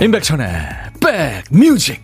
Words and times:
임백천의 0.00 0.46
백뮤직 1.52 2.00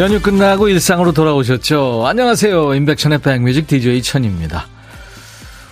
연휴 0.00 0.20
끝나고 0.20 0.68
일상으로 0.68 1.12
돌아오셨죠? 1.12 2.06
안녕하세요. 2.06 2.74
임백천의 2.74 3.18
백뮤직 3.18 3.68
DJ 3.68 4.02
천입니다. 4.02 4.66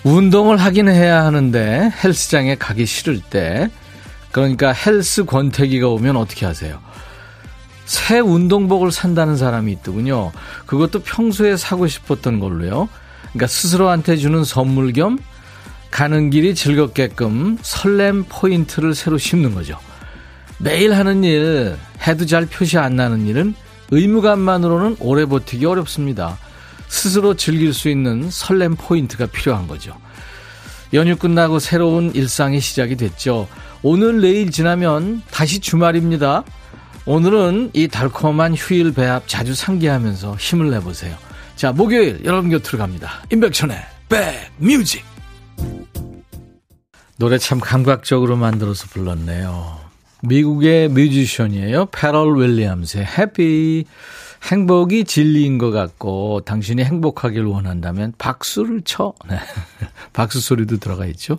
운동을 0.06 0.56
하긴 0.58 0.88
해야 0.88 1.24
하는데 1.24 1.90
헬스장에 2.04 2.54
가기 2.54 2.86
싫을 2.86 3.20
때 3.28 3.68
그러니까 4.30 4.72
헬스 4.72 5.24
권태기가 5.24 5.88
오면 5.88 6.16
어떻게 6.16 6.46
하세요? 6.46 6.78
새 7.86 8.20
운동복을 8.20 8.92
산다는 8.92 9.36
사람이 9.36 9.72
있더군요. 9.72 10.30
그것도 10.66 11.00
평소에 11.00 11.56
사고 11.56 11.88
싶었던 11.88 12.38
걸로요. 12.38 12.88
그러니까 13.32 13.48
스스로한테 13.48 14.16
주는 14.16 14.44
선물 14.44 14.92
겸 14.92 15.18
가는 15.90 16.30
길이 16.30 16.54
즐겁게끔 16.54 17.58
설렘 17.62 18.26
포인트를 18.28 18.94
새로 18.94 19.18
심는 19.18 19.56
거죠. 19.56 19.76
매일 20.58 20.94
하는 20.94 21.24
일, 21.24 21.76
해도 22.06 22.26
잘 22.26 22.46
표시 22.46 22.78
안 22.78 22.94
나는 22.94 23.26
일은 23.26 23.56
의무감만으로는 23.90 24.98
오래 25.00 25.26
버티기 25.26 25.66
어렵습니다. 25.66 26.38
스스로 26.88 27.34
즐길 27.34 27.72
수 27.74 27.88
있는 27.88 28.30
설렘 28.30 28.76
포인트가 28.76 29.26
필요한 29.26 29.66
거죠. 29.66 29.96
연휴 30.94 31.16
끝나고 31.16 31.58
새로운 31.58 32.14
일상이 32.14 32.60
시작이 32.60 32.96
됐죠. 32.96 33.48
오늘 33.82 34.20
내일 34.20 34.50
지나면 34.50 35.22
다시 35.30 35.60
주말입니다. 35.60 36.44
오늘은 37.04 37.70
이 37.72 37.88
달콤한 37.88 38.54
휴일 38.54 38.92
배합 38.94 39.28
자주 39.28 39.54
상기하면서 39.54 40.36
힘을 40.36 40.70
내보세요. 40.70 41.16
자, 41.54 41.72
목요일 41.72 42.20
여러분 42.24 42.50
곁으로 42.50 42.78
갑니다. 42.78 43.22
임백천의 43.32 43.78
백뮤직. 44.08 45.04
노래 47.18 47.38
참 47.38 47.60
감각적으로 47.60 48.36
만들어서 48.36 48.86
불렀네요. 48.88 49.78
미국의 50.22 50.88
뮤지션이에요. 50.88 51.86
패럴 51.86 52.38
윌리엄스의 52.38 53.06
Happy. 53.06 53.84
행복이 54.46 55.04
진리인 55.04 55.58
것 55.58 55.70
같고 55.70 56.42
당신이 56.44 56.84
행복하길 56.84 57.44
원한다면 57.44 58.12
박수를 58.16 58.82
쳐. 58.82 59.12
네. 59.28 59.38
박수 60.12 60.40
소리도 60.40 60.78
들어가 60.78 61.06
있죠. 61.06 61.36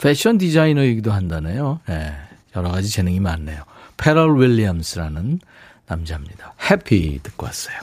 패션 0.00 0.38
디자이너이기도 0.38 1.12
한다네요. 1.12 1.80
네. 1.86 2.12
여러 2.56 2.70
가지 2.70 2.90
재능이 2.90 3.20
많네요. 3.20 3.62
패럴 3.96 4.40
윌리엄스라는 4.40 5.38
남자입니다. 5.86 6.54
해피 6.70 7.20
듣고 7.22 7.46
왔어요. 7.46 7.76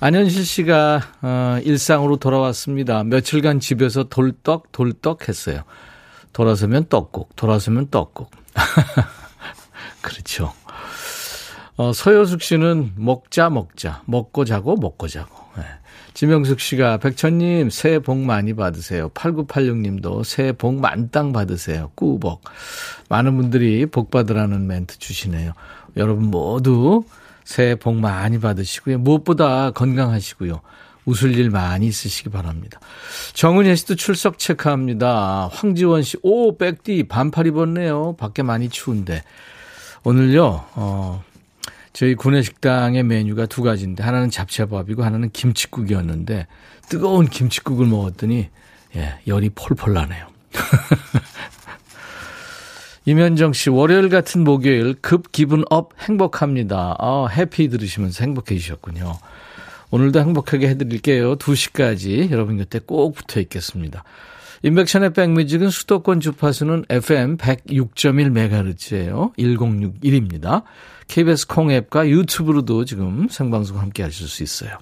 안현실 0.00 0.44
씨가 0.44 1.02
어, 1.22 1.58
일상으로 1.64 2.18
돌아왔습니다. 2.18 3.02
며칠간 3.04 3.58
집에서 3.58 4.04
돌떡 4.04 4.70
돌떡 4.70 5.28
했어요. 5.28 5.62
돌아서면 6.32 6.86
떡국, 6.88 7.34
돌아서면 7.34 7.88
떡국. 7.90 8.30
그렇죠. 10.02 10.52
어, 11.78 11.92
서효숙 11.92 12.42
씨는 12.42 12.92
먹자 12.96 13.50
먹자 13.50 14.02
먹고 14.06 14.44
자고 14.44 14.76
먹고 14.76 15.06
자고. 15.06 15.44
네. 15.56 15.62
지명숙 16.12 16.58
씨가 16.58 16.96
백천님 16.96 17.70
새해 17.70 18.00
복 18.00 18.18
많이 18.18 18.52
받으세요. 18.52 19.10
8986님도 19.10 20.24
새해 20.24 20.50
복 20.50 20.74
만땅 20.80 21.32
받으세요. 21.32 21.92
꾸복. 21.94 22.42
많은 23.08 23.36
분들이 23.36 23.86
복 23.86 24.10
받으라는 24.10 24.66
멘트 24.66 24.98
주시네요. 24.98 25.52
여러분 25.96 26.24
모두 26.24 27.04
새해 27.44 27.76
복 27.76 27.94
많이 27.94 28.40
받으시고요. 28.40 28.98
무엇보다 28.98 29.70
건강하시고요. 29.70 30.60
웃을 31.04 31.38
일 31.38 31.48
많이 31.48 31.86
있으시기 31.86 32.30
바랍니다. 32.30 32.80
정은혜 33.34 33.76
씨도 33.76 33.94
출석 33.94 34.40
체크합니다. 34.40 35.48
황지원 35.52 36.02
씨, 36.02 36.16
오, 36.22 36.58
백디 36.58 37.04
반팔 37.04 37.46
입었네요. 37.46 38.16
밖에 38.18 38.42
많이 38.42 38.68
추운데. 38.68 39.22
오늘요, 40.04 40.64
어, 40.74 41.22
저희 41.98 42.14
구내식당의 42.14 43.02
메뉴가 43.02 43.46
두 43.46 43.64
가지인데, 43.64 44.04
하나는 44.04 44.30
잡채밥이고, 44.30 45.02
하나는 45.02 45.30
김치국이었는데, 45.30 46.46
뜨거운 46.88 47.26
김치국을 47.26 47.88
먹었더니, 47.88 48.50
예, 48.94 49.18
열이 49.26 49.50
폴폴 49.56 49.94
나네요. 49.94 50.28
이면정 53.04 53.52
씨, 53.52 53.68
월요일 53.68 54.10
같은 54.10 54.44
목요일 54.44 54.94
급 55.00 55.32
기분 55.32 55.64
up 55.70 55.90
행복합니다. 55.98 56.94
아, 57.00 57.26
Happy 57.32 57.68
들으시면서 57.68 58.22
행복해지셨군요. 58.22 59.18
오늘도 59.90 60.20
행복하게 60.20 60.68
해드릴게요. 60.68 61.34
2시까지 61.34 62.30
여러분 62.30 62.58
곁에 62.58 62.78
꼭 62.78 63.16
붙어 63.16 63.40
있겠습니다. 63.40 64.04
임백천의 64.62 65.14
백뮤직은 65.14 65.70
수도권 65.70 66.20
주파수는 66.20 66.84
FM 66.90 67.38
106.1MHz예요. 67.38 69.36
1061입니다. 69.36 70.62
KBS 71.08 71.46
콩앱과 71.48 72.08
유튜브로도 72.08 72.84
지금 72.84 73.28
생방송 73.28 73.80
함께 73.80 74.02
하실 74.02 74.28
수 74.28 74.42
있어요. 74.42 74.78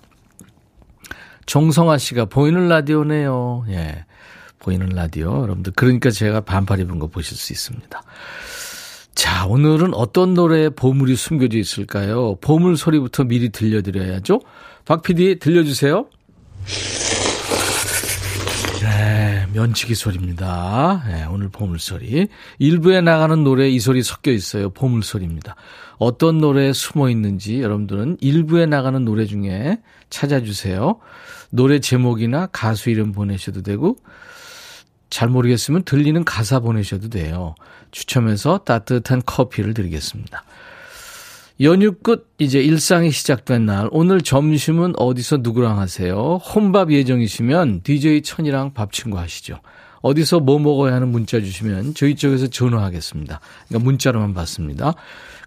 정성아 1.46 1.98
씨가 1.98 2.26
보이는 2.26 2.68
라디오네요. 2.68 3.64
예. 3.68 4.04
보이는 4.58 4.88
라디오. 4.88 5.42
여러분들. 5.42 5.72
그러니까 5.76 6.10
제가 6.10 6.40
반팔 6.40 6.80
입은 6.80 6.98
거 6.98 7.06
보실 7.06 7.36
수 7.36 7.52
있습니다. 7.52 8.02
자, 9.14 9.46
오늘은 9.46 9.94
어떤 9.94 10.34
노래에 10.34 10.68
보물이 10.70 11.16
숨겨져 11.16 11.56
있을까요? 11.56 12.36
보물 12.40 12.76
소리부터 12.76 13.24
미리 13.24 13.48
들려드려야죠. 13.48 14.40
박 14.84 15.02
PD 15.02 15.38
들려주세요. 15.38 16.06
네, 18.82 19.46
면치기 19.54 19.94
소리입니다. 19.94 21.04
네, 21.06 21.24
오늘 21.24 21.48
보물 21.48 21.78
소리. 21.78 22.28
일부에 22.58 23.00
나가는 23.00 23.42
노래 23.42 23.68
이 23.68 23.78
소리 23.78 24.02
섞여 24.02 24.30
있어요. 24.30 24.70
보물 24.70 25.02
소리입니다. 25.02 25.54
어떤 25.98 26.38
노래에 26.38 26.72
숨어 26.72 27.10
있는지 27.10 27.60
여러분들은 27.62 28.18
일부에 28.20 28.66
나가는 28.66 29.04
노래 29.04 29.24
중에 29.24 29.78
찾아주세요. 30.10 30.98
노래 31.50 31.80
제목이나 31.80 32.46
가수 32.52 32.90
이름 32.90 33.12
보내셔도 33.12 33.62
되고, 33.62 33.96
잘 35.08 35.28
모르겠으면 35.28 35.84
들리는 35.84 36.24
가사 36.24 36.60
보내셔도 36.60 37.08
돼요. 37.08 37.54
추첨해서 37.90 38.58
따뜻한 38.58 39.22
커피를 39.24 39.72
드리겠습니다. 39.72 40.44
연휴 41.62 41.92
끝 41.92 42.28
이제 42.38 42.60
일상이 42.60 43.10
시작된 43.10 43.64
날 43.64 43.88
오늘 43.90 44.20
점심은 44.20 44.92
어디서 44.98 45.38
누구랑 45.38 45.78
하세요? 45.78 46.36
혼밥 46.36 46.92
예정이시면 46.92 47.80
DJ 47.82 48.22
천이랑 48.22 48.74
밥 48.74 48.92
친구 48.92 49.18
하시죠. 49.18 49.60
어디서 50.02 50.40
뭐 50.40 50.58
먹어야 50.58 50.94
하는 50.94 51.08
문자 51.08 51.40
주시면 51.40 51.94
저희 51.94 52.14
쪽에서 52.14 52.46
전화하겠습니다. 52.46 53.40
그러니까 53.68 53.84
문자로만 53.84 54.34
받습니다. 54.34 54.94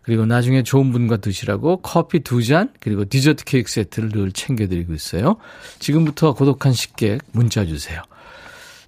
그리고 0.02 0.26
나중에 0.26 0.64
좋은 0.64 0.92
분과 0.92 1.18
드시라고 1.18 1.78
커피 1.82 2.22
두 2.22 2.42
잔 2.42 2.72
그리고 2.80 3.06
디저트 3.06 3.44
케이크 3.44 3.70
세트를 3.72 4.10
늘 4.10 4.32
챙겨드리고 4.32 4.94
있어요. 4.94 5.38
지금부터 5.80 6.34
고독한 6.34 6.74
식객 6.74 7.22
문자 7.32 7.66
주세요. 7.66 8.02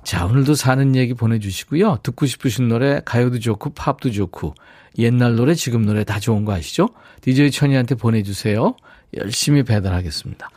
자 0.03 0.25
오늘도 0.25 0.55
사는 0.55 0.95
얘기 0.95 1.13
보내주시고요. 1.13 1.99
듣고 2.01 2.25
싶으신 2.25 2.67
노래 2.67 3.01
가요도 3.05 3.39
좋고 3.39 3.71
팝도 3.71 4.11
좋고 4.11 4.55
옛날 4.97 5.35
노래, 5.35 5.53
지금 5.53 5.85
노래 5.85 6.03
다 6.03 6.19
좋은 6.19 6.43
거 6.43 6.53
아시죠? 6.53 6.89
DJ 7.21 7.51
천이한테 7.51 7.95
보내주세요. 7.95 8.75
열심히 9.15 9.63
배달하겠습니다. 9.63 10.49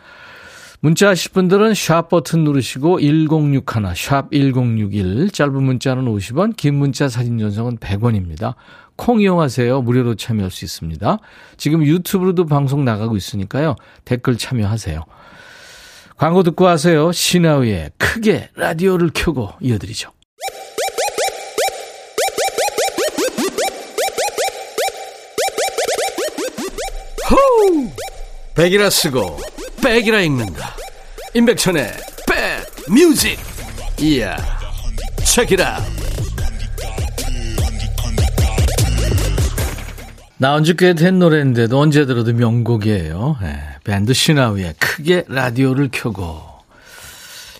문자 0.85 1.09
하실 1.09 1.33
분들은 1.33 1.73
샵 1.73 2.11
버튼 2.11 2.45
누르시고 2.45 3.01
1061, 3.01 3.95
샵 3.97 4.31
1061, 4.31 5.31
짧은 5.31 5.63
문자는 5.63 6.05
50원, 6.05 6.55
긴 6.59 6.75
문자 6.75 7.09
사진 7.09 7.39
전송은 7.39 7.79
100원입니다. 7.79 8.55
콩 8.95 9.23
이용하세요. 9.23 9.81
무료로 9.81 10.17
참여할 10.17 10.51
수 10.51 10.67
있습니다. 10.67 11.17
지금 11.57 11.87
유튜브로도 11.87 12.45
방송 12.45 12.85
나가고 12.85 13.17
있으니까요. 13.17 13.77
댓글 14.05 14.37
참여하세요. 14.37 15.03
광고 16.19 16.43
듣고 16.43 16.67
하세요. 16.67 17.11
신하우의 17.13 17.93
크게 17.97 18.51
라디오를 18.55 19.09
켜고 19.15 19.53
이어드리죠. 19.63 20.11
호우! 27.31 27.89
백이라 28.55 28.91
쓰고 28.91 29.54
백이라 29.85 30.23
읽는다. 30.23 30.75
임백천의 31.35 31.93
백 32.27 32.91
뮤직. 32.91 33.39
이야. 34.01 34.35
책이라. 35.27 35.79
나온 40.39 40.65
지 40.65 40.75
꽤 40.75 40.95
된 40.95 41.19
노래인데도 41.19 41.79
언제 41.79 42.07
들어도 42.07 42.33
명곡이에요. 42.33 43.37
네, 43.43 43.61
밴드 43.85 44.15
시나위의 44.15 44.75
크게 44.79 45.25
라디오를 45.29 45.91
켜고. 45.93 46.41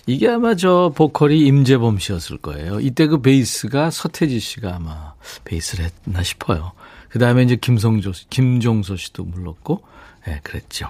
이게 0.07 0.27
아마 0.27 0.55
저 0.55 0.91
보컬이 0.95 1.39
임재범 1.39 1.99
씨였을 1.99 2.37
거예요. 2.37 2.79
이때 2.79 3.05
그 3.05 3.21
베이스가 3.21 3.91
서태지 3.91 4.39
씨가 4.39 4.75
아마 4.75 5.13
베이스를 5.45 5.89
했나 6.05 6.23
싶어요. 6.23 6.71
그 7.09 7.19
다음에 7.19 7.43
이제 7.43 7.55
김성조, 7.55 8.11
김종서 8.29 8.97
씨도 8.97 9.25
불렀고, 9.29 9.83
예, 10.27 10.31
네, 10.31 10.39
그랬죠. 10.43 10.89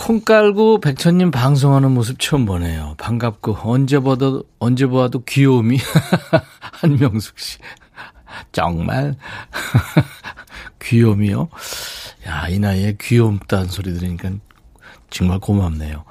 콩 0.00 0.22
깔고 0.22 0.80
백천님 0.80 1.30
방송하는 1.30 1.90
모습 1.92 2.18
처음 2.18 2.46
보네요. 2.46 2.94
반갑고, 2.96 3.58
언제 3.62 4.00
봐도, 4.00 4.44
언제 4.58 4.86
봐도 4.86 5.22
귀여움이. 5.24 5.76
한명숙 6.80 7.38
씨. 7.38 7.58
정말. 8.50 9.14
귀요미요? 10.80 11.50
야, 12.26 12.48
이 12.48 12.58
나이에 12.58 12.96
귀여움다는 12.98 13.66
소리 13.66 13.92
들으니까 13.92 14.30
정말 15.10 15.38
고맙네요. 15.38 16.04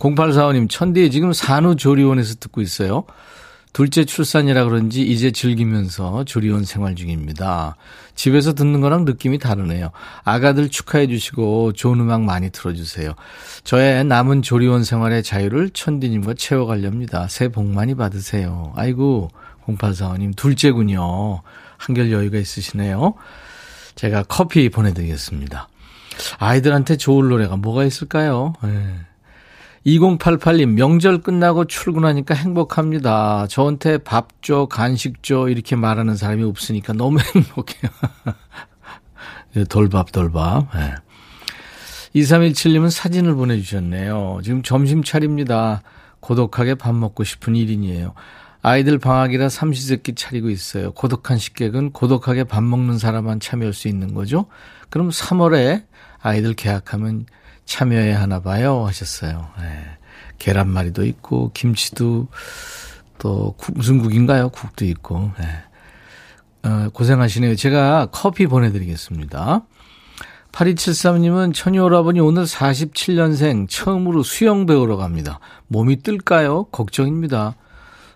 0845님, 0.00 0.68
천디 0.68 1.10
지금 1.10 1.32
산후조리원에서 1.32 2.34
듣고 2.40 2.60
있어요. 2.60 3.04
둘째 3.72 4.04
출산이라 4.04 4.64
그런지 4.64 5.02
이제 5.02 5.30
즐기면서 5.30 6.24
조리원 6.24 6.64
생활 6.64 6.94
중입니다. 6.94 7.76
집에서 8.14 8.52
듣는 8.52 8.80
거랑 8.80 9.04
느낌이 9.04 9.38
다르네요. 9.38 9.90
아가들 10.24 10.68
축하해 10.68 11.06
주시고 11.06 11.72
좋은 11.72 12.00
음악 12.00 12.22
많이 12.22 12.50
틀어주세요. 12.50 13.14
저의 13.64 14.04
남은 14.04 14.42
조리원 14.42 14.84
생활의 14.84 15.22
자유를 15.22 15.70
천디님과 15.70 16.34
채워가렵니다. 16.34 17.28
새해 17.28 17.48
복 17.48 17.66
많이 17.66 17.94
받으세요. 17.94 18.72
아이고, 18.76 19.30
0845님, 19.66 20.36
둘째군요. 20.36 21.42
한결 21.76 22.12
여유가 22.12 22.38
있으시네요. 22.38 23.14
제가 23.94 24.24
커피 24.24 24.68
보내드리겠습니다. 24.68 25.68
아이들한테 26.38 26.96
좋을 26.96 27.28
노래가 27.28 27.56
뭐가 27.56 27.84
있을까요? 27.84 28.52
네. 28.62 28.96
2088님, 29.86 30.74
명절 30.74 31.22
끝나고 31.22 31.64
출근하니까 31.64 32.34
행복합니다. 32.34 33.46
저한테 33.48 33.98
밥 33.98 34.42
줘, 34.42 34.66
간식 34.66 35.22
줘, 35.22 35.48
이렇게 35.48 35.74
말하는 35.74 36.16
사람이 36.16 36.44
없으니까 36.44 36.92
너무 36.92 37.18
행복해요. 37.34 37.90
돌밥, 39.68 40.12
돌밥. 40.12 40.68
네. 40.74 40.94
2317님은 42.14 42.90
사진을 42.90 43.34
보내주셨네요. 43.34 44.40
지금 44.42 44.62
점심 44.62 45.02
차립니다. 45.02 45.82
고독하게 46.20 46.74
밥 46.74 46.94
먹고 46.94 47.24
싶은 47.24 47.54
1인이에요. 47.54 48.12
아이들 48.62 48.98
방학이라 48.98 49.48
삼시세끼 49.48 50.14
차리고 50.14 50.50
있어요. 50.50 50.92
고독한 50.92 51.38
식객은 51.38 51.92
고독하게 51.92 52.44
밥 52.44 52.62
먹는 52.62 52.98
사람만 52.98 53.40
참여할 53.40 53.72
수 53.72 53.88
있는 53.88 54.12
거죠. 54.12 54.46
그럼 54.90 55.08
3월에 55.08 55.84
아이들 56.20 56.52
계약하면 56.52 57.24
참여해야 57.70 58.20
하나 58.20 58.40
봐요 58.40 58.84
하셨어요. 58.84 59.48
네. 59.60 59.84
계란말이도 60.40 61.04
있고 61.04 61.52
김치도 61.54 62.26
또 63.18 63.54
국, 63.56 63.78
무슨 63.78 64.00
국인가요? 64.00 64.48
국도 64.48 64.84
있고. 64.86 65.30
네. 65.38 66.68
어, 66.68 66.88
고생하시네요. 66.92 67.54
제가 67.54 68.08
커피 68.10 68.48
보내드리겠습니다. 68.48 69.62
8273님은 70.50 71.54
천이오라버니 71.54 72.18
오늘 72.18 72.44
47년생 72.44 73.68
처음으로 73.68 74.24
수영 74.24 74.66
배우러 74.66 74.96
갑니다. 74.96 75.38
몸이 75.68 76.02
뜰까요? 76.02 76.64
걱정입니다. 76.64 77.54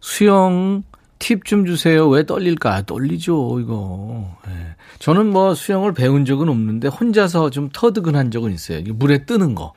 수영 0.00 0.82
팁 1.24 1.46
좀 1.46 1.64
주세요. 1.64 2.06
왜 2.06 2.26
떨릴까? 2.26 2.82
떨리죠, 2.82 3.58
이거. 3.58 4.36
네. 4.46 4.52
저는 4.98 5.30
뭐 5.30 5.54
수영을 5.54 5.94
배운 5.94 6.26
적은 6.26 6.50
없는데 6.50 6.88
혼자서 6.88 7.48
좀 7.48 7.70
터득은 7.72 8.30
적은 8.30 8.52
있어요. 8.52 8.82
물에 8.94 9.24
뜨는 9.24 9.54
거. 9.54 9.72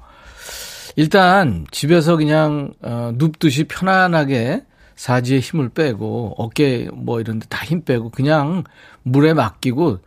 일단 0.97 1.65
집에서 1.71 2.17
그냥 2.17 2.73
어, 2.81 3.11
눕듯이 3.15 3.63
편안하게 3.63 4.63
사지에 4.97 5.39
힘을 5.39 5.69
빼고 5.69 6.33
어깨 6.37 6.89
뭐 6.91 7.21
이런 7.21 7.39
데 7.39 7.47
다 7.49 7.63
힘 7.65 7.81
빼고 7.85 8.09
그냥 8.09 8.65
물에 9.03 9.33
맡기고 9.33 9.99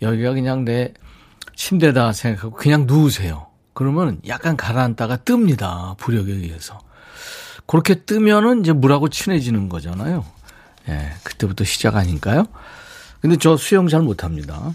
여기가 0.00 0.32
그냥 0.32 0.64
내 0.64 0.94
침대다 1.54 2.14
생각하고 2.14 2.56
그냥 2.56 2.86
누우세요. 2.86 3.46
그러면 3.74 4.20
약간 4.26 4.56
가라앉다가 4.56 5.18
뜹니다. 5.18 5.98
부력에 5.98 6.32
의해서. 6.32 6.78
그렇게 7.66 7.94
뜨면은 7.96 8.60
이제 8.60 8.72
물하고 8.72 9.08
친해지는 9.10 9.68
거잖아요. 9.68 10.24
예, 10.88 11.12
그때부터 11.22 11.64
시작 11.64 11.96
아닌가요? 11.96 12.46
근데 13.20 13.36
저 13.36 13.56
수영 13.56 13.88
잘 13.88 14.02
못합니다. 14.02 14.74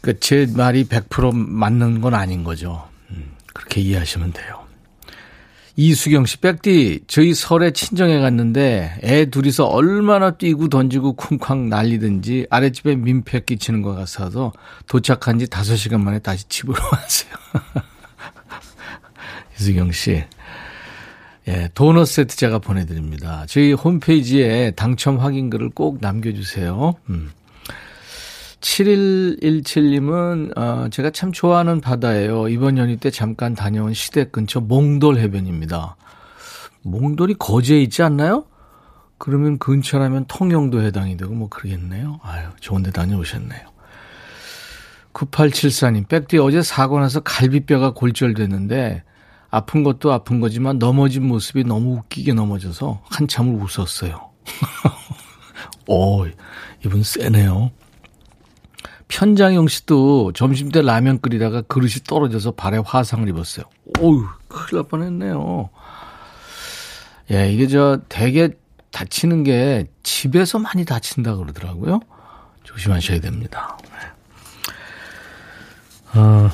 그러니까 0.00 0.20
제 0.20 0.46
말이 0.54 0.84
100% 0.84 1.34
맞는 1.34 2.00
건 2.00 2.14
아닌 2.14 2.44
거죠. 2.44 2.88
음, 3.10 3.32
그렇게 3.52 3.80
이해하시면 3.80 4.32
돼요. 4.32 4.66
이수경 5.78 6.24
씨, 6.24 6.38
백디, 6.38 7.00
저희 7.06 7.34
설에 7.34 7.72
친정에 7.72 8.18
갔는데 8.18 8.98
애 9.02 9.26
둘이서 9.26 9.66
얼마나 9.66 10.30
뛰고 10.30 10.68
던지고 10.68 11.12
쿵쾅 11.12 11.68
난리든지 11.68 12.46
아랫집에 12.48 12.96
민폐 12.96 13.40
끼치는 13.40 13.82
것 13.82 13.94
같아서 13.94 14.52
도착한 14.86 15.38
지 15.38 15.46
5시간 15.46 16.00
만에 16.00 16.18
다시 16.20 16.48
집으로 16.48 16.78
왔어요. 16.90 17.30
이수경 19.58 19.92
씨, 19.92 20.24
예, 21.48 21.68
도넛 21.74 22.08
세트 22.08 22.36
제가 22.36 22.58
보내드립니다. 22.58 23.44
저희 23.46 23.72
홈페이지에 23.72 24.72
당첨 24.72 25.18
확인글을 25.18 25.70
꼭 25.70 25.98
남겨주세요. 26.00 26.94
음. 27.08 27.30
7117님은, 28.60 30.58
어, 30.58 30.88
제가 30.90 31.10
참 31.10 31.30
좋아하는 31.30 31.80
바다예요. 31.80 32.48
이번 32.48 32.78
연휴 32.78 32.96
때 32.96 33.10
잠깐 33.10 33.54
다녀온 33.54 33.94
시댁 33.94 34.32
근처 34.32 34.60
몽돌 34.60 35.18
해변입니다. 35.18 35.96
몽돌이 36.82 37.34
거제에 37.34 37.80
있지 37.82 38.02
않나요? 38.02 38.46
그러면 39.18 39.58
근처라면 39.58 40.26
통영도 40.26 40.82
해당이 40.82 41.16
되고 41.16 41.32
뭐 41.32 41.48
그러겠네요. 41.48 42.18
아유, 42.22 42.48
좋은 42.60 42.82
데 42.82 42.90
다녀오셨네요. 42.90 43.60
9874님, 45.12 46.08
백디 46.08 46.38
어제 46.38 46.60
사고 46.60 46.98
나서 47.00 47.20
갈비뼈가 47.20 47.92
골절됐는데 47.94 49.02
아픈 49.56 49.82
것도 49.82 50.12
아픈 50.12 50.40
거지만 50.40 50.78
넘어진 50.78 51.26
모습이 51.26 51.64
너무 51.64 51.96
웃기게 51.96 52.34
넘어져서 52.34 53.00
한참을 53.08 53.54
웃었어요. 53.54 54.30
오, 55.88 56.26
이분 56.84 57.02
세네요. 57.02 57.70
편장영 59.08 59.68
씨도 59.68 60.34
점심 60.34 60.70
때 60.70 60.82
라면 60.82 61.20
끓이다가 61.20 61.62
그릇이 61.62 62.04
떨어져서 62.06 62.50
발에 62.50 62.82
화상을 62.84 63.26
입었어요. 63.26 63.64
오우, 63.98 64.26
큰일 64.48 64.66
날 64.72 64.82
뻔했네요. 64.88 65.70
예, 67.32 67.50
이게 67.50 67.66
저 67.66 68.00
되게 68.10 68.50
다치는 68.90 69.42
게 69.42 69.86
집에서 70.02 70.58
많이 70.58 70.84
다친다 70.84 71.34
그러더라고요. 71.34 72.00
조심하셔야 72.64 73.20
됩니다. 73.20 73.78
네. 73.84 73.90
어, 76.20 76.50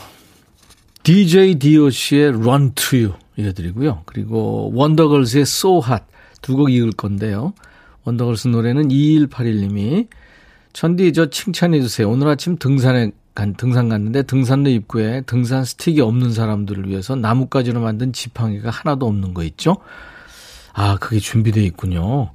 DJ 1.03 1.57
DOC의 1.57 2.29
Run 2.29 2.73
to 2.75 2.99
You 2.99 3.13
이어드리고요. 3.37 4.03
그리고 4.05 4.71
원더걸스의 4.75 5.43
So 5.43 5.83
Hot 5.85 6.05
두 6.43 6.57
곡 6.57 6.71
이을 6.73 6.93
건데요. 6.93 7.55
원더걸스 8.05 8.49
노래는 8.49 8.89
2181님이 8.89 10.09
천디 10.73 11.13
저 11.13 11.31
칭찬해 11.31 11.81
주세요. 11.81 12.09
오늘 12.11 12.29
아침 12.29 12.57
등산에 12.57 13.13
간 13.35 13.55
등산 13.55 13.89
갔는데 13.89 14.23
등산로 14.23 14.69
입구에 14.71 15.23
등산 15.23 15.65
스틱이 15.65 16.01
없는 16.01 16.33
사람들을 16.33 16.89
위해서 16.89 17.17
나뭇가지로 17.17 17.81
만든 17.81 18.13
지팡이가 18.13 18.71
하나도 18.71 19.07
없는 19.07 19.33
거 19.35 19.43
있죠? 19.45 19.77
아, 20.75 20.97
그게 20.99 21.19
준비되어 21.19 21.63
있군요. 21.65 22.31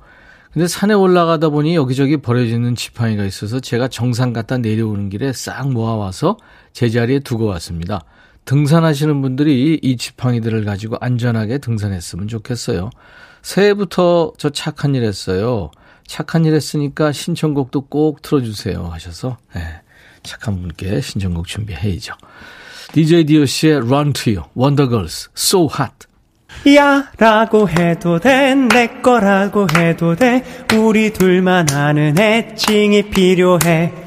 근데 0.52 0.68
산에 0.68 0.94
올라가다 0.94 1.50
보니 1.50 1.76
여기저기 1.76 2.18
버려지는 2.18 2.76
지팡이가 2.76 3.26
있어서 3.26 3.60
제가 3.60 3.90
정상 3.90 4.34
갔다 4.34 4.58
내려오는 4.58 5.10
길에 5.10 5.34
싹 5.34 5.72
모아와서 5.72 6.38
제자리에 6.74 7.20
두고 7.20 7.46
왔습니다. 7.46 8.04
등산하시는 8.48 9.22
분들이 9.22 9.78
이 9.82 9.98
지팡이들을 9.98 10.64
가지고 10.64 10.96
안전하게 11.02 11.58
등산했으면 11.60 12.30
좋겠어요. 12.30 12.90
새해부터 13.42 14.34
저 14.38 14.50
착한 14.50 14.96
일 14.96 15.04
했어요. 15.04 15.70
착한 16.08 16.46
일 16.46 16.54
했으니까 16.56 17.12
신청곡도 17.12 17.82
꼭 17.88 18.22
틀어주세요 18.22 18.88
하셔서 18.88 19.38
네, 19.54 19.62
착한 20.24 20.62
분께 20.62 21.02
신청곡 21.02 21.46
준비해야죠. 21.46 22.14
DJ 22.94 23.26
디오씨의 23.26 23.76
Run 23.80 24.14
to 24.14 24.34
You, 24.34 24.50
Wondergirls, 24.58 25.30
So 25.36 25.68
Hot. 25.78 26.08
야 26.78 27.12
라고 27.18 27.70
해도 27.70 28.18
돼 28.20 28.56
내 28.56 28.88
거라고 29.02 29.68
해도 29.78 30.16
돼 30.16 30.44
우리 30.74 31.12
둘만 31.12 31.70
아는 31.72 32.18
애칭이 32.18 33.10
필요해 33.10 34.07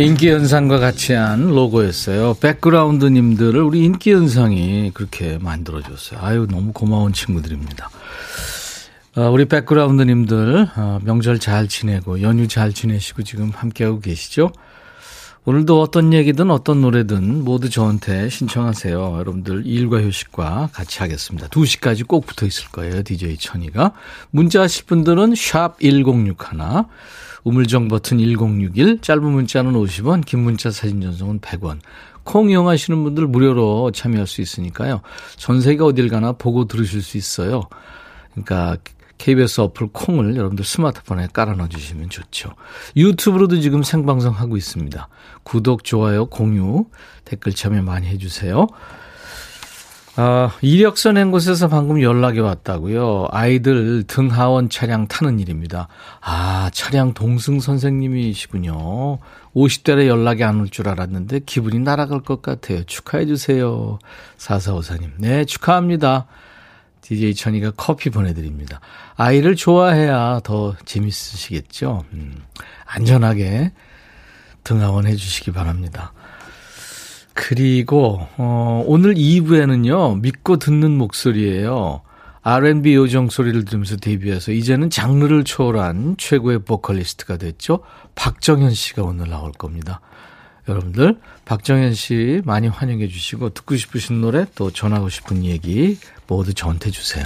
인기 0.00 0.30
현상과 0.30 0.78
같이 0.78 1.12
한 1.12 1.50
로고였어요. 1.50 2.32
백그라운드님들을 2.40 3.60
우리 3.60 3.84
인기 3.84 4.14
현상이 4.14 4.92
그렇게 4.94 5.36
만들어줬어요. 5.36 6.20
아유, 6.22 6.46
너무 6.50 6.72
고마운 6.72 7.12
친구들입니다. 7.12 7.90
어, 9.16 9.30
우리 9.30 9.44
백그라운드님들, 9.44 10.68
어, 10.74 11.00
명절 11.04 11.38
잘 11.38 11.68
지내고, 11.68 12.22
연휴 12.22 12.48
잘 12.48 12.72
지내시고 12.72 13.24
지금 13.24 13.50
함께하고 13.50 14.00
계시죠? 14.00 14.52
오늘도 15.44 15.82
어떤 15.82 16.14
얘기든 16.14 16.50
어떤 16.50 16.80
노래든 16.80 17.44
모두 17.44 17.68
저한테 17.68 18.30
신청하세요. 18.30 19.16
여러분들 19.18 19.66
일과 19.66 20.00
휴식과 20.00 20.70
같이 20.72 21.00
하겠습니다. 21.00 21.48
2시까지 21.48 22.06
꼭 22.06 22.24
붙어 22.24 22.46
있을 22.46 22.68
거예요. 22.68 23.02
DJ 23.02 23.36
천이가. 23.36 23.92
문자 24.30 24.62
하실 24.62 24.86
분들은 24.86 25.34
샵 25.34 25.78
1061, 25.80 26.36
우물정 27.44 27.88
버튼 27.88 28.18
1061, 28.18 29.00
짧은 29.00 29.22
문자는 29.22 29.72
50원, 29.72 30.24
긴 30.24 30.40
문자 30.40 30.70
사진 30.70 31.00
전송은 31.00 31.40
100원. 31.40 31.78
콩 32.24 32.50
이용하시는 32.50 33.02
분들 33.02 33.26
무료로 33.26 33.92
참여할 33.92 34.26
수 34.26 34.40
있으니까요. 34.40 35.00
전 35.36 35.60
세계 35.60 35.82
어딜 35.82 36.08
가나 36.08 36.32
보고 36.32 36.66
들으실 36.66 37.02
수 37.02 37.16
있어요. 37.16 37.62
그러니까 38.32 38.76
KBS 39.18 39.60
어플 39.60 39.88
콩을 39.92 40.36
여러분들 40.36 40.64
스마트폰에 40.64 41.28
깔아 41.32 41.54
넣어 41.54 41.68
주시면 41.68 42.08
좋죠. 42.08 42.50
유튜브로도 42.96 43.60
지금 43.60 43.82
생방송 43.82 44.32
하고 44.32 44.56
있습니다. 44.56 45.08
구독, 45.42 45.84
좋아요, 45.84 46.26
공유, 46.26 46.86
댓글 47.24 47.52
참여 47.52 47.82
많이 47.82 48.06
해 48.06 48.16
주세요. 48.16 48.66
아, 50.16 50.50
이력서 50.60 51.12
낸 51.12 51.30
곳에서 51.30 51.68
방금 51.68 52.02
연락이 52.02 52.40
왔다고요. 52.40 53.28
아이들 53.30 54.02
등하원 54.04 54.68
차량 54.68 55.06
타는 55.06 55.38
일입니다. 55.38 55.88
아, 56.20 56.68
차량 56.72 57.14
동승 57.14 57.60
선생님이시군요. 57.60 59.18
50대라 59.54 60.06
연락이 60.06 60.44
안 60.44 60.60
올 60.60 60.68
줄 60.68 60.88
알았는데 60.88 61.40
기분이 61.46 61.78
날아갈 61.78 62.20
것 62.22 62.42
같아요. 62.42 62.82
축하해 62.84 63.26
주세요. 63.26 63.98
사사오사님. 64.36 65.12
네, 65.18 65.44
축하합니다. 65.44 66.26
DJ 67.02 67.34
천이가 67.34 67.72
커피 67.76 68.10
보내드립니다. 68.10 68.80
아이를 69.16 69.56
좋아해야 69.56 70.40
더 70.44 70.76
재밌으시겠죠? 70.84 72.04
음, 72.12 72.36
안전하게 72.84 73.72
등하원 74.64 75.06
해주시기 75.06 75.52
바랍니다. 75.52 76.12
그리고 77.42 78.28
어, 78.36 78.84
오늘 78.86 79.14
2부에는요. 79.14 80.20
믿고 80.20 80.58
듣는 80.58 80.90
목소리예요. 80.98 82.02
R&B 82.42 82.94
요정 82.94 83.30
소리를 83.30 83.64
들으면서 83.64 83.96
데뷔해서 83.96 84.52
이제는 84.52 84.90
장르를 84.90 85.44
초월한 85.44 86.16
최고의 86.18 86.64
보컬리스트가 86.64 87.38
됐죠. 87.38 87.80
박정현 88.14 88.74
씨가 88.74 89.02
오늘 89.02 89.30
나올 89.30 89.52
겁니다. 89.52 90.02
여러분들 90.68 91.18
박정현 91.46 91.94
씨 91.94 92.42
많이 92.44 92.68
환영해 92.68 93.08
주시고 93.08 93.50
듣고 93.54 93.74
싶으신 93.74 94.20
노래 94.20 94.44
또 94.54 94.70
전하고 94.70 95.08
싶은 95.08 95.42
얘기 95.44 95.98
모두 96.26 96.52
저한테 96.52 96.90
주세요. 96.90 97.24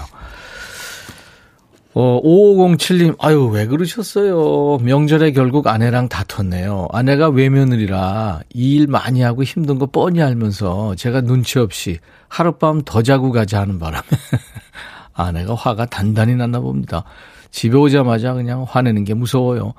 어, 1.97 2.21
5507님, 2.23 3.15
아유, 3.21 3.47
왜 3.47 3.67
그러셨어요? 3.67 4.79
명절에 4.79 5.31
결국 5.31 5.69
아내랑 5.69 6.09
다퉜네요. 6.09 6.89
아내가 6.91 7.29
외며느리라 7.29 8.41
일 8.51 8.89
많이 8.89 9.23
하고 9.23 9.45
힘든 9.45 9.79
거 9.79 9.87
뻔히 9.87 10.21
알면서 10.21 10.97
제가 10.97 11.21
눈치 11.21 11.61
없이 11.61 12.01
하룻밤 12.27 12.83
더 12.85 13.03
자고 13.03 13.31
가자 13.31 13.61
하는 13.61 13.79
바람에 13.79 14.03
아내가 15.15 15.55
화가 15.55 15.87
단단히 15.87 16.35
났나 16.35 16.59
봅니다. 16.59 17.05
집에 17.53 17.77
오자마자 17.77 18.35
그냥 18.35 18.67
화내는 18.69 19.05
게 19.05 19.15
무서워요. 19.15 19.75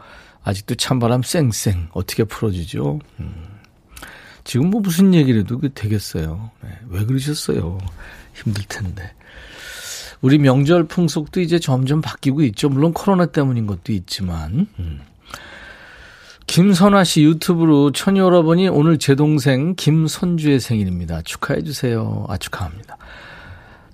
아직도 0.45 0.75
찬바람 0.75 1.22
쌩쌩 1.22 1.89
어떻게 1.91 2.24
풀어주죠? 2.24 3.00
음. 3.19 3.34
지금 4.45 4.69
뭐 4.69 4.79
무슨 4.79 5.13
얘기를 5.13 5.41
해도 5.41 5.60
되겠어요. 5.60 6.51
네, 6.63 6.69
왜 6.88 7.03
그러셨어요? 7.03 7.77
힘들 8.36 8.63
텐데. 8.69 9.12
우리 10.25 10.39
명절 10.39 10.86
풍속도 10.86 11.39
이제 11.39 11.60
점점 11.60 12.01
바뀌고 12.01 12.41
있죠. 12.46 12.67
물론 12.67 12.94
코로나 12.94 13.27
때문인 13.27 13.67
것도 13.67 13.94
있지만. 13.94 14.65
음. 14.79 15.01
김선화 16.48 17.03
씨 17.03 17.22
유튜브로 17.22 17.91
천이 17.91 18.17
여러분이 18.17 18.70
오늘 18.70 18.98
제 18.98 19.13
동생 19.13 19.75
김선주의 19.75 20.60
생일입니다. 20.60 21.22
축하해 21.22 21.62
주세요. 21.62 22.25
아 22.27 22.38
축하합니다. 22.38 22.98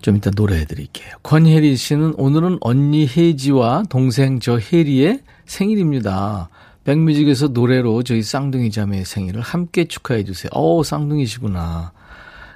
좀 0.02 0.16
이따 0.16 0.32
노래해 0.34 0.64
드릴게요. 0.64 1.10
권혜리 1.22 1.76
씨는 1.76 2.14
오늘은 2.16 2.60
언니 2.62 3.06
혜지와 3.06 3.84
동생 3.90 4.40
저 4.40 4.58
혜리의 4.58 5.20
생일입니다. 5.46 6.48
백뮤직에서 6.86 7.50
노래로 7.50 8.04
저희 8.04 8.24
쌍둥이 8.24 8.72
자매의 8.72 9.04
생일을 9.04 9.42
함께 9.42 9.84
축하해 9.84 10.24
주세요. 10.24 10.50
어 10.54 10.82
쌍둥이시구나. 10.82 11.92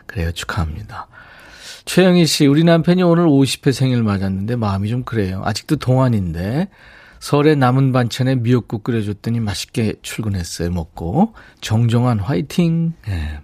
그래요. 0.06 0.32
축하합니다. 0.32 1.10
최영희 1.86 2.26
씨, 2.26 2.48
우리 2.48 2.64
남편이 2.64 3.04
오늘 3.04 3.28
50회 3.28 3.72
생일 3.72 4.04
맞았는데 4.04 4.56
마음이 4.56 4.90
좀 4.90 5.04
그래요. 5.04 5.42
아직도 5.46 5.78
동안인데 5.78 6.68
설에 7.20 7.56
남은 7.56 7.92
반찬에 7.92 8.36
미역국 8.36 8.84
끓여줬더니 8.84 9.40
맛있게 9.40 9.94
출근했어요. 10.02 10.72
먹고 10.72 11.34
정정한 11.62 12.20
화이팅. 12.20 12.94
네. 13.08 13.40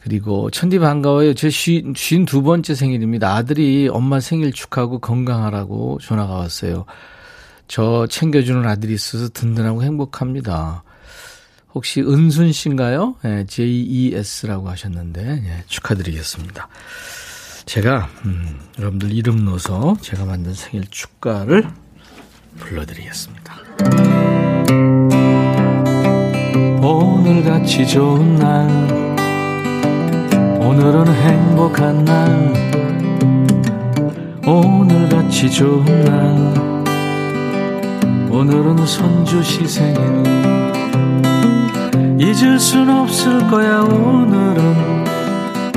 그리고 0.00 0.50
천디 0.50 0.78
반가워요. 0.78 1.34
제 1.34 1.50
쉰, 1.50 1.92
쉰두 1.94 2.42
번째 2.42 2.74
생일입니다. 2.74 3.34
아들이 3.34 3.88
엄마 3.88 4.20
생일 4.20 4.52
축하하고 4.52 5.00
건강하라고 5.00 5.98
전화가 6.00 6.34
왔어요. 6.34 6.86
저 7.66 8.06
챙겨주는 8.06 8.66
아들이 8.66 8.94
있어서 8.94 9.28
든든하고 9.28 9.82
행복합니다. 9.82 10.82
혹시 11.74 12.00
은순 12.00 12.52
씨인가요? 12.52 13.16
네, 13.22 13.44
JES라고 13.46 14.68
하셨는데 14.70 15.22
네, 15.22 15.64
축하드리겠습니다. 15.66 16.68
제가 17.66 18.08
음, 18.24 18.58
여러분들 18.78 19.12
이름 19.12 19.44
넣어서 19.44 19.96
제가 20.00 20.24
만든 20.24 20.54
생일 20.54 20.86
축가를 20.88 21.68
불러드리겠습니다. 22.58 23.54
오늘같이 26.82 27.86
좋은 27.86 28.36
날 28.36 28.68
오늘은 30.60 31.06
행복한 31.08 32.04
날 32.04 32.68
오늘같이 34.46 35.50
좋은 35.50 35.84
날 36.04 36.58
오늘은 38.30 38.86
손주 38.86 39.42
시 39.42 39.66
생일 39.66 40.57
잊을 42.20 42.58
순 42.58 42.90
없을 42.90 43.46
거야 43.48 43.80
오늘은. 43.82 45.06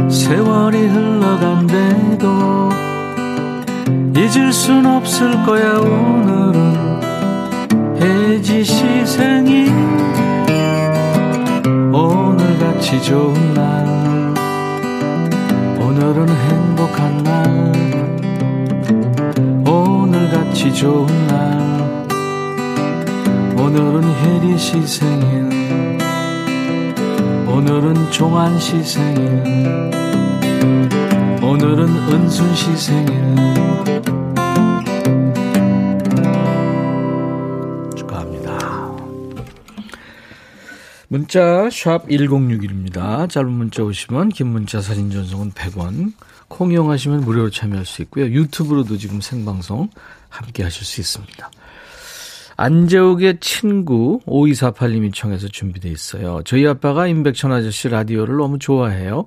세월이 0.09 0.87
흘러간대도 0.87 2.69
잊을 4.15 4.51
순 4.51 4.87
없을 4.87 5.31
거야 5.43 5.77
오늘은. 5.77 7.01
해지 8.01 8.63
시 8.63 9.05
생일 9.05 9.71
오늘같이 11.93 12.99
좋은 13.03 13.53
날. 13.53 14.33
오늘은 15.79 16.27
행복한 16.27 17.23
날. 17.23 17.71
오늘같이 19.67 20.73
좋은 20.73 21.05
날. 21.27 22.07
오늘은 23.57 24.03
혜리 24.03 24.57
시 24.57 24.81
생일 24.87 25.60
오늘은 27.61 28.11
종환 28.11 28.59
시 28.59 28.83
생일. 28.83 29.21
오늘은 31.43 31.87
은순 32.09 32.55
시 32.55 32.75
생일. 32.75 33.13
축하합니다. 37.95 38.91
문자 41.07 41.69
샵 41.69 42.07
1061입니다. 42.07 43.29
짧은 43.29 43.51
문자 43.51 43.83
오시면 43.83 44.29
긴 44.29 44.47
문자 44.47 44.81
사진 44.81 45.11
전송은 45.11 45.51
100원. 45.51 46.13
콩 46.47 46.71
이용하시면 46.71 47.21
무료로 47.21 47.51
참여할 47.51 47.85
수 47.85 48.01
있고요. 48.01 48.25
유튜브로도 48.25 48.97
지금 48.97 49.21
생방송 49.21 49.87
함께 50.29 50.63
하실 50.63 50.83
수 50.83 50.99
있습니다 50.99 51.51
안재욱의 52.61 53.39
친구 53.39 54.19
5248님이 54.27 55.11
청해서 55.15 55.47
준비되어 55.47 55.91
있어요. 55.91 56.41
저희 56.45 56.67
아빠가 56.67 57.07
임백천 57.07 57.51
아저씨 57.51 57.89
라디오를 57.89 58.37
너무 58.37 58.59
좋아해요. 58.59 59.25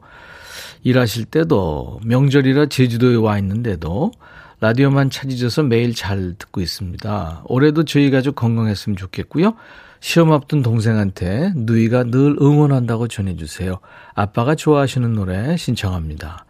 일하실 0.85 1.25
때도 1.25 1.99
명절이라 2.05 2.67
제주도에 2.67 3.17
와 3.17 3.37
있는데도 3.39 4.13
라디오만 4.61 5.11
찾으셔서 5.11 5.65
매일 5.65 5.97
잘 5.97 6.35
듣고 6.39 6.61
있습니다. 6.61 7.43
올해도 7.47 7.85
저희 7.85 8.13
가족 8.13 8.37
건강했으면 8.37 8.97
좋겠고요. 8.97 9.55
시험 9.99 10.31
앞둔 10.31 10.63
동생한테 10.63 11.55
누이가 11.57 12.05
늘 12.05 12.37
응원한다고 12.41 13.09
전해주세요. 13.09 13.81
아빠가 14.15 14.55
좋아하시는 14.55 15.13
노래 15.13 15.57
신청합니다. 15.57 16.45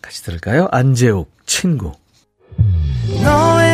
같이 0.00 0.22
들을까요? 0.22 0.66
안재욱 0.72 1.30
친구. 1.44 1.92
너의 3.22 3.51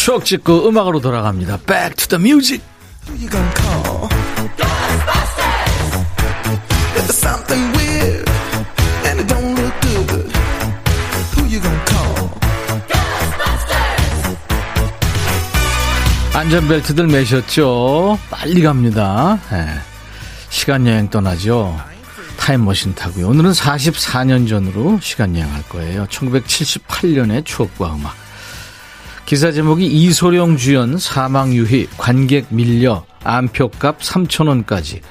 추억 0.00 0.24
찍고 0.24 0.66
음악으로 0.66 0.98
돌아갑니다. 1.00 1.58
Back 1.66 1.94
to 1.96 2.08
the 2.08 2.24
music. 2.24 2.64
안전벨트들 16.32 17.06
매셨죠? 17.06 18.18
빨리 18.30 18.62
갑니다. 18.62 19.38
예. 19.52 19.66
시간 20.48 20.86
여행 20.86 21.10
떠나죠. 21.10 21.78
타임머신 22.38 22.94
타고요. 22.94 23.28
오늘은 23.28 23.52
44년 23.52 24.48
전으로 24.48 24.98
시간 25.02 25.36
여행할 25.36 25.62
거예요. 25.68 26.06
1978년의 26.06 27.44
추억과 27.44 27.94
음악. 27.96 28.29
기사 29.30 29.52
제목이 29.52 29.86
이소룡 29.86 30.56
주연 30.56 30.98
사망 30.98 31.54
유희 31.54 31.86
관객 31.96 32.46
밀려 32.48 33.04
암표값 33.22 34.00
3천원까지. 34.00 35.02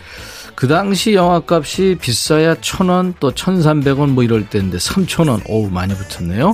그 0.55 0.67
당시 0.67 1.13
영화값이 1.13 1.99
비싸야 2.01 2.55
1,000원 2.55 3.13
또 3.21 3.31
1,300원 3.31 4.09
뭐 4.09 4.25
이럴 4.25 4.49
때인데 4.49 4.77
3천원. 4.77 5.43
어우 5.47 5.69
많이 5.69 5.93
붙었네요. 5.93 6.53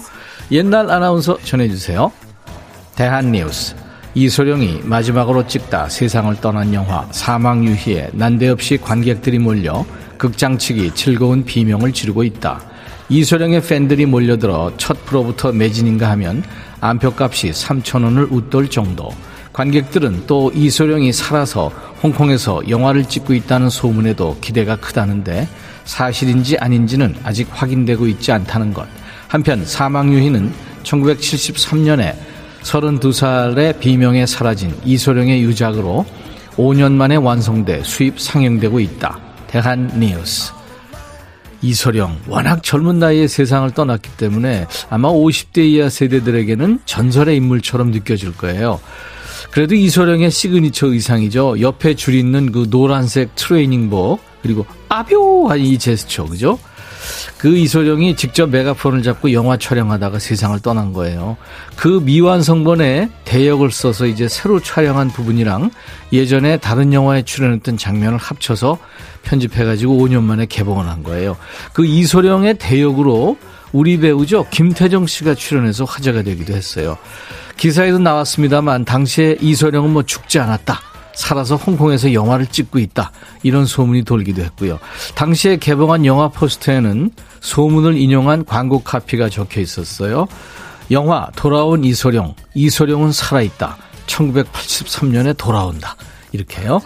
옛날 0.51 0.91
아나운서 0.91 1.39
전해주세요. 1.43 2.11
대한뉴스. 2.95 3.75
이소룡이 4.13 4.81
마지막으로 4.83 5.47
찍다 5.47 5.89
세상을 5.89 6.39
떠난 6.41 6.71
영화 6.71 7.07
사망 7.09 7.65
유희에 7.65 8.11
난데없이 8.13 8.77
관객들이 8.77 9.39
몰려 9.39 9.83
극장 10.19 10.59
측이 10.59 10.91
즐거운 10.93 11.43
비명을 11.43 11.93
지르고 11.93 12.23
있다. 12.23 12.74
이소룡의 13.07 13.61
팬들이 13.61 14.05
몰려들어 14.07 14.71
첫 14.77 15.05
프로부터 15.05 15.51
매진인가 15.51 16.09
하면 16.11 16.43
안표값이 16.81 17.51
3천원을 17.51 18.31
웃돌 18.31 18.69
정도. 18.69 19.11
관객들은 19.53 20.23
또 20.27 20.51
이소룡이 20.53 21.13
살아서 21.13 21.71
홍콩에서 22.01 22.67
영화를 22.67 23.05
찍고 23.05 23.33
있다는 23.33 23.69
소문에도 23.69 24.37
기대가 24.41 24.75
크다는데 24.75 25.47
사실인지 25.85 26.57
아닌지는 26.57 27.15
아직 27.23 27.47
확인되고 27.51 28.07
있지 28.07 28.31
않다는 28.31 28.73
것. 28.73 28.87
한편 29.27 29.63
사망유희는 29.63 30.51
1973년에 30.83 32.15
32살의 32.63 33.79
비명에 33.79 34.25
사라진 34.25 34.75
이소룡의 34.83 35.43
유작으로 35.43 36.05
5년 36.57 36.93
만에 36.93 37.15
완성돼 37.15 37.83
수입 37.83 38.19
상영되고 38.19 38.79
있다. 38.79 39.19
대한 39.47 39.91
뉴스. 39.99 40.54
이소룡 41.65 42.19
워낙 42.27 42.63
젊은 42.63 42.99
나이에 42.99 43.27
세상을 43.27 43.69
떠났기 43.71 44.11
때문에 44.17 44.67
아마 44.89 45.09
50대 45.09 45.59
이하 45.59 45.89
세대들에게는 45.89 46.79
전설의 46.85 47.35
인물처럼 47.37 47.91
느껴질 47.91 48.37
거예요. 48.37 48.79
그래도 49.51 49.75
이소룡의 49.75 50.31
시그니처 50.31 50.87
의상이죠. 50.87 51.61
옆에 51.61 51.95
줄 51.95 52.13
있는 52.13 52.51
그 52.51 52.69
노란색 52.69 53.35
트레이닝복 53.35 54.21
그리고 54.41 54.65
아뵤 54.89 55.29
한 55.29 55.59
이 55.59 55.77
제스처 55.79 56.25
그죠? 56.25 56.59
그 57.37 57.55
이소룡이 57.55 58.15
직접 58.15 58.49
메가폰을 58.49 59.03
잡고 59.03 59.33
영화 59.33 59.57
촬영하다가 59.57 60.19
세상을 60.19 60.59
떠난 60.59 60.93
거예요. 60.93 61.37
그 61.75 62.01
미완성본에 62.03 63.09
대역을 63.25 63.71
써서 63.71 64.05
이제 64.05 64.27
새로 64.27 64.59
촬영한 64.59 65.09
부분이랑 65.09 65.71
예전에 66.13 66.57
다른 66.57 66.93
영화에 66.93 67.23
출연했던 67.23 67.77
장면을 67.77 68.17
합쳐서 68.17 68.77
편집해가지고 69.23 69.97
5년 69.97 70.23
만에 70.23 70.45
개봉을 70.45 70.87
한 70.87 71.03
거예요. 71.03 71.37
그 71.73 71.85
이소룡의 71.85 72.57
대역으로 72.57 73.37
우리 73.71 73.99
배우죠. 73.99 74.47
김태정 74.51 75.05
씨가 75.05 75.35
출연해서 75.35 75.83
화제가 75.83 76.21
되기도 76.21 76.53
했어요. 76.53 76.97
기사에도 77.57 77.99
나왔습니다만 77.99 78.85
당시에 78.85 79.37
이소룡은 79.41 79.91
뭐 79.91 80.03
죽지 80.03 80.39
않았다. 80.39 80.94
살아서 81.15 81.55
홍콩에서 81.55 82.13
영화를 82.13 82.47
찍고 82.47 82.79
있다. 82.79 83.11
이런 83.43 83.65
소문이 83.65 84.03
돌기도 84.03 84.43
했고요. 84.43 84.79
당시에 85.15 85.57
개봉한 85.57 86.05
영화 86.05 86.27
포스터에는 86.27 87.11
소문을 87.39 87.97
인용한 87.97 88.45
광고 88.45 88.83
카피가 88.83 89.29
적혀 89.29 89.61
있었어요. 89.61 90.27
영화 90.91 91.27
돌아온 91.35 91.83
이소룡. 91.83 92.35
이소룡은 92.53 93.11
살아있다. 93.11 93.77
1983년에 94.05 95.35
돌아온다. 95.37 95.95
이렇게요. 96.31 96.81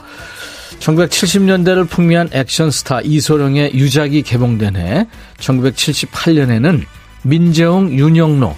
1970년대를 0.80 1.90
풍미한 1.90 2.30
액션 2.32 2.72
스타 2.72 3.02
이소룡의 3.02 3.74
유작이 3.74 4.22
개봉된 4.22 4.76
해 4.78 5.08
1978년에는 5.40 6.86
민재웅, 7.24 7.92
윤영로 7.92 8.56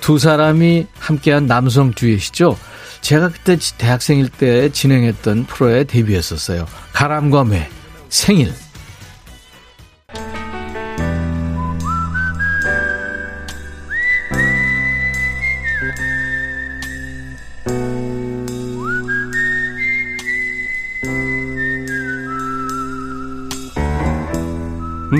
두 0.00 0.18
사람이 0.18 0.86
함께한 0.98 1.46
남성 1.46 1.92
듀엣이죠. 1.92 2.56
제가 3.00 3.28
그때 3.28 3.56
대학생일 3.78 4.28
때 4.28 4.70
진행했던 4.70 5.44
프로에 5.46 5.84
데뷔했었어요. 5.84 6.66
가람과 6.92 7.44
매, 7.44 7.68
생일. 8.08 8.52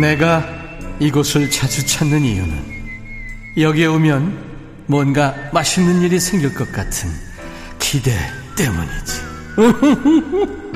내가 0.01 0.45
이곳을 1.01 1.51
자주 1.51 1.85
찾는 1.85 2.23
이유는 2.23 2.62
여기에 3.57 3.87
오면 3.87 4.47
뭔가 4.88 5.35
맛있는 5.53 6.01
일이 6.01 6.18
생길 6.18 6.55
것 6.55 6.72
같은 6.72 7.11
기대 7.79 8.11
때문이지. 8.57 9.29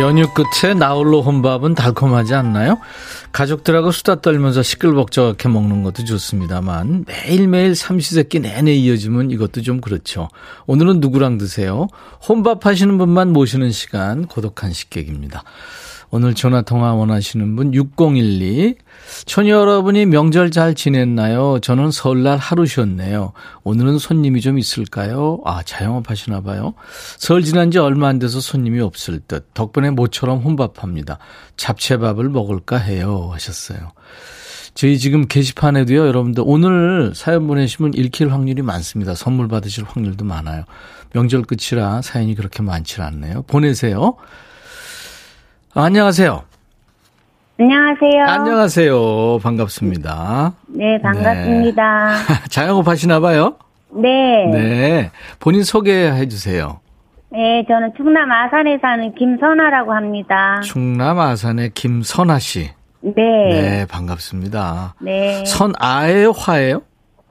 연휴 0.00 0.26
끝에 0.32 0.72
나홀로 0.74 1.22
혼밥은 1.22 1.74
달콤하지 1.74 2.34
않나요? 2.34 2.78
가족들하고 3.32 3.92
수다 3.92 4.20
떨면서 4.20 4.62
시끌벅적하게 4.62 5.48
먹는 5.48 5.82
것도 5.82 6.04
좋습니다만 6.04 7.04
매일매일 7.06 7.74
삼시세끼 7.74 8.40
내내 8.40 8.72
이어지면 8.74 9.30
이것도 9.30 9.62
좀 9.62 9.80
그렇죠. 9.80 10.28
오늘은 10.66 11.00
누구랑 11.00 11.38
드세요? 11.38 11.88
혼밥 12.26 12.66
하시는 12.66 12.96
분만 12.98 13.32
모시는 13.32 13.70
시간 13.70 14.26
고독한 14.26 14.72
식객입니다. 14.72 15.44
오늘 16.14 16.34
전화 16.34 16.60
통화 16.60 16.92
원하시는 16.92 17.56
분 17.56 17.72
6012. 17.72 18.74
처녀 19.24 19.54
여러분이 19.54 20.04
명절 20.04 20.50
잘 20.50 20.74
지냈나요? 20.74 21.58
저는 21.60 21.90
설날 21.90 22.36
하루 22.36 22.66
쉬었네요. 22.66 23.32
오늘은 23.64 23.96
손님이 23.96 24.42
좀 24.42 24.58
있을까요? 24.58 25.40
아, 25.46 25.62
자영업 25.62 26.10
하시나 26.10 26.42
봐요. 26.42 26.74
설 27.16 27.42
지난 27.42 27.70
지 27.70 27.78
얼마 27.78 28.08
안 28.08 28.18
돼서 28.18 28.40
손님이 28.40 28.80
없을 28.80 29.20
듯. 29.20 29.54
덕분에 29.54 29.88
모처럼 29.88 30.40
혼밥합니다. 30.40 31.16
잡채밥을 31.56 32.28
먹을까 32.28 32.76
해요. 32.76 33.30
하셨어요. 33.32 33.92
저희 34.74 34.98
지금 34.98 35.26
게시판에도요, 35.26 36.06
여러분들 36.06 36.44
오늘 36.46 37.12
사연 37.14 37.46
보내시면 37.46 37.94
읽힐 37.94 38.30
확률이 38.30 38.60
많습니다. 38.60 39.14
선물 39.14 39.48
받으실 39.48 39.84
확률도 39.84 40.26
많아요. 40.26 40.64
명절 41.14 41.44
끝이라 41.44 42.02
사연이 42.02 42.34
그렇게 42.34 42.62
많지 42.62 43.00
않네요. 43.00 43.44
보내세요. 43.46 44.16
안녕하세요. 45.74 46.42
안녕하세요. 47.58 48.24
안녕하세요. 48.26 49.38
반갑습니다. 49.38 50.52
네, 50.66 51.00
반갑습니다. 51.00 52.14
자영업 52.50 52.88
하시나 52.88 53.20
봐요? 53.20 53.56
네. 53.90 54.46
네. 54.52 54.58
네. 54.62 55.10
본인 55.40 55.64
소개해 55.64 56.28
주세요. 56.28 56.80
네, 57.30 57.64
저는 57.66 57.92
충남 57.96 58.30
아산에 58.30 58.78
사는 58.82 59.14
김선아라고 59.14 59.94
합니다. 59.94 60.60
충남 60.62 61.18
아산의 61.18 61.70
김선아 61.70 62.38
씨. 62.38 62.70
네. 63.00 63.12
네, 63.16 63.86
반갑습니다. 63.86 64.96
네. 65.00 65.42
선아예요, 65.46 66.32
화예요? 66.32 66.82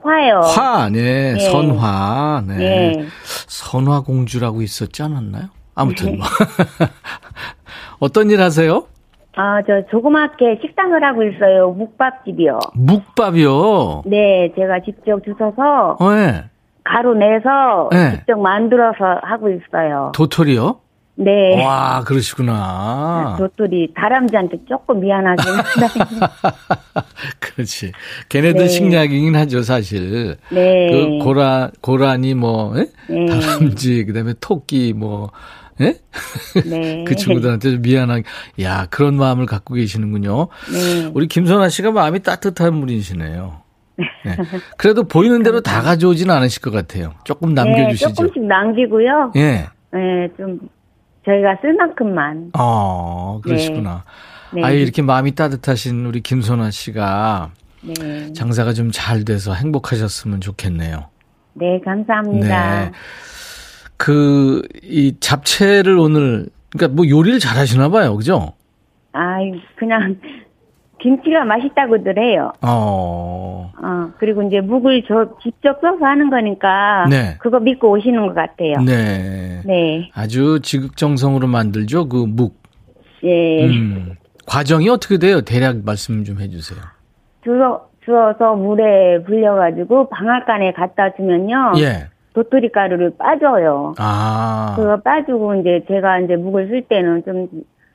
화요. 0.02 0.40
화, 0.40 0.88
네, 0.88 1.34
네. 1.34 1.38
선화, 1.38 2.42
네. 2.48 2.56
네. 2.56 3.06
선화 3.46 4.00
공주라고 4.00 4.62
있었지 4.62 5.00
않았나요? 5.04 5.44
아무튼 5.76 6.18
뭐. 6.18 6.26
어떤 8.02 8.30
일 8.32 8.40
하세요? 8.40 8.84
아, 9.36 9.62
저 9.64 9.86
조그맣게 9.88 10.58
식당을 10.60 11.04
하고 11.04 11.22
있어요. 11.22 11.70
묵밥집이요. 11.70 12.58
묵밥이요. 12.74 14.02
네, 14.06 14.52
제가 14.56 14.80
직접 14.84 15.22
주워서 15.24 15.96
어, 16.00 16.12
네. 16.12 16.42
가루 16.82 17.14
내서 17.14 17.88
네. 17.92 18.16
직접 18.16 18.40
만들어서 18.40 19.20
하고 19.22 19.50
있어요. 19.50 20.10
도토리요? 20.16 20.80
네. 21.14 21.64
와, 21.64 22.02
그러시구나. 22.04 23.36
도토리 23.38 23.94
다람쥐한테 23.94 24.64
조금 24.68 24.98
미안하긴 24.98 25.44
한데. 25.52 26.10
그렇지. 27.38 27.92
걔네들 28.30 28.62
네. 28.62 28.66
식약이긴 28.66 29.36
하죠, 29.36 29.62
사실. 29.62 30.38
네. 30.50 30.88
그 30.90 31.24
고라 31.24 31.70
고라니 31.80 32.34
뭐 32.34 32.74
예? 32.78 32.86
네. 33.08 33.26
다람쥐 33.26 34.06
그다음에 34.06 34.34
토끼 34.40 34.92
뭐 34.92 35.30
예? 35.82 35.96
네. 36.64 37.04
그 37.08 37.16
친구들한테 37.16 37.70
좀 37.72 37.82
미안하게 37.82 38.22
야 38.62 38.86
그런 38.90 39.16
마음을 39.16 39.46
갖고 39.46 39.74
계시는군요. 39.74 40.48
네. 40.72 41.10
우리 41.14 41.26
김선아 41.26 41.68
씨가 41.68 41.90
마음이 41.90 42.20
따뜻한 42.20 42.80
분이시네요. 42.80 43.60
네. 43.98 44.36
그래도 44.78 45.04
보이는 45.04 45.42
대로 45.42 45.60
다 45.60 45.82
가져오진 45.82 46.30
않으실 46.30 46.62
것 46.62 46.70
같아요. 46.72 47.14
조금 47.24 47.54
네, 47.54 47.62
남겨주시죠. 47.62 48.14
조금씩 48.14 48.44
남기고요. 48.46 49.32
예. 49.36 49.66
네, 49.92 50.28
좀 50.36 50.58
저희가 51.24 51.58
쓸 51.60 51.74
만큼만. 51.74 52.50
어 52.58 53.40
그러시구나. 53.42 54.04
네. 54.54 54.62
아유 54.64 54.78
이렇게 54.80 55.02
마음이 55.02 55.34
따뜻하신 55.34 56.04
우리 56.06 56.20
김선아 56.20 56.70
씨가 56.70 57.50
네. 57.82 58.32
장사가 58.32 58.72
좀 58.72 58.90
잘 58.92 59.24
돼서 59.24 59.52
행복하셨으면 59.54 60.40
좋겠네요. 60.40 61.08
네, 61.54 61.80
감사합니다. 61.84 62.84
네. 62.86 62.92
그, 64.02 64.62
이 64.82 65.14
잡채를 65.20 65.96
오늘, 65.96 66.46
그러니까 66.72 66.96
뭐 66.96 67.08
요리를 67.08 67.38
잘 67.38 67.56
하시나 67.56 67.88
봐요. 67.88 68.16
그죠? 68.16 68.54
아, 69.12 69.36
그냥 69.76 70.16
김치가 71.00 71.44
맛있다고들 71.44 72.18
해요. 72.18 72.52
어, 72.62 73.70
어, 73.80 74.10
그리고 74.18 74.42
이제 74.42 74.60
묵을 74.60 75.04
저 75.06 75.28
직접 75.40 75.80
써서 75.80 76.04
하는 76.04 76.30
거니까 76.30 77.06
네. 77.08 77.36
그거 77.38 77.60
믿고 77.60 77.92
오시는 77.92 78.26
것 78.26 78.34
같아요. 78.34 78.74
네. 78.84 79.62
네. 79.64 80.10
아주 80.14 80.58
지극정성으로 80.60 81.46
만들죠. 81.46 82.08
그 82.08 82.24
묵. 82.26 82.60
예. 83.22 83.66
음. 83.66 84.16
과정이 84.48 84.88
어떻게 84.88 85.18
돼요? 85.18 85.42
대략 85.42 85.84
말씀 85.84 86.24
좀 86.24 86.40
해주세요. 86.40 86.80
주워, 87.44 87.88
주워서 88.04 88.56
물에 88.56 89.22
불려가지고 89.22 90.08
방앗간에 90.08 90.72
갖다 90.72 91.14
주면요. 91.14 91.74
예. 91.78 92.11
도토리 92.34 92.72
가루를 92.72 93.16
빠져요. 93.18 93.94
아. 93.98 94.74
그거 94.76 95.00
빠지고 95.00 95.54
이제 95.56 95.84
제가 95.88 96.20
이제 96.20 96.36
묵을 96.36 96.68
쓸 96.68 96.82
때는 96.82 97.24
좀 97.24 97.48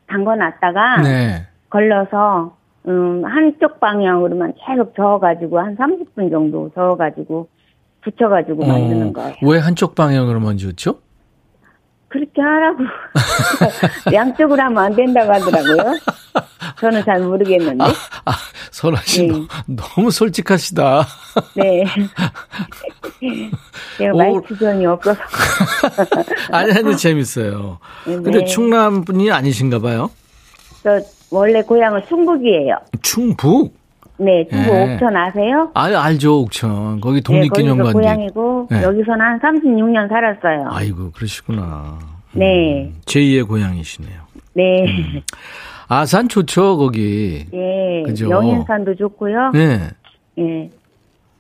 담궈놨다가 0.08 1.02
네. 1.02 1.47
걸러서 1.69 2.56
음 2.88 3.26
한쪽 3.26 3.80
방향으로만 3.80 4.54
계속 4.65 4.95
저어가지고 4.95 5.60
한 5.60 5.76
30분 5.76 6.32
정도 6.32 6.69
저어가지고 6.76 7.50
붙여가지고 8.02 8.65
만드는 8.65 9.12
거예요. 9.13 9.32
어, 9.32 9.47
왜 9.47 9.60
한쪽 9.60 9.95
방향으로 9.95 10.39
먼저 10.39 10.71
죠 10.73 11.00
그렇게 12.08 12.41
하라고 12.41 12.84
양쪽으로 14.13 14.62
하면 14.62 14.78
안 14.78 14.95
된다고 14.95 15.34
하더라고요. 15.34 16.00
저는 16.80 17.04
잘 17.04 17.19
모르겠는데. 17.21 17.84
아, 17.84 17.88
아, 18.26 18.32
선아 18.71 18.97
씨 19.02 19.28
네. 19.28 19.34
너, 19.67 19.76
너무 19.76 20.10
솔직하시다. 20.12 21.04
네. 21.56 21.84
제가 23.97 24.13
오. 24.13 24.17
말투전이 24.17 24.86
없어서. 24.86 25.19
아니, 26.51 26.71
아니, 26.71 26.95
재밌어요. 26.97 27.79
근데 28.03 28.39
네. 28.39 28.45
충남 28.45 29.03
분이 29.03 29.31
아니신가 29.31 29.79
봐요? 29.79 30.10
저 30.83 30.99
원래 31.31 31.62
고향은 31.62 32.03
충북이에요. 32.07 32.75
충북? 33.01 33.75
네, 34.19 34.47
충북 34.49 34.73
예. 34.73 34.93
옥천 34.93 35.15
아세요? 35.15 35.71
아, 35.73 35.86
알죠, 35.86 36.41
옥천. 36.41 37.01
거기 37.01 37.21
네. 37.21 37.47
거기서 37.47 37.75
있고. 37.75 37.91
고향이고 37.93 38.67
네. 38.71 38.83
여기서는 38.83 39.21
한 39.21 39.39
36년 39.39 40.10
살았어요. 40.10 40.69
아이고, 40.71 41.12
그러시구나. 41.12 41.99
네. 42.33 42.91
제2의 43.05 43.47
고향이시네요. 43.47 44.21
네. 44.53 44.86
아산 45.88 46.27
좋죠, 46.27 46.77
거기. 46.77 47.45
예. 47.53 48.03
그죠. 48.05 48.29
영인산도 48.29 48.95
좋고요. 48.95 49.51
네. 49.53 49.89
예. 50.39 50.69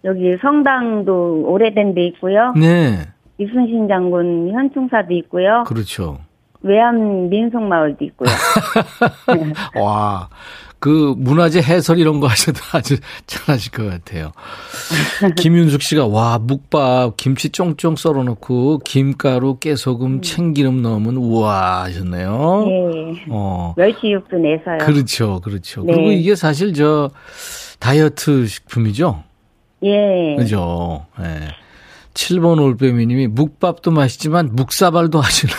여기 0.07 0.37
성당도 0.41 1.43
오래된 1.47 1.93
데 1.93 2.05
있고요. 2.07 2.53
네. 2.55 3.07
이순신 3.37 3.87
장군 3.89 4.49
현충사도 4.51 5.13
있고요. 5.13 5.65
그렇죠. 5.67 6.19
외암 6.61 7.29
민속마을도 7.29 8.05
있고요. 8.05 8.29
와. 9.79 10.29
그 10.79 11.15
문화재 11.17 11.59
해설 11.59 11.97
이런 11.97 12.19
거 12.19 12.27
하셔도 12.27 12.59
아주 12.71 12.97
잘하실 13.25 13.71
것 13.71 13.89
같아요. 13.89 14.31
김윤숙 15.35 15.81
씨가 15.81 16.05
와 16.05 16.37
묵밥 16.37 17.17
김치 17.17 17.49
쫑쫑 17.49 17.95
썰어놓고 17.95 18.79
김가루 18.85 19.57
깨소금 19.57 20.21
참기름 20.21 20.83
넣으면 20.83 21.17
우와 21.17 21.85
하셨네요. 21.85 22.65
예. 22.67 23.25
어 23.29 23.73
멸치 23.75 24.11
육수 24.11 24.35
내서요. 24.35 24.77
그렇죠, 24.77 25.41
그렇죠. 25.43 25.83
네. 25.83 25.93
그리고 25.93 26.11
이게 26.11 26.35
사실 26.35 26.73
저 26.73 27.09
다이어트 27.79 28.45
식품이죠. 28.45 29.23
예. 29.83 30.35
그죠. 30.37 31.05
예. 31.21 31.49
7번 32.13 32.61
올빼미님이 32.61 33.27
묵밥도 33.27 33.91
맛있지만 33.91 34.49
묵사발도 34.53 35.21
하시나요? 35.21 35.57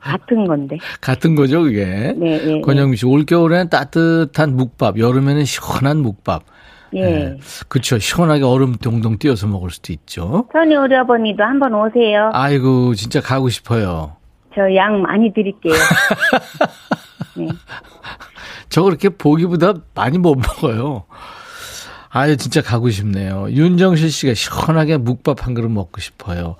같은 0.00 0.46
건데. 0.46 0.76
같은 1.00 1.34
거죠, 1.34 1.62
그게. 1.62 2.14
네, 2.16 2.40
예. 2.46 2.60
권영미 2.60 2.96
씨, 2.98 3.06
올겨울에는 3.06 3.70
따뜻한 3.70 4.54
묵밥, 4.54 4.98
여름에는 4.98 5.44
시원한 5.44 5.98
묵밥. 6.02 6.44
예. 6.94 7.00
예. 7.00 7.36
그쵸. 7.68 7.98
시원하게 7.98 8.44
얼음 8.44 8.76
동동 8.76 9.18
띄워서 9.18 9.46
먹을 9.48 9.70
수도 9.70 9.92
있죠. 9.94 10.46
선희 10.52 10.76
오려버니도 10.76 11.42
한번 11.42 11.74
오세요. 11.74 12.30
아이고, 12.34 12.94
진짜 12.94 13.20
가고 13.20 13.48
싶어요. 13.48 14.16
저 14.54 14.60
양 14.76 15.02
많이 15.02 15.32
드릴게요. 15.32 15.72
네. 17.36 17.48
저 18.68 18.82
그렇게 18.82 19.08
보기보다 19.08 19.74
많이 19.94 20.18
못 20.18 20.36
먹어요. 20.36 21.04
아유, 22.16 22.36
진짜 22.36 22.62
가고 22.62 22.90
싶네요. 22.90 23.48
윤정실 23.50 24.08
씨가 24.12 24.34
시원하게 24.34 24.98
묵밥 24.98 25.44
한 25.46 25.54
그릇 25.54 25.68
먹고 25.68 26.00
싶어요. 26.00 26.54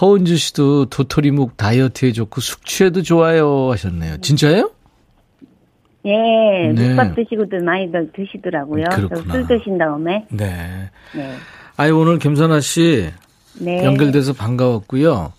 허은주 0.00 0.36
씨도 0.36 0.86
도토리묵 0.86 1.56
다이어트에 1.56 2.10
좋고 2.10 2.40
숙취에도 2.40 3.02
좋아요 3.02 3.70
하셨네요. 3.70 4.16
진짜예요? 4.18 4.70
예, 6.06 6.72
네. 6.74 6.88
묵밥 6.88 7.14
드시고도 7.14 7.64
많이들 7.64 8.10
드시더라고요. 8.16 8.84
그렇구나. 8.92 9.32
술 9.32 9.46
드신 9.46 9.78
다음에. 9.78 10.26
네. 10.30 10.90
네. 11.14 11.34
아유, 11.76 11.96
오늘 11.96 12.18
김선아 12.18 12.60
씨 12.60 13.10
네. 13.60 13.84
연결돼서 13.84 14.32
반가웠고요. 14.32 15.32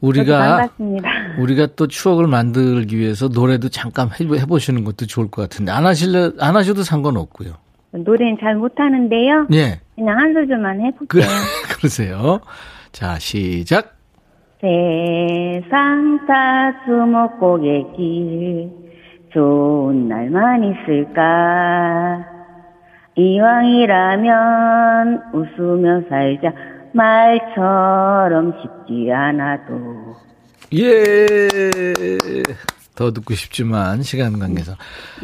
우리가 0.00 0.38
반갑습니다. 0.38 1.08
우리가 1.38 1.68
또 1.76 1.86
추억을 1.86 2.26
만들기 2.26 2.98
위해서 2.98 3.28
노래도 3.28 3.68
잠깐 3.68 4.08
해- 4.10 4.24
해보시는 4.40 4.82
것도 4.84 5.06
좋을 5.06 5.30
것 5.30 5.42
같은데 5.42 5.70
안 5.70 5.86
하실래 5.86 6.30
안 6.40 6.56
하셔도 6.56 6.82
상관없고요. 6.82 7.54
노래는 7.92 8.38
잘 8.40 8.56
못하는데요. 8.56 9.46
예, 9.52 9.80
그냥 9.94 10.18
한 10.18 10.34
소절만 10.34 10.78
그 10.78 10.82
해볼게요. 10.84 11.22
그러세요. 11.78 12.40
자 12.92 13.18
시작. 13.18 13.96
세상 14.60 16.18
다수목고개 16.26 17.84
길 17.96 18.70
좋은 19.32 20.08
날만 20.08 20.64
있을까 20.64 22.24
이왕이라면 23.16 25.22
웃으며 25.32 26.02
살자 26.08 26.52
말처럼 26.92 28.52
쉽지 28.60 29.12
않아도 29.12 30.16
예. 30.74 31.26
더 32.94 33.12
듣고 33.12 33.34
싶지만 33.34 34.02
시간 34.02 34.38
관계상 34.40 34.74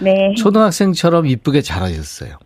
네 0.00 0.32
초등학생처럼 0.36 1.26
이쁘게 1.26 1.60
잘하셨어요. 1.60 2.36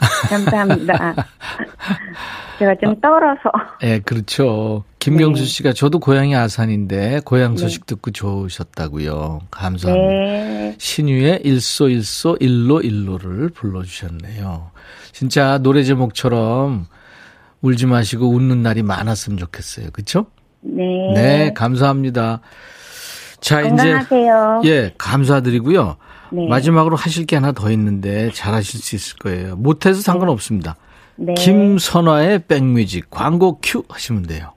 감사합니다 0.00 1.14
제가 2.58 2.74
좀 2.82 2.98
떨어서 3.00 3.40
예, 3.82 4.00
그렇죠. 4.00 4.84
김경수 4.98 5.42
네. 5.42 5.46
씨가 5.46 5.72
저도 5.72 5.98
고향이 5.98 6.34
아산인데 6.34 7.20
고향 7.24 7.56
소식 7.56 7.86
듣고 7.86 8.10
좋으셨다고요. 8.10 9.40
감사합니다. 9.50 10.08
네. 10.08 10.74
신유의 10.78 11.42
일소일소 11.44 12.38
일로 12.40 12.80
일로를 12.80 13.50
불러주셨네요. 13.50 14.70
진짜 15.12 15.58
노래 15.58 15.82
제목처럼 15.82 16.86
울지 17.60 17.86
마시고 17.86 18.28
웃는 18.28 18.62
날이 18.62 18.82
많았으면 18.82 19.38
좋겠어요. 19.38 19.90
그쵸? 19.92 20.26
네. 20.62 21.12
네, 21.14 21.52
감사합니다. 21.52 22.40
자, 23.40 23.60
이제 23.60 23.68
건강하세요. 23.68 24.62
예, 24.64 24.94
감사드리고요. 24.98 25.96
네. 26.32 26.46
마지막으로 26.48 26.96
하실 26.96 27.26
게 27.26 27.36
하나 27.36 27.52
더 27.52 27.70
있는데 27.70 28.30
잘하실 28.30 28.80
수 28.80 28.96
있을 28.96 29.18
거예요. 29.18 29.56
못해서 29.56 30.00
상관없습니다. 30.00 30.76
네. 31.16 31.34
김선화의 31.34 32.44
백뮤직 32.46 33.10
광고 33.10 33.58
큐 33.62 33.84
하시면 33.88 34.24
돼요. 34.24 34.52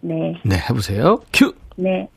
네. 0.00 0.34
네, 0.44 0.56
해보세요. 0.56 1.20
큐. 1.32 1.54
네. 1.76 2.08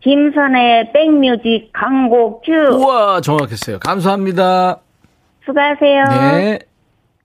김선의 0.00 0.92
백뮤직 0.92 1.70
광고 1.72 2.40
큐. 2.40 2.52
우와, 2.52 3.20
정확했어요. 3.20 3.78
감사합니다. 3.80 4.80
수고하세요. 5.44 6.04
네. 6.04 6.58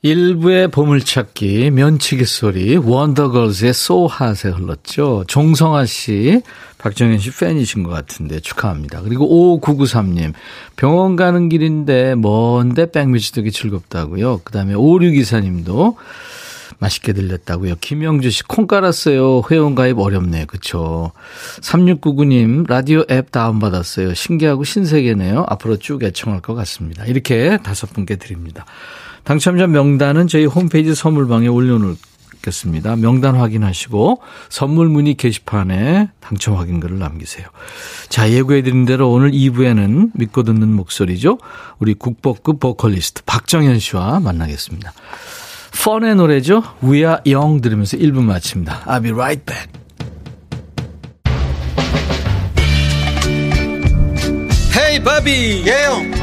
일부의 0.03 0.69
보물찾기 0.69 1.69
면치기 1.69 2.25
소리 2.25 2.75
원더걸스의 2.75 3.71
소핫에 3.71 4.49
흘렀죠. 4.51 5.23
종성아 5.27 5.85
씨, 5.85 6.41
박정현 6.79 7.19
씨 7.19 7.29
팬이신 7.29 7.83
것 7.83 7.91
같은데 7.91 8.39
축하합니다. 8.39 9.03
그리고 9.03 9.59
5993님 9.61 10.33
병원 10.75 11.15
가는 11.15 11.49
길인데 11.49 12.15
먼데 12.15 12.89
백뮤직 12.91 13.35
듣기 13.35 13.51
즐겁다고요. 13.51 14.41
그 14.43 14.51
다음에 14.51 14.73
5624님도 14.73 15.97
맛있게 16.79 17.13
들렸다고요. 17.13 17.75
김영주 17.79 18.31
씨, 18.31 18.41
콩 18.41 18.65
깔았어요. 18.65 19.43
회원가입 19.51 19.99
어렵네요. 19.99 20.47
그쵸. 20.47 21.11
3699님, 21.61 22.67
라디오 22.67 23.03
앱 23.11 23.29
다운받았어요. 23.29 24.15
신기하고 24.15 24.63
신세계네요. 24.63 25.45
앞으로 25.47 25.77
쭉 25.77 26.01
애청할 26.03 26.41
것 26.41 26.55
같습니다. 26.55 27.05
이렇게 27.05 27.59
다섯 27.61 27.93
분께 27.93 28.15
드립니다. 28.15 28.65
당첨자 29.23 29.67
명단은 29.67 30.27
저희 30.27 30.45
홈페이지 30.45 30.95
선물방에 30.95 31.47
올려놓겠습니다. 31.47 32.95
명단 32.97 33.35
확인하시고 33.35 34.21
선물 34.49 34.89
문의 34.89 35.13
게시판에 35.15 36.09
당첨 36.19 36.55
확인글을 36.55 36.99
남기세요. 36.99 37.47
자, 38.09 38.29
예고해드린 38.29 38.85
대로 38.85 39.11
오늘 39.11 39.31
2부에는 39.31 40.11
믿고 40.15 40.43
듣는 40.43 40.73
목소리죠. 40.73 41.37
우리 41.79 41.93
국보급 41.93 42.59
보컬리스트 42.59 43.23
박정현 43.25 43.79
씨와 43.79 44.19
만나겠습니다. 44.19 44.93
펀의 45.83 46.15
노래죠. 46.15 46.63
We 46.83 46.97
are 46.99 47.17
young 47.25 47.61
들으면서 47.61 47.97
1부 47.97 48.21
마칩니다. 48.23 48.83
I'll 48.85 49.01
be 49.01 49.11
right 49.11 49.43
back. 49.45 49.69
헤이 54.77 55.03
바비 55.03 55.63
예영 55.65 56.20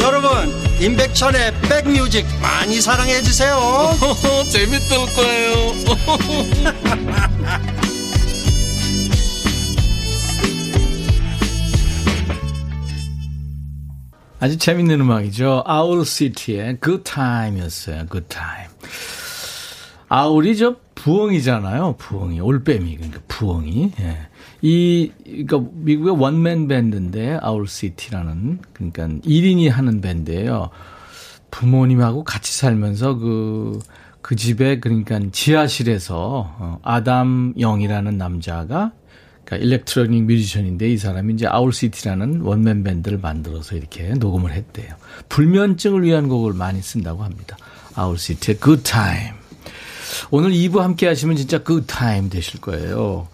여러분 0.00 0.30
임백천의 0.80 1.52
백뮤직 1.62 2.26
많이 2.40 2.80
사랑해 2.80 3.20
주세요 3.22 3.58
재밌을 4.50 4.96
거예요 5.14 5.72
아주 14.40 14.56
재밌는 14.56 15.00
음악이죠. 15.00 15.64
Owl 15.68 16.04
City의 16.04 16.78
Good 16.80 17.02
Time이었어요. 17.02 18.06
Good 18.06 18.28
Time. 18.28 18.70
아울이 20.08 20.56
저 20.56 20.76
부엉이잖아요. 20.94 21.96
부엉이 21.98 22.40
올빼미 22.40 22.96
그러니까 22.96 23.20
부엉이. 23.26 23.92
예. 24.00 24.28
이 24.60 25.12
그러니까 25.24 25.62
미국의 25.72 26.16
원맨 26.16 26.68
밴드인데 26.68 27.38
아울 27.40 27.68
시티라는 27.68 28.58
그러니까 28.72 29.06
1인이 29.06 29.68
하는 29.68 30.00
밴드예요. 30.00 30.70
부모님하고 31.50 32.24
같이 32.24 32.56
살면서 32.56 33.16
그, 33.16 33.78
그 34.20 34.36
집에 34.36 34.80
그러니까 34.80 35.20
지하실에서 35.32 36.56
어, 36.58 36.78
아담 36.82 37.54
영이라는 37.58 38.18
남자가 38.18 38.92
그러니까 39.44 39.64
electronic 39.64 40.24
뮤지션인데 40.24 40.90
이 40.90 40.98
사람이 40.98 41.34
이제 41.34 41.46
아울시티라는 41.46 42.42
원맨 42.42 42.82
밴드를 42.82 43.18
만들어서 43.18 43.76
이렇게 43.76 44.10
녹음을 44.10 44.52
했대요. 44.52 44.94
불면증을 45.28 46.02
위한 46.02 46.28
곡을 46.28 46.52
많이 46.52 46.82
쓴다고 46.82 47.22
합니다. 47.22 47.56
아울시티의 47.94 48.58
Good 48.58 48.82
Time. 48.82 49.38
오늘 50.30 50.50
2부 50.50 50.78
함께 50.80 51.06
하시면 51.06 51.36
진짜 51.36 51.62
Good 51.62 51.86
Time 51.86 52.28
되실 52.28 52.60
거예요. 52.60 53.28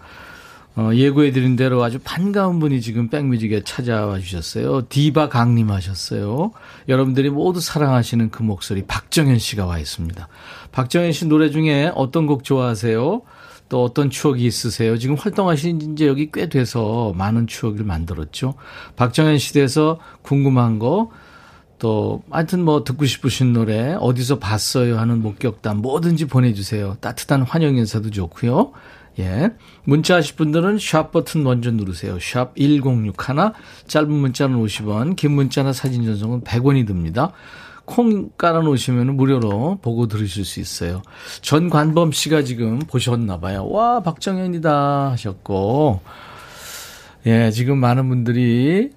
어, 0.76 0.90
예고해드린 0.92 1.54
대로 1.54 1.84
아주 1.84 2.00
반가운 2.02 2.58
분이 2.58 2.80
지금 2.80 3.08
백뮤직에 3.08 3.62
찾아와 3.62 4.18
주셨어요. 4.18 4.88
디바 4.88 5.28
강림 5.28 5.70
하셨어요. 5.70 6.50
여러분들이 6.88 7.30
모두 7.30 7.60
사랑하시는 7.60 8.30
그 8.30 8.42
목소리 8.42 8.84
박정현 8.84 9.38
씨가 9.38 9.66
와 9.66 9.78
있습니다. 9.78 10.26
박정현 10.72 11.12
씨 11.12 11.26
노래 11.26 11.50
중에 11.50 11.92
어떤 11.94 12.26
곡 12.26 12.42
좋아하세요? 12.42 13.22
또 13.68 13.84
어떤 13.84 14.10
추억이 14.10 14.44
있으세요? 14.44 14.98
지금 14.98 15.14
활동하신 15.14 15.96
지 15.96 16.06
여기 16.06 16.30
꽤 16.32 16.48
돼서 16.48 17.12
많은 17.16 17.46
추억을 17.46 17.84
만들었죠. 17.84 18.54
박정현 18.96 19.38
씨 19.38 19.54
대해서 19.54 20.00
궁금한 20.22 20.78
거, 20.80 21.10
또 21.78 22.22
하여튼 22.30 22.64
뭐 22.64 22.84
듣고 22.84 23.04
싶으신 23.04 23.52
노래 23.52 23.94
어디서 23.94 24.38
봤어요 24.38 24.98
하는 24.98 25.22
목격담 25.22 25.78
뭐든지 25.78 26.26
보내주세요. 26.26 26.96
따뜻한 27.00 27.42
환영 27.42 27.76
인사도 27.76 28.10
좋고요. 28.10 28.72
예. 29.18 29.50
문자 29.84 30.16
하실 30.16 30.36
분들은 30.36 30.78
샵 30.78 31.12
버튼 31.12 31.42
먼저 31.44 31.70
누르세요. 31.70 32.18
샵 32.20 32.56
1061, 32.56 33.52
짧은 33.86 34.10
문자는 34.10 34.56
50원, 34.58 35.16
긴 35.16 35.32
문자나 35.32 35.72
사진 35.72 36.04
전송은 36.04 36.42
100원이 36.42 36.86
듭니다. 36.86 37.32
콩 37.84 38.30
깔아놓으시면 38.38 39.14
무료로 39.16 39.78
보고 39.82 40.08
들으실 40.08 40.44
수 40.44 40.60
있어요. 40.60 41.02
전관범 41.42 42.12
씨가 42.12 42.42
지금 42.42 42.78
보셨나 42.78 43.40
봐요. 43.40 43.68
와, 43.68 44.00
박정현이다 44.00 45.10
하셨고. 45.12 46.00
예, 47.26 47.50
지금 47.50 47.78
많은 47.78 48.08
분들이 48.08 48.90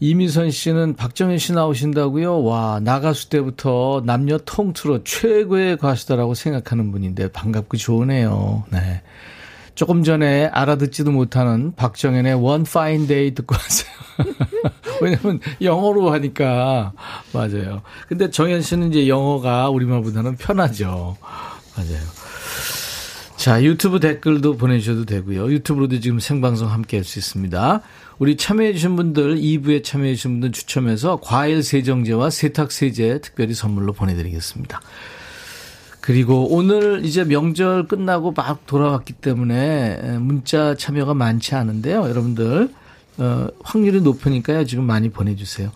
이미선 0.00 0.50
씨는 0.50 0.96
박정현 0.96 1.38
씨 1.38 1.52
나오신다고요? 1.52 2.42
와, 2.42 2.80
나가수 2.82 3.30
때부터 3.30 4.02
남녀 4.04 4.38
통틀어 4.38 5.04
최고의 5.04 5.78
가수다라고 5.78 6.34
생각하는 6.34 6.90
분인데 6.92 7.30
반갑고 7.32 7.76
좋으네요. 7.76 8.64
네. 8.70 9.02
조금 9.74 10.04
전에 10.04 10.46
알아듣지도 10.46 11.10
못하는 11.10 11.74
박정현의 11.74 12.34
One 12.34 12.64
Fine 12.66 13.06
Day 13.06 13.34
듣고 13.34 13.54
왔어요. 13.54 13.94
왜냐면 15.02 15.40
영어로 15.60 16.12
하니까 16.12 16.92
맞아요. 17.32 17.82
근데 18.08 18.30
정현 18.30 18.62
씨는 18.62 18.90
이제 18.90 19.08
영어가 19.08 19.68
우리말보다는 19.70 20.36
편하죠. 20.36 21.16
맞아요. 21.76 22.00
자, 23.36 23.62
유튜브 23.62 24.00
댓글도 24.00 24.56
보내주셔도 24.56 25.04
되고요. 25.04 25.50
유튜브로도 25.50 26.00
지금 26.00 26.18
생방송 26.18 26.70
함께 26.70 26.96
할 26.96 27.04
수 27.04 27.18
있습니다. 27.18 27.82
우리 28.18 28.36
참여해주신 28.36 28.96
분들, 28.96 29.36
2부에 29.36 29.82
참여해주신 29.84 30.30
분들 30.32 30.52
추첨해서 30.52 31.18
과일 31.20 31.62
세정제와 31.62 32.30
세탁 32.30 32.70
세제 32.72 33.18
특별히 33.20 33.52
선물로 33.52 33.92
보내드리겠습니다. 33.92 34.80
그리고 36.04 36.54
오늘 36.54 37.02
이제 37.02 37.24
명절 37.24 37.88
끝나고 37.88 38.32
막 38.32 38.66
돌아왔기 38.66 39.14
때문에 39.14 40.18
문자 40.18 40.74
참여가 40.74 41.14
많지 41.14 41.54
않은데요. 41.54 42.02
여러분들, 42.02 42.68
어, 43.16 43.46
확률이 43.62 44.02
높으니까요. 44.02 44.66
지금 44.66 44.84
많이 44.84 45.08
보내주세요. 45.08 45.72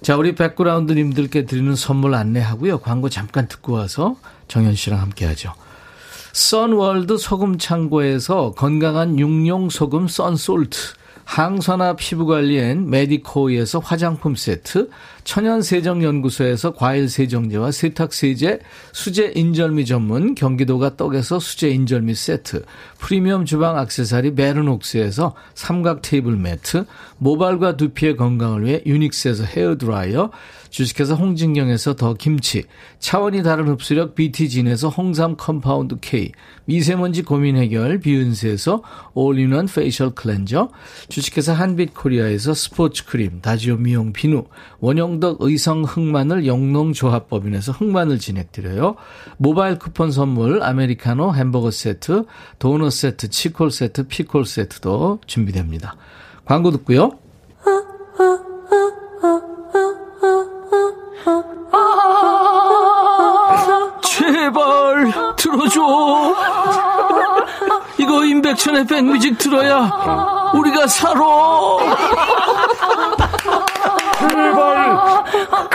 자, 0.00 0.16
우리 0.16 0.36
백그라운드님들께 0.36 1.46
드리는 1.46 1.74
선물 1.74 2.14
안내하고요. 2.14 2.78
광고 2.78 3.08
잠깐 3.08 3.48
듣고 3.48 3.72
와서 3.72 4.14
정현 4.46 4.76
씨랑 4.76 5.00
함께 5.00 5.26
하죠. 5.26 5.52
선월드 6.32 7.18
소금 7.18 7.58
창고에서 7.58 8.52
건강한 8.52 9.18
육룡 9.18 9.70
소금 9.70 10.06
썬솔트, 10.06 10.78
항산화 11.24 11.96
피부관리엔 11.96 12.90
메디코이에서 12.90 13.80
화장품 13.80 14.36
세트, 14.36 14.88
천연세정연구소에서 15.24 16.74
과일세정제와 16.74 17.72
세탁세제, 17.72 18.60
수제 18.92 19.32
인절미 19.34 19.86
전문 19.86 20.34
경기도가 20.34 20.96
떡에서 20.96 21.40
수제 21.40 21.70
인절미 21.70 22.14
세트, 22.14 22.64
프리미엄 22.98 23.44
주방 23.44 23.78
악세사리 23.78 24.32
메르녹스에서 24.32 25.34
삼각 25.54 26.02
테이블 26.02 26.36
매트, 26.36 26.84
모발과 27.18 27.76
두피의 27.76 28.16
건강을 28.16 28.64
위해 28.64 28.82
유닉스에서 28.86 29.44
헤어드라이어, 29.44 30.30
주식회사 30.70 31.14
홍진경에서 31.14 31.94
더 31.94 32.14
김치, 32.14 32.64
차원이 32.98 33.44
다른 33.44 33.68
흡수력 33.68 34.16
BT진에서 34.16 34.88
홍삼 34.88 35.36
compound 35.36 35.98
K, 36.00 36.32
미세먼지 36.64 37.22
고민 37.22 37.56
해결 37.56 38.00
비은세에서 38.00 38.82
all-in-one 39.14 39.66
facial 39.66 40.10
cleanser, 40.10 40.70
주식회사 41.08 41.52
한빛코리아에서 41.52 42.54
스포츠 42.54 43.04
크림, 43.04 43.40
다지오 43.40 43.76
미용 43.76 44.12
비누, 44.12 44.44
원 44.80 44.98
영덕 45.14 45.36
의성 45.40 45.84
흑마늘 45.84 46.46
영농조합법인에서 46.46 47.72
흑마늘 47.72 48.18
진행드려요. 48.18 48.96
모바일 49.36 49.78
쿠폰 49.78 50.10
선물 50.10 50.62
아메리카노 50.62 51.34
햄버거 51.34 51.70
세트, 51.70 52.24
도넛 52.58 52.92
세트, 52.92 53.30
치콜 53.30 53.70
세트, 53.70 54.08
피콜 54.08 54.44
세트도 54.44 55.20
준비됩니다. 55.26 55.96
광고 56.44 56.70
듣고요. 56.72 57.12
제발 64.02 65.12
들어줘. 65.36 65.80
이거 67.98 68.24
임백천의 68.24 68.86
백뮤직 68.86 69.38
들어야 69.38 70.50
우리가 70.54 70.88
살아. 70.88 71.20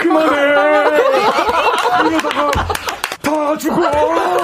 그만해. 0.00 0.36
이러다가 2.08 2.50
다 3.22 3.56
죽어. 3.58 4.39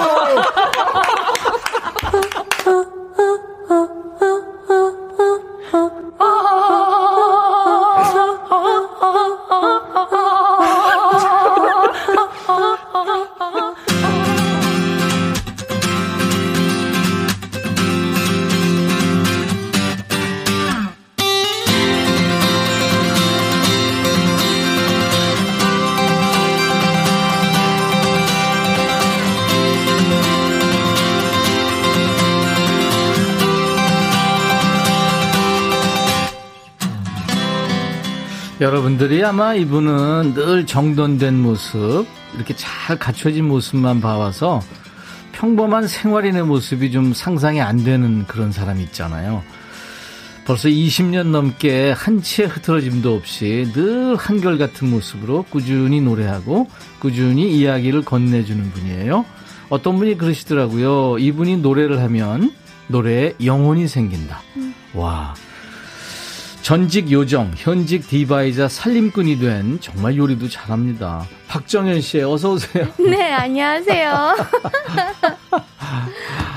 여러분들이 38.97 39.23
아마 39.23 39.53
이분은 39.53 40.33
늘 40.33 40.65
정돈된 40.65 41.39
모습, 41.39 42.07
이렇게 42.35 42.55
잘 42.55 42.97
갖춰진 42.97 43.47
모습만 43.47 44.01
봐와서 44.01 44.59
평범한 45.33 45.87
생활인의 45.87 46.43
모습이 46.43 46.91
좀 46.91 47.13
상상이 47.13 47.61
안 47.61 47.83
되는 47.83 48.25
그런 48.25 48.51
사람이 48.51 48.81
있잖아요. 48.85 49.43
벌써 50.45 50.67
20년 50.67 51.27
넘게 51.27 51.91
한치의 51.91 52.47
흐트러짐도 52.47 53.13
없이 53.13 53.69
늘 53.73 54.15
한결같은 54.15 54.89
모습으로 54.89 55.43
꾸준히 55.43 56.01
노래하고 56.01 56.67
꾸준히 56.99 57.55
이야기를 57.55 58.03
건네주는 58.03 58.71
분이에요. 58.71 59.25
어떤 59.69 59.97
분이 59.97 60.17
그러시더라고요. 60.17 61.19
이분이 61.19 61.57
노래를 61.57 62.01
하면 62.01 62.51
노래에 62.87 63.35
영혼이 63.43 63.87
생긴다. 63.87 64.41
와. 64.95 65.35
전직 66.71 67.09
요정, 67.13 67.53
현직 67.55 68.05
디바이자 68.09 68.67
살림꾼이 68.67 69.39
된 69.39 69.77
정말 69.79 70.17
요리도 70.17 70.49
잘합니다. 70.49 71.23
박정현 71.47 72.01
씨, 72.01 72.19
어서 72.21 72.51
오세요. 72.51 72.85
네, 72.99 73.31
안녕하세요. 73.31 74.11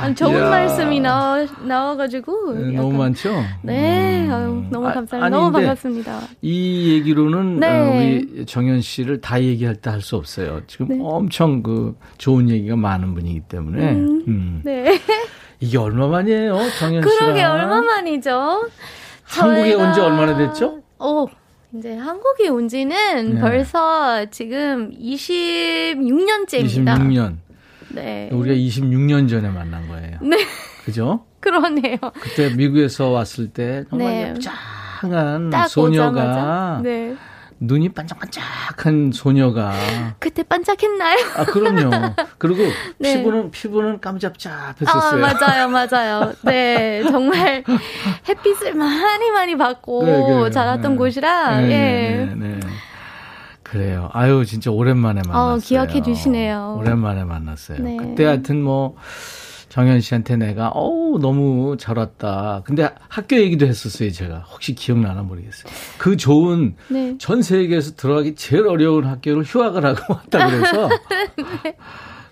아, 0.02 0.12
좋은 0.16 0.32
이야. 0.34 0.50
말씀이 0.50 0.98
나와, 0.98 1.46
나와가지고. 1.62 2.54
네, 2.54 2.72
너무 2.76 2.98
많죠? 2.98 3.32
네, 3.62 4.26
음. 4.26 4.32
아유, 4.32 4.64
너무 4.68 4.88
아, 4.88 4.94
감사합니다. 4.94 5.26
아니, 5.26 5.30
너무 5.32 5.52
반갑습니다. 5.52 6.22
이 6.42 6.92
얘기로는 6.94 7.60
네. 7.60 7.68
어, 7.68 7.92
우리 7.94 8.46
정현 8.46 8.80
씨를 8.80 9.20
다 9.20 9.40
얘기할 9.40 9.76
때 9.76 9.90
할 9.90 10.00
수 10.02 10.16
없어요. 10.16 10.62
지금 10.66 10.88
네. 10.88 10.98
엄청 11.00 11.62
그 11.62 11.96
좋은 12.18 12.50
얘기가 12.50 12.74
많은 12.74 13.14
분이기 13.14 13.42
때문에. 13.42 13.92
음. 13.92 14.62
네. 14.64 14.98
이게 15.60 15.78
얼마만이에요, 15.78 16.56
정현 16.80 17.02
씨랑? 17.02 17.04
그러게 17.04 17.44
얼마만이죠? 17.44 18.66
한국에 19.30 19.74
온 19.74 19.92
지 19.92 20.00
얼마나 20.00 20.36
됐죠? 20.36 20.82
어, 20.98 21.26
이제 21.74 21.96
한국에 21.96 22.48
온 22.48 22.68
지는 22.68 23.34
네. 23.34 23.40
벌써 23.40 24.26
지금 24.30 24.90
26년째입니다. 24.92 26.96
26년. 26.98 27.36
네. 27.90 28.28
우리가 28.32 28.54
26년 28.54 29.28
전에 29.28 29.48
만난 29.48 29.86
거예요. 29.88 30.18
네. 30.22 30.36
그죠? 30.84 31.24
그러네요. 31.40 31.96
그때 32.20 32.54
미국에서 32.54 33.08
왔을 33.10 33.48
때 33.48 33.84
정말 33.88 34.08
네. 34.08 34.34
짱한 35.00 35.50
딱 35.50 35.68
소녀가. 35.68 36.80
네. 36.82 37.16
눈이 37.62 37.90
반짝반짝한 37.90 39.12
소녀가 39.12 39.72
그때 40.18 40.42
반짝했나요? 40.42 41.18
아 41.36 41.44
그럼요. 41.44 41.90
그리고 42.38 42.62
네. 42.98 43.18
피부는 43.18 43.50
피부는 43.50 44.00
깜잡잡했었어요. 44.00 45.24
아, 45.24 45.34
맞아요, 45.34 45.68
맞아요. 45.68 46.32
네, 46.42 47.02
정말 47.04 47.62
햇빛을 48.26 48.74
많이 48.74 49.30
많이 49.30 49.56
받고 49.56 50.04
네, 50.04 50.12
그래요. 50.22 50.50
자랐던 50.50 50.92
네. 50.92 50.96
곳이라, 50.96 51.60
네, 51.60 51.70
예. 51.70 52.24
네, 52.34 52.34
네. 52.34 52.60
그래요. 53.62 54.08
아유 54.14 54.44
진짜 54.46 54.70
오랜만에 54.70 55.20
만났어요. 55.28 55.58
기억해 55.60 56.02
주시네요. 56.02 56.78
오랜만에 56.80 57.24
만났어요. 57.24 57.78
네. 57.82 57.96
그때 57.98 58.24
하여튼 58.24 58.62
뭐 58.62 58.96
정현 59.70 60.00
씨한테 60.00 60.36
내가 60.36 60.68
어우 60.68 61.20
너무 61.20 61.76
잘 61.78 61.96
왔다. 61.96 62.60
근데 62.64 62.90
학교 63.08 63.36
얘기도 63.36 63.66
했었어요 63.66 64.10
제가. 64.10 64.40
혹시 64.52 64.74
기억나나 64.74 65.22
모르겠어요. 65.22 65.72
그 65.96 66.16
좋은 66.16 66.74
네. 66.88 67.14
전 67.18 67.40
세계에서 67.40 67.94
들어가기 67.94 68.34
제일 68.34 68.66
어려운 68.66 69.06
학교를 69.06 69.44
휴학을 69.44 69.86
하고 69.86 70.00
왔다 70.14 70.50
그래서 70.50 70.88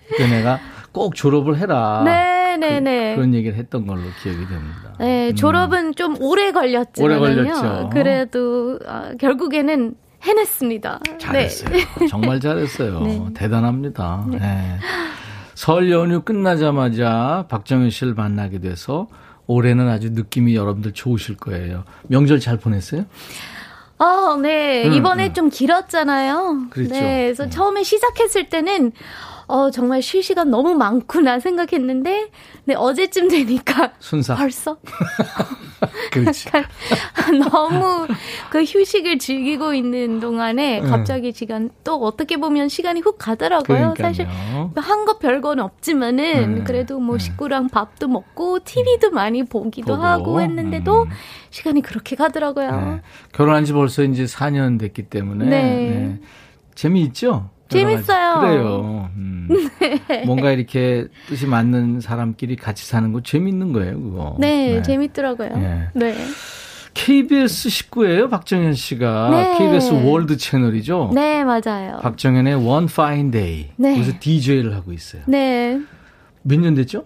그때 0.09 0.27
내가 0.27 0.59
꼭 0.91 1.15
졸업을 1.15 1.57
해라. 1.57 2.01
네, 2.03 2.57
네, 2.57 2.81
네. 2.81 3.13
아, 3.13 3.15
그, 3.15 3.21
런 3.21 3.33
얘기를 3.33 3.57
했던 3.57 3.87
걸로 3.87 4.01
기억이 4.21 4.39
됩니다. 4.39 4.95
네, 4.99 5.29
음. 5.29 5.35
졸업은 5.35 5.95
좀 5.95 6.21
오래 6.21 6.51
걸렸지만요. 6.51 7.19
오래 7.21 7.35
걸렸죠. 7.35 7.89
그래도 7.93 8.79
아, 8.85 9.11
결국에는 9.17 9.95
해냈습니다. 10.23 10.99
잘했어요. 11.19 11.69
네. 11.99 12.07
정말 12.07 12.41
잘했어요. 12.41 12.99
네. 13.01 13.25
대단합니다. 13.33 14.25
네. 14.29 14.77
설 15.59 15.91
연휴 15.91 16.21
끝나자마자 16.21 17.45
박정현 17.49 17.89
씨를 17.89 18.13
만나게 18.13 18.59
돼서 18.59 19.09
올해는 19.45 19.89
아주 19.89 20.11
느낌이 20.11 20.55
여러분들 20.55 20.93
좋으실 20.93 21.35
거예요. 21.35 21.83
명절 22.07 22.39
잘 22.39 22.55
보냈어요? 22.55 23.03
아, 23.97 24.39
네. 24.41 24.87
음, 24.87 24.93
이번에 24.93 25.27
음. 25.27 25.33
좀 25.33 25.49
길었잖아요. 25.49 26.67
그랬죠. 26.69 26.93
네. 26.93 27.23
그래서 27.25 27.43
음. 27.43 27.49
처음에 27.49 27.83
시작했을 27.83 28.47
때는 28.47 28.93
어, 29.49 29.71
정말 29.71 30.01
쉴 30.03 30.21
시간 30.21 30.51
너무 30.51 30.75
많구나 30.75 31.39
생각했는데, 31.39 32.29
네, 32.65 32.75
어제쯤 32.75 33.29
되니까 33.29 33.93
순삭. 33.99 34.37
벌써 34.37 34.77
그렇지. 36.11 36.49
너무 37.51 38.05
그 38.51 38.63
휴식을 38.63 39.17
즐기고 39.17 39.73
있는 39.73 40.19
동안에 40.19 40.81
음. 40.81 40.89
갑자기 40.89 41.31
시간 41.31 41.71
또 41.83 41.95
어떻게 41.95 42.37
보면 42.37 42.69
시간이 42.69 42.99
훅 43.01 43.17
가더라고요. 43.17 43.95
사실 43.97 44.27
그러니까요. 44.27 44.71
한거 44.75 45.17
별건 45.17 45.59
없지만은 45.59 46.57
음. 46.59 46.63
그래도 46.63 46.99
뭐 46.99 47.15
음. 47.15 47.19
식구랑 47.19 47.69
밥도 47.69 48.07
먹고 48.07 48.59
TV도 48.63 49.09
많이 49.11 49.43
보기도 49.43 49.95
보고. 49.95 50.03
하고 50.05 50.41
했는데도 50.41 51.03
음. 51.03 51.09
시간이 51.49 51.81
그렇게 51.81 52.15
가더라고요. 52.15 52.71
네. 52.71 53.01
결혼한 53.33 53.65
지 53.65 53.73
벌써 53.73 54.03
이제 54.03 54.25
4년 54.25 54.77
됐기 54.79 55.03
때문에. 55.09 55.45
네. 55.45 55.61
네. 55.63 56.19
재미있죠? 56.75 57.49
재밌어요. 57.69 58.39
그래요. 58.41 59.09
음. 59.15 59.47
뭔가 60.25 60.51
이렇게 60.51 61.07
뜻이 61.27 61.45
맞는 61.47 62.01
사람끼리 62.01 62.55
같이 62.55 62.85
사는 62.85 63.11
거 63.13 63.21
재밌는 63.21 63.73
거예요, 63.73 64.01
그거. 64.01 64.35
네, 64.39 64.81
재밌더라고요. 64.81 65.49
네. 65.57 65.87
네. 65.93 66.15
KBS 66.93 67.69
식구예요, 67.69 68.29
박정현 68.29 68.73
씨가. 68.73 69.29
네. 69.29 69.57
KBS 69.57 69.93
월드 70.05 70.37
채널이죠. 70.37 71.11
네, 71.13 71.43
맞아요. 71.43 71.99
박정현의 72.01 72.55
One 72.55 72.87
Fine 72.89 73.31
Day. 73.31 73.69
네. 73.77 73.93
그래서 73.93 74.11
DJ를 74.19 74.75
하고 74.75 74.91
있어요. 74.91 75.21
네. 75.27 75.79
몇 76.43 76.59
년 76.59 76.73
됐죠? 76.73 77.03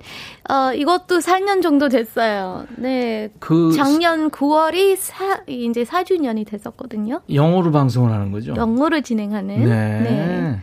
어, 0.49 0.73
이것도 0.73 1.19
4년 1.19 1.61
정도 1.61 1.89
됐어요. 1.89 2.65
네. 2.77 3.29
그 3.39 3.73
작년 3.75 4.29
9월이 4.29 4.95
사, 4.97 5.41
이제 5.47 5.84
4주년이 5.84 6.45
됐었거든요. 6.47 7.21
영어로 7.34 7.71
방송을 7.71 8.11
하는 8.11 8.31
거죠? 8.31 8.53
영어로 8.55 9.01
진행하는. 9.01 9.65
네. 9.65 9.99
네. 10.01 10.59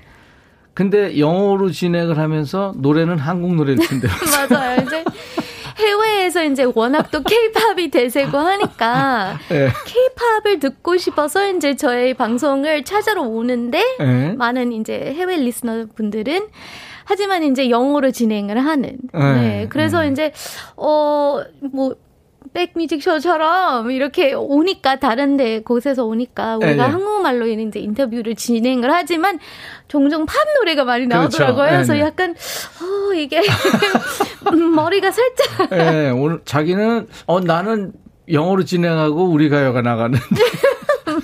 근데 0.74 1.18
영어로 1.18 1.70
진행을 1.70 2.18
하면서 2.18 2.72
노래는 2.76 3.18
한국 3.18 3.54
노래를 3.56 3.82
춘대요. 3.84 4.10
맞아요. 4.48 4.82
이제 4.82 5.04
해외에서 5.76 6.44
이제 6.44 6.66
워낙 6.74 7.10
또 7.10 7.22
케이팝이 7.22 7.90
대세고 7.90 8.36
하니까 8.38 9.38
네. 9.48 9.68
케이팝을 9.86 10.60
듣고 10.60 10.96
싶어서 10.96 11.48
이제 11.50 11.74
저희 11.74 12.14
방송을 12.14 12.84
찾아러 12.84 13.22
오는데 13.22 13.82
네. 13.98 14.32
많은 14.34 14.72
이제 14.72 15.12
해외 15.16 15.36
리스너 15.36 15.86
분들은 15.94 16.46
하지만 17.10 17.42
이제 17.42 17.70
영어로 17.70 18.12
진행을 18.12 18.64
하는. 18.64 18.98
네. 19.12 19.32
네. 19.32 19.66
그래서 19.68 20.06
이제 20.06 20.32
어뭐 20.76 21.96
백뮤직쇼처럼 22.54 23.90
이렇게 23.90 24.32
오니까 24.32 25.00
다른데 25.00 25.62
곳에서 25.62 26.04
오니까 26.04 26.56
우리가 26.58 26.70
네, 26.70 26.76
네. 26.76 26.82
한국말로 26.82 27.48
이제 27.48 27.80
인터뷰를 27.80 28.36
진행을 28.36 28.92
하지만 28.92 29.40
종종 29.88 30.24
팝 30.24 30.34
노래가 30.60 30.84
많이 30.84 31.06
그렇죠. 31.08 31.42
나오더라고요. 31.42 31.64
네, 31.64 31.70
그래서 31.72 31.94
네. 31.94 32.00
약간 32.00 32.30
어 32.30 33.12
이게 33.14 33.40
음, 34.52 34.72
머리가 34.72 35.10
살짝 35.10 35.70
네, 35.70 36.10
오늘 36.10 36.40
자기는 36.44 37.08
어 37.26 37.40
나는 37.40 37.92
영어로 38.30 38.64
진행하고 38.64 39.24
우리 39.24 39.48
가요가 39.48 39.82
나가는. 39.82 40.16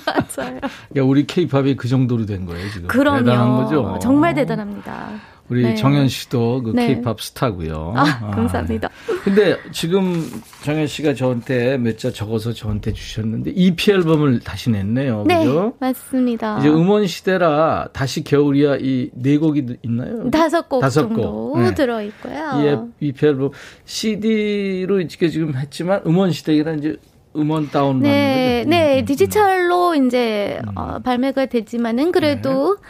맞아요. 0.05 0.59
야, 0.97 1.03
우리 1.03 1.25
케이팝이 1.25 1.77
그 1.77 1.87
정도로 1.87 2.25
된 2.25 2.45
거예요, 2.45 2.69
지금. 2.71 2.87
그럼요. 2.87 3.19
대단한 3.19 3.55
거죠. 3.55 3.99
정말 4.01 4.33
대단합니다. 4.33 5.11
우리 5.49 5.63
네. 5.63 5.75
정현 5.75 6.09
씨도 6.09 6.61
그 6.63 6.71
네. 6.75 6.87
케이팝 6.87 7.21
스타고요. 7.21 7.93
아, 7.95 8.31
감사합니다. 8.31 8.89
근데 9.23 9.57
지금 9.71 10.29
정현 10.63 10.87
씨가 10.87 11.13
저한테 11.13 11.77
몇자 11.77 12.11
적어서 12.11 12.51
저한테 12.51 12.91
주셨는데 12.91 13.51
EP 13.55 13.91
앨범을 13.91 14.39
다시 14.41 14.69
냈네요. 14.69 15.23
네, 15.25 15.45
그죠? 15.45 15.73
맞습니다. 15.79 16.59
이제 16.59 16.67
음원 16.69 17.07
시대라 17.07 17.87
다시 17.93 18.23
겨울이야 18.25 18.77
이 18.81 19.09
네 19.13 19.37
곡이 19.37 19.65
있나요? 19.83 20.29
다섯 20.31 20.67
곡 20.67 20.81
다섯 20.81 21.01
정도 21.03 21.51
곡. 21.51 21.61
네. 21.61 21.73
들어 21.73 22.01
있고요. 22.01 22.51
이 22.61 22.67
앨- 22.67 22.79
EP 22.99 23.25
앨범 23.25 23.51
CD로 23.85 24.99
이렇게 24.99 25.29
지금 25.29 25.55
했지만 25.55 26.01
음원 26.05 26.31
시대라 26.31 26.73
이제 26.73 26.97
음원 27.35 27.69
다운 27.69 27.99
네, 28.01 28.09
받는 28.09 28.63
거죠. 28.65 28.69
네, 28.69 28.99
음, 28.99 29.05
디지털로 29.05 29.95
이제 29.95 30.59
어, 30.75 30.99
발매가 30.99 31.45
됐지만은 31.47 32.11
그래도 32.11 32.75
네. 32.75 32.81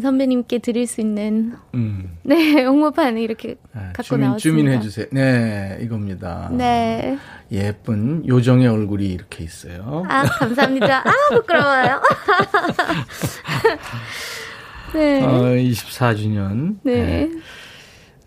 선배님께 0.00 0.58
드릴 0.58 0.86
수 0.86 1.00
있는 1.00 1.54
음. 1.74 2.16
네 2.24 2.64
홍보판 2.64 3.18
이렇게 3.18 3.56
네, 3.74 3.80
갖고 3.92 4.02
주민, 4.02 4.26
나왔습니다. 4.26 4.58
주민해 4.60 4.80
주세요. 4.80 5.06
네, 5.12 5.78
이겁니다. 5.80 6.48
네, 6.52 7.16
예쁜 7.52 8.26
요정의 8.26 8.66
얼굴이 8.68 9.06
이렇게 9.06 9.44
있어요. 9.44 10.04
아 10.08 10.24
감사합니다. 10.24 11.02
아 11.08 11.12
부끄러워요. 11.34 12.00
네, 14.94 15.22
어, 15.22 15.42
24주년. 15.56 16.76
네. 16.82 17.30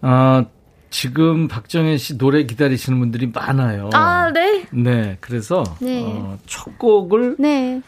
아, 0.01 0.45
지금 0.89 1.47
박정현 1.47 1.97
씨 1.97 2.17
노래 2.17 2.43
기다리시는 2.43 2.99
분들이 2.99 3.31
많아요. 3.33 3.89
아, 3.93 4.31
네, 4.33 4.65
네, 4.71 5.17
그래서 5.19 5.63
네. 5.79 6.03
어, 6.03 6.37
첫 6.47 6.77
곡을 6.79 7.35
네, 7.37 7.81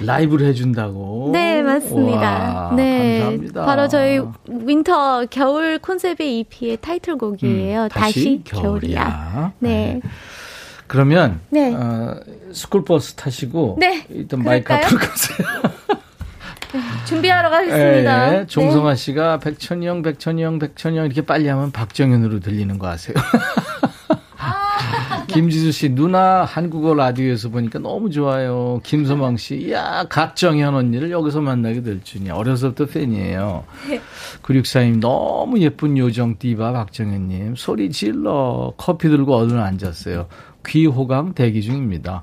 라이브로 0.00 0.44
해준다고. 0.44 1.30
네 1.32 1.62
맞습니다. 1.62 2.20
와, 2.20 2.72
네, 2.74 3.20
감사합니다. 3.20 3.64
바로 3.64 3.88
저희 3.88 4.20
winter 4.48 5.26
겨울 5.30 5.78
콘셉트의 5.78 6.40
EP의 6.40 6.78
타이틀곡이에요. 6.80 7.84
음, 7.84 7.88
다시, 7.88 8.42
겨울이야. 8.44 9.52
네. 9.60 10.00
그러면 10.88 11.40
네. 11.50 11.72
어, 11.74 12.18
스쿨버스 12.52 13.14
타시고 13.14 13.76
네, 13.78 14.04
일단 14.08 14.42
마이크? 14.42 14.72
앞으로 14.72 14.98
가세요. 14.98 15.48
준비하러 17.06 17.50
가겠습니다. 17.50 18.40
예, 18.40 18.46
종성아 18.46 18.94
씨가 18.94 19.38
백천이 19.38 19.86
형, 19.86 20.02
백천이 20.02 20.42
형, 20.42 20.58
백천이 20.58 20.98
형 20.98 21.06
이렇게 21.06 21.22
빨리 21.22 21.48
하면 21.48 21.70
박정현으로 21.72 22.40
들리는 22.40 22.78
거 22.78 22.88
아세요? 22.88 23.14
김지수 25.28 25.72
씨, 25.72 25.90
누나 25.90 26.44
한국어 26.44 26.94
라디오에서 26.94 27.50
보니까 27.50 27.78
너무 27.78 28.10
좋아요. 28.10 28.80
김소망 28.82 29.36
씨, 29.36 29.56
이야, 29.56 30.04
박정현 30.08 30.74
언니를 30.74 31.10
여기서 31.10 31.42
만나게 31.42 31.82
될 31.82 32.02
줄이야. 32.02 32.34
어려서부터 32.34 32.86
팬이에요. 32.86 33.64
9642님, 34.42 35.00
너무 35.00 35.60
예쁜 35.60 35.98
요정 35.98 36.38
디바 36.38 36.72
박정현님, 36.72 37.54
소리 37.56 37.90
질러. 37.90 38.72
커피 38.78 39.08
들고 39.08 39.36
얼른 39.36 39.60
앉았어요. 39.60 40.28
귀호강 40.68 41.34
대기 41.34 41.62
중입니다. 41.62 42.22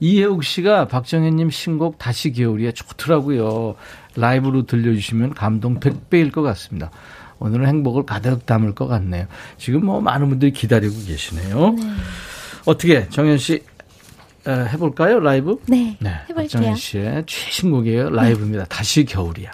이혜욱 0.00 0.44
씨가 0.44 0.88
박정현님 0.88 1.50
신곡 1.50 1.98
다시 1.98 2.32
겨울이에 2.32 2.72
좋더라고요. 2.72 3.76
라이브로 4.16 4.66
들려주시면 4.66 5.34
감동 5.34 5.80
100배일 5.80 6.32
것 6.32 6.42
같습니다. 6.42 6.90
오늘은 7.38 7.66
행복을 7.66 8.04
가득 8.04 8.46
담을 8.46 8.74
것 8.74 8.88
같네요. 8.88 9.26
지금 9.56 9.86
뭐 9.86 10.00
많은 10.00 10.28
분들이 10.28 10.52
기다리고 10.52 10.94
계시네요. 11.06 11.76
어떻게 12.66 13.08
정현 13.08 13.38
씨 13.38 13.62
에, 14.46 14.50
해볼까요 14.50 15.20
라이브? 15.20 15.58
네, 15.66 15.96
네, 16.00 16.10
해볼게요. 16.28 16.36
박정현 16.36 16.76
씨의 16.76 17.24
최신곡이에요. 17.26 18.10
라이브입니다. 18.10 18.64
다시 18.64 19.04
겨울이야. 19.04 19.50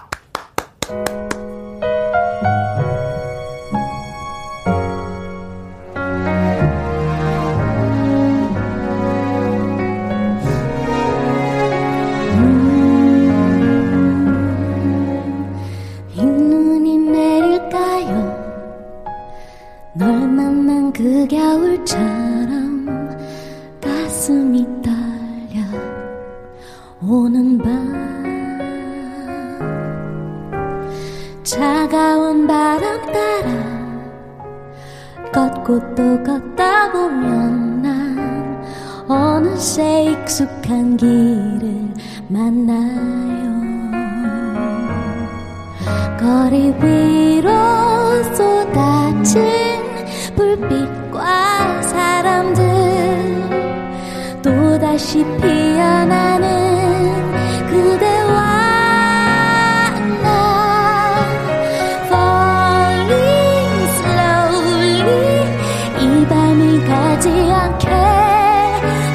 가지 67.25 67.31
않게 67.53 67.89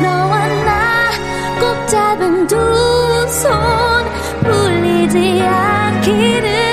너와 0.01 0.47
나 0.65 1.11
꼭 1.59 1.87
잡은 1.87 2.47
두 2.47 2.55
손 3.27 3.51
풀리지 4.41 5.41
않기를 5.43 6.68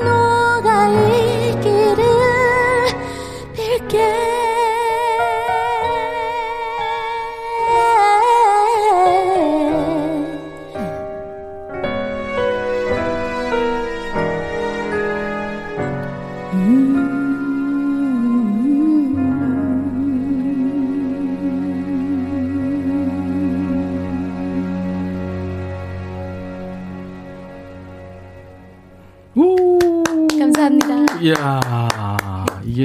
너가 0.00 0.88
있 0.88 1.25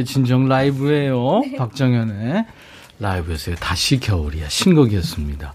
이게 0.02 0.04
진정 0.04 0.48
라이브예요. 0.48 1.42
박정현의 1.58 2.46
라이브에서의 3.00 3.58
다시 3.60 4.00
겨울이야. 4.00 4.50
신곡이었습니다. 4.50 5.54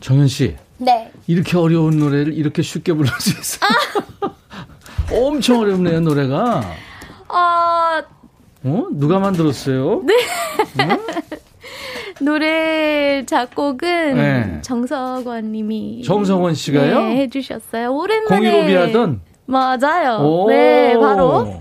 정현 0.00 0.28
씨, 0.28 0.56
네. 0.78 1.10
이렇게 1.26 1.56
어려운 1.56 1.98
노래를 1.98 2.34
이렇게 2.34 2.62
쉽게 2.62 2.92
부를 2.92 3.10
수 3.18 3.30
있어요. 3.30 3.70
엄청 5.26 5.60
어렵네요, 5.60 6.00
노래가. 6.00 6.62
어, 7.28 8.02
어? 8.64 8.86
누가 8.92 9.18
만들었어요? 9.18 10.02
네. 10.04 10.14
노래 12.22 13.24
작곡은 13.24 14.14
네. 14.14 14.58
정석원 14.62 15.52
님이 15.52 16.02
정성원 16.04 16.54
씨가요? 16.54 17.00
네, 17.00 17.16
해주셨어요. 17.22 17.94
오랜만에 17.94 18.36
공유로비 18.36 18.74
하던? 18.74 19.22
맞아요. 19.46 20.18
오. 20.18 20.48
네, 20.50 20.96
바로 20.98 21.60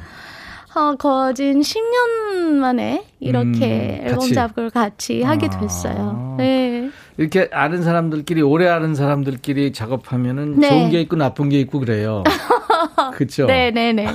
어, 0.80 0.96
거진 0.96 1.60
10년 1.60 2.54
만에 2.60 3.04
이렇게 3.20 4.00
음, 4.02 4.08
앨범 4.08 4.20
같이. 4.20 4.34
작업을 4.34 4.70
같이 4.70 5.22
하게 5.22 5.48
아. 5.52 5.60
됐어요. 5.60 6.36
네. 6.38 6.90
이렇게 7.18 7.50
아는 7.52 7.84
사람들끼리, 7.84 8.42
오래 8.42 8.68
아는 8.70 8.96
사람들끼리 8.96 9.74
작업하면은 9.74 10.58
네. 10.58 10.70
좋은 10.70 10.90
게 10.90 11.02
있고 11.02 11.18
나쁜 11.18 11.50
게 11.50 11.60
있고 11.60 11.80
그래요. 11.80 12.24
그쵸? 13.14 13.46
네네 13.46 13.92
네. 13.94 14.08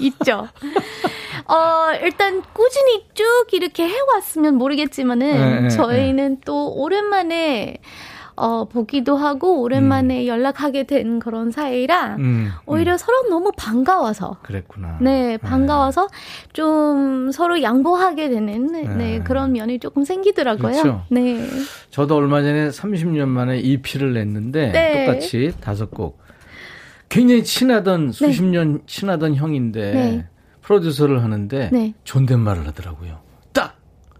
있죠. 0.00 0.48
어, 1.48 1.92
일단 2.02 2.42
꾸준히 2.54 3.04
쭉 3.14 3.24
이렇게 3.52 3.86
해왔으면 3.86 4.56
모르겠지만은 4.56 5.32
네, 5.32 5.60
네, 5.60 5.68
저희는 5.68 6.38
또 6.44 6.72
오랜만에 6.74 7.76
어, 8.36 8.66
보기도 8.66 9.16
하고 9.16 9.62
오랜만에 9.62 10.26
연락하게 10.26 10.84
된 10.84 11.18
그런 11.18 11.50
사이라 11.50 12.16
음, 12.16 12.50
오히려 12.66 12.92
음, 12.92 12.98
서로 12.98 13.28
너무 13.30 13.50
반가워서 13.56 14.38
그랬구나. 14.42 14.98
네, 15.00 15.38
반가워서 15.38 16.08
좀 16.52 17.30
서로 17.32 17.62
양보하게 17.62 18.28
되는 18.28 18.66
네, 18.66 18.82
네. 18.82 19.18
그런 19.20 19.52
면이 19.52 19.78
조금 19.78 20.04
생기더라고요. 20.04 20.72
그렇죠. 20.72 21.02
네. 21.10 21.46
저도 21.90 22.16
얼마 22.16 22.42
전에 22.42 22.68
30년 22.68 23.26
만에 23.28 23.58
EP를 23.58 24.12
냈는데 24.12 24.72
네. 24.72 25.06
똑같이 25.06 25.52
다섯 25.60 25.90
곡. 25.90 26.18
굉장히 27.08 27.42
친하던 27.44 28.12
수십 28.12 28.44
년 28.44 28.80
친하던 28.86 29.34
형인데 29.34 29.92
네. 29.92 30.26
프로듀서를 30.60 31.22
하는데 31.22 31.70
네. 31.72 31.94
존댓말을 32.04 32.66
하더라고요. 32.66 33.25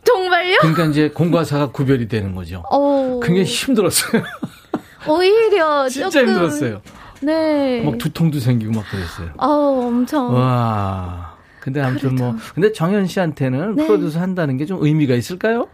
딱. 0.07 0.13
정말요? 0.13 0.57
그러니까 0.61 0.85
이제 0.87 1.09
공과 1.11 1.45
사가 1.45 1.71
구별이 1.73 2.09
되는 2.09 2.35
거죠. 2.35 2.63
어, 2.71 3.21
굉장히 3.23 3.45
힘들었어요. 3.45 4.23
오히려 5.09 5.89
진짜 5.91 6.11
조금 6.11 6.29
힘들었어요. 6.29 6.81
네. 7.23 7.83
막 7.85 7.99
두통도 7.99 8.41
생기고 8.41 8.73
막 8.73 8.85
그랬어요. 8.91 9.31
어, 9.39 9.47
엄청. 9.87 10.35
와. 10.35 11.37
근데 11.61 11.81
아무튼 11.81 12.15
뭐 12.15 12.37
근데 12.55 12.73
정현 12.73 13.07
씨한테는 13.07 13.75
네. 13.77 13.87
프로듀서 13.87 14.21
한다는 14.21 14.57
게 14.57 14.67
좀 14.67 14.83
의미가 14.85 15.15
있을까요? 15.15 15.69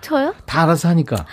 저요? 0.00 0.34
다 0.46 0.62
알아서 0.62 0.88
하니까. 0.88 1.26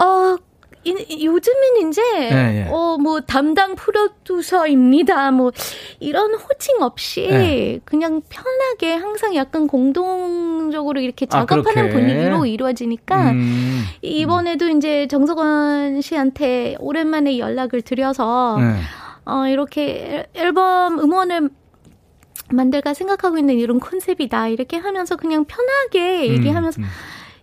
어, 0.00 0.36
이, 0.82 0.94
이- 1.10 1.26
요즘은 1.26 1.88
이제, 1.88 2.00
예, 2.30 2.64
예. 2.64 2.68
어, 2.70 2.96
뭐, 2.98 3.20
담당 3.20 3.74
프로듀서입니다. 3.74 5.30
뭐, 5.30 5.52
이런 5.98 6.34
호칭 6.34 6.80
없이, 6.80 7.28
예. 7.30 7.80
그냥 7.84 8.22
편하게 8.30 8.94
항상 8.94 9.34
약간 9.34 9.66
공동적으로 9.66 11.00
이렇게 11.00 11.26
아, 11.30 11.44
작업하는 11.46 11.62
그렇게. 11.90 11.90
분위기로 11.90 12.46
이루어지니까, 12.46 13.30
음. 13.32 13.84
이번에도 14.00 14.68
이제 14.68 15.06
정석원 15.08 16.00
씨한테 16.00 16.76
오랜만에 16.80 17.38
연락을 17.38 17.82
드려서, 17.82 18.56
네. 18.58 18.76
어, 19.26 19.46
이렇게 19.48 20.26
앨- 20.34 20.42
앨범 20.46 20.98
음원을 20.98 21.50
만들까 22.52 22.94
생각하고 22.94 23.36
있는 23.38 23.58
이런 23.58 23.78
컨셉이다. 23.80 24.48
이렇게 24.48 24.76
하면서 24.78 25.16
그냥 25.16 25.44
편하게 25.44 26.28
얘기하면서 26.30 26.80
음, 26.80 26.84
음. 26.84 26.88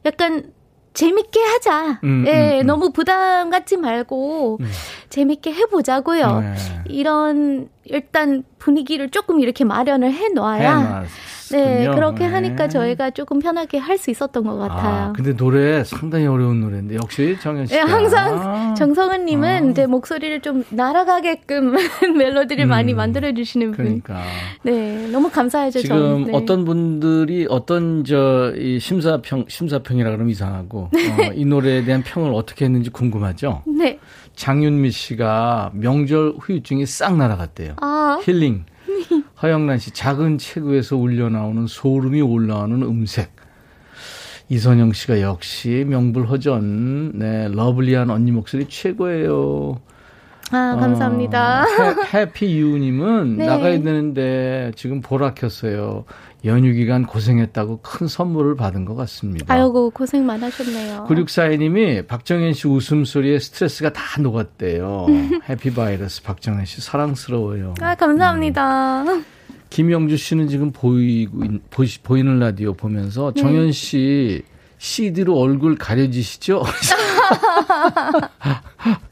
약간 0.05 0.51
재밌게 0.97 1.39
하자. 1.39 1.99
음, 2.03 2.25
예, 2.27 2.55
음, 2.55 2.61
음. 2.61 2.65
너무 2.65 2.89
부담 2.91 3.51
갖지 3.51 3.77
말고 3.77 4.57
음. 4.59 4.71
재밌게 5.09 5.53
해보자고요. 5.53 6.39
네. 6.41 6.55
이런 6.85 7.69
일단 7.85 8.43
분위기를 8.57 9.09
조금 9.09 9.39
이렇게 9.39 9.63
마련을 9.63 10.11
해 10.11 10.29
놔야 10.29 10.77
해 11.01 11.05
네 11.51 11.87
그렇게 11.93 12.25
네. 12.27 12.33
하니까 12.33 12.67
저희가 12.67 13.11
조금 13.11 13.39
편하게 13.39 13.77
할 13.77 13.97
수 13.97 14.11
있었던 14.11 14.43
것 14.43 14.55
같아요. 14.57 15.09
아, 15.09 15.13
근데 15.13 15.35
노래 15.35 15.83
상당히 15.83 16.27
어려운 16.27 16.61
노래인데 16.61 16.95
역시 16.95 17.35
정현 17.41 17.65
씨. 17.65 17.73
네, 17.73 17.79
항상 17.81 18.75
정성은 18.75 19.25
님은 19.25 19.71
아. 19.71 19.73
제 19.73 19.87
목소리를 19.87 20.41
좀 20.41 20.63
날아가게끔 20.69 21.73
멜로디를 22.17 22.65
음, 22.65 22.69
많이 22.69 22.93
만들어 22.93 23.33
주시는 23.33 23.71
분. 23.71 23.75
그러니까 23.85 24.21
네, 24.63 25.07
너무 25.11 25.29
감사하죠. 25.31 25.79
지금 25.79 25.97
저는. 25.97 26.23
네. 26.25 26.31
어떤 26.33 26.65
분들이 26.65 27.47
어떤 27.49 28.03
저 28.03 28.53
이 28.55 28.79
심사평 28.79 29.45
심사평이라 29.47 30.09
그러면 30.09 30.29
이상하고 30.29 30.89
어, 30.93 31.33
이 31.33 31.45
노래에 31.45 31.83
대한 31.83 32.03
평을 32.03 32.33
어떻게 32.33 32.65
했는지 32.65 32.89
궁금하죠. 32.89 33.63
네, 33.65 33.99
장윤미 34.35 34.91
씨가 34.91 35.71
명절 35.73 36.35
후유증이 36.39 36.85
싹 36.85 37.15
날아갔대요. 37.17 37.73
아 37.81 38.19
힐링. 38.23 38.65
허영란 39.41 39.77
씨 39.77 39.91
작은 39.91 40.37
체구에서 40.39 40.97
울려 40.97 41.29
나오는 41.29 41.67
소름이 41.67 42.21
올라오는 42.21 42.81
음색. 42.81 43.31
이선영 44.49 44.93
씨가 44.93 45.21
역시 45.21 45.85
명불허전. 45.87 47.11
네, 47.19 47.47
러블리한 47.51 48.09
언니 48.09 48.31
목소리 48.31 48.67
최고예요. 48.67 49.79
아, 50.51 50.77
감사합니다. 50.79 51.63
어, 51.63 51.65
해, 52.13 52.21
해피 52.21 52.57
유님은 52.59 53.37
네. 53.37 53.45
나가야 53.45 53.81
되는데 53.81 54.71
지금 54.75 55.01
보라 55.01 55.33
켰어요. 55.33 56.05
연휴 56.47 56.73
기간 56.73 57.05
고생했다고 57.05 57.81
큰 57.81 58.07
선물을 58.07 58.55
받은 58.55 58.85
것 58.85 58.95
같습니다. 58.95 59.53
아이고 59.53 59.89
고생 59.91 60.25
많으셨네요. 60.25 61.05
9642님이 61.07 62.07
박정현 62.07 62.53
씨 62.53 62.67
웃음소리에 62.67 63.39
스트레스가 63.39 63.93
다 63.93 64.21
녹았대요. 64.21 65.07
해피바이러스 65.49 66.23
박정현 66.23 66.65
씨 66.65 66.81
사랑스러워요. 66.81 67.75
아 67.81 67.95
감사합니다. 67.95 69.03
김영주 69.69 70.17
씨는 70.17 70.47
지금 70.47 70.71
보이고 70.71 71.43
보이는 72.03 72.39
라디오 72.39 72.73
보면서 72.73 73.33
네. 73.35 73.41
정현 73.41 73.71
씨 73.71 74.43
CD로 74.77 75.37
얼굴 75.37 75.75
가려지시죠? 75.75 76.63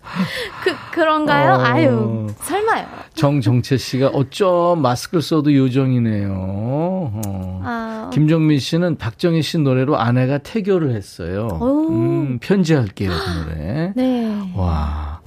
그 0.64 0.74
그런가요? 0.92 1.54
어. 1.54 1.58
아유 1.64 2.28
설마요. 2.40 2.86
정정채 3.14 3.78
씨가 3.78 4.08
어쩜 4.10 4.82
마스크를 4.82 5.22
써도 5.22 5.54
요정이네요. 5.54 6.34
어. 6.38 7.62
아 7.64 8.10
김정민 8.14 8.60
씨는 8.60 8.98
박정희 8.98 9.42
씨 9.42 9.58
노래로 9.58 9.98
아내가 9.98 10.38
태교를 10.38 10.92
했어요. 10.96 11.48
오. 11.60 11.90
음, 11.90 12.40
편지할게요, 12.40 13.10
그 13.12 13.30
노래. 13.50 13.94
네. 13.98 14.52
와. 14.56 15.20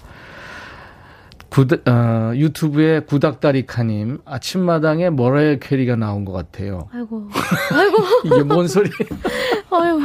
구다, 1.51 1.77
어, 1.91 2.33
유튜브에 2.37 3.01
구닥다리카님, 3.01 4.19
아침마당에 4.27 5.11
머라이어 5.11 5.57
캐리가 5.57 5.97
나온 5.97 6.25
것 6.27 6.33
같아요. 6.33 6.89
아이고 6.93 7.29
아이고 7.73 7.97
이게 8.25 8.43
뭔 8.45 8.69
소리? 8.69 8.91
아이고 9.71 9.99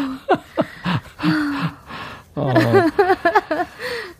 어, 2.35 2.53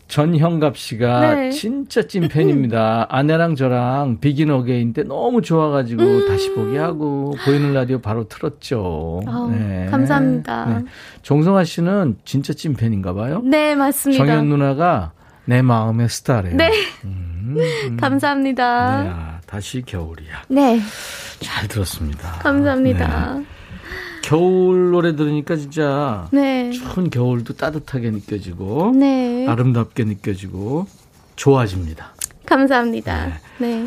전형갑 0.08 0.76
씨가 0.76 1.34
네. 1.34 1.50
진짜 1.50 2.02
찐팬입니다. 2.02 3.06
아내랑 3.08 3.56
저랑 3.56 4.18
Begin 4.20 4.50
Again 4.50 4.92
때 4.92 5.02
너무 5.02 5.42
좋아가지고 5.42 6.02
음. 6.02 6.28
다시 6.28 6.52
보기 6.54 6.76
하고 6.76 7.34
보이는 7.44 7.72
라디오 7.74 8.00
바로 8.00 8.28
틀었죠. 8.28 9.22
아우, 9.26 9.50
감사합니다. 9.90 10.66
네. 10.66 10.84
종성아 11.22 11.64
씨는 11.64 12.18
진짜 12.24 12.52
찐팬인가 12.52 13.14
봐요. 13.14 13.40
네 13.44 13.74
맞습니다. 13.74 14.24
정현 14.24 14.48
누나가 14.48 15.12
내 15.46 15.62
마음의 15.62 16.08
스타래요. 16.08 16.56
네. 16.56 16.70
음, 17.04 17.96
감사합니다. 17.98 19.02
네, 19.02 19.08
아, 19.12 19.40
다시 19.46 19.82
겨울이야. 19.84 20.42
네. 20.48 20.80
잘 21.40 21.68
들었습니다. 21.68 22.32
감사합니다. 22.40 23.34
네. 23.34 23.44
겨울 24.24 24.90
노래 24.90 25.14
들으니까 25.14 25.54
진짜 25.56 26.28
네. 26.32 26.70
추운 26.70 27.10
겨울도 27.10 27.56
따뜻하게 27.58 28.10
느껴지고 28.10 28.92
네. 28.96 29.46
아름답게 29.46 30.04
느껴지고 30.04 30.86
좋아집니다. 31.36 32.14
감사합니다. 32.46 33.38
네. 33.58 33.86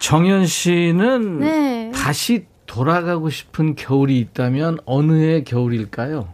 정현 0.00 0.46
씨는 0.46 1.40
네. 1.40 1.92
다시 1.94 2.44
돌아가고 2.66 3.30
싶은 3.30 3.74
겨울이 3.74 4.18
있다면 4.18 4.80
어느 4.84 5.12
해 5.14 5.42
겨울일까요? 5.44 6.28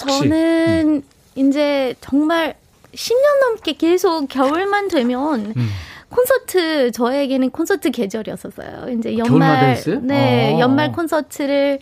혹시? 0.00 0.20
저는 0.20 1.02
이제 1.34 1.96
정말 2.00 2.54
10년 2.94 3.48
넘게 3.48 3.72
계속 3.72 4.28
겨울만 4.28 4.86
되면 4.86 5.52
음. 5.56 5.68
콘서트 6.12 6.90
저에게는 6.92 7.50
콘서트 7.50 7.90
계절이었었어요. 7.90 8.90
이제 8.98 9.14
겨울마다 9.16 9.70
연말? 9.70 10.06
네 10.06 10.54
어. 10.54 10.60
연말 10.60 10.92
콘서트를 10.92 11.78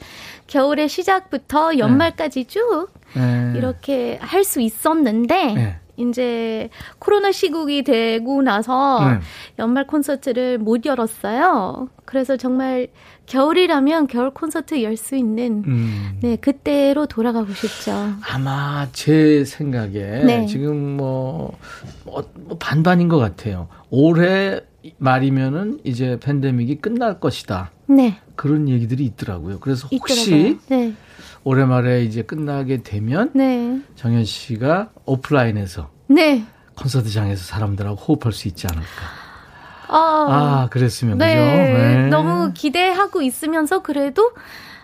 겨울의 0.47 0.89
시작부터 0.89 1.77
연말까지 1.79 2.47
쭉 2.47 2.89
네. 3.15 3.53
이렇게 3.57 4.19
할 4.21 4.45
수 4.45 4.61
있었는데 4.61 5.55
네. 5.55 5.77
이제 5.97 6.71
코로나 6.99 7.31
시국이 7.31 7.83
되고 7.83 8.41
나서 8.43 9.05
네. 9.05 9.19
연말 9.59 9.87
콘서트를 9.87 10.59
못 10.59 10.87
열었어요. 10.87 11.89
그래서 12.07 12.37
정말 12.37 12.89
겨울이라면 13.35 14.09
겨울 14.09 14.31
콘서트 14.31 14.83
열 14.83 14.97
수 14.97 15.15
있는 15.17 15.63
음. 15.67 16.19
네 16.21 16.37
그때로 16.37 17.07
돌아가고 17.07 17.53
싶죠. 17.55 17.93
아마 18.23 18.87
제 18.93 19.45
생각에 19.45 19.93
네. 20.25 20.47
지금 20.47 20.97
뭐, 20.97 21.57
뭐, 22.05 22.25
뭐 22.35 22.59
반반인 22.59 23.09
것 23.09 23.19
같아요. 23.19 23.69
올해 23.89 24.61
말이면은 24.99 25.79
이제 25.85 26.19
팬데믹이 26.21 26.77
끝날 26.81 27.21
것이다. 27.21 27.71
네 27.87 28.19
그런 28.35 28.69
얘기들이 28.69 29.05
있더라고요. 29.05 29.61
그래서 29.61 29.89
혹시. 29.93 30.59
네 30.69 30.93
올해 31.45 31.65
말에 31.65 32.05
이제 32.05 32.21
끝나게 32.23 32.83
되면 32.83 33.31
네. 33.35 33.81
정현 33.95 34.25
씨가 34.25 34.91
오프라인에서 35.07 35.91
네. 36.09 36.45
콘서트장에서 36.77 37.43
사람들하고 37.45 37.97
호흡할 37.97 38.33
수 38.33 38.49
있지 38.49 38.67
않을까. 38.67 39.20
아, 39.91 40.63
아, 40.63 40.69
그랬으면 40.71 41.19
네. 41.19 41.35
그죠? 41.35 41.79
네. 41.79 42.09
너무 42.09 42.53
기대하고 42.55 43.23
있으면서 43.23 43.83
그래도 43.83 44.33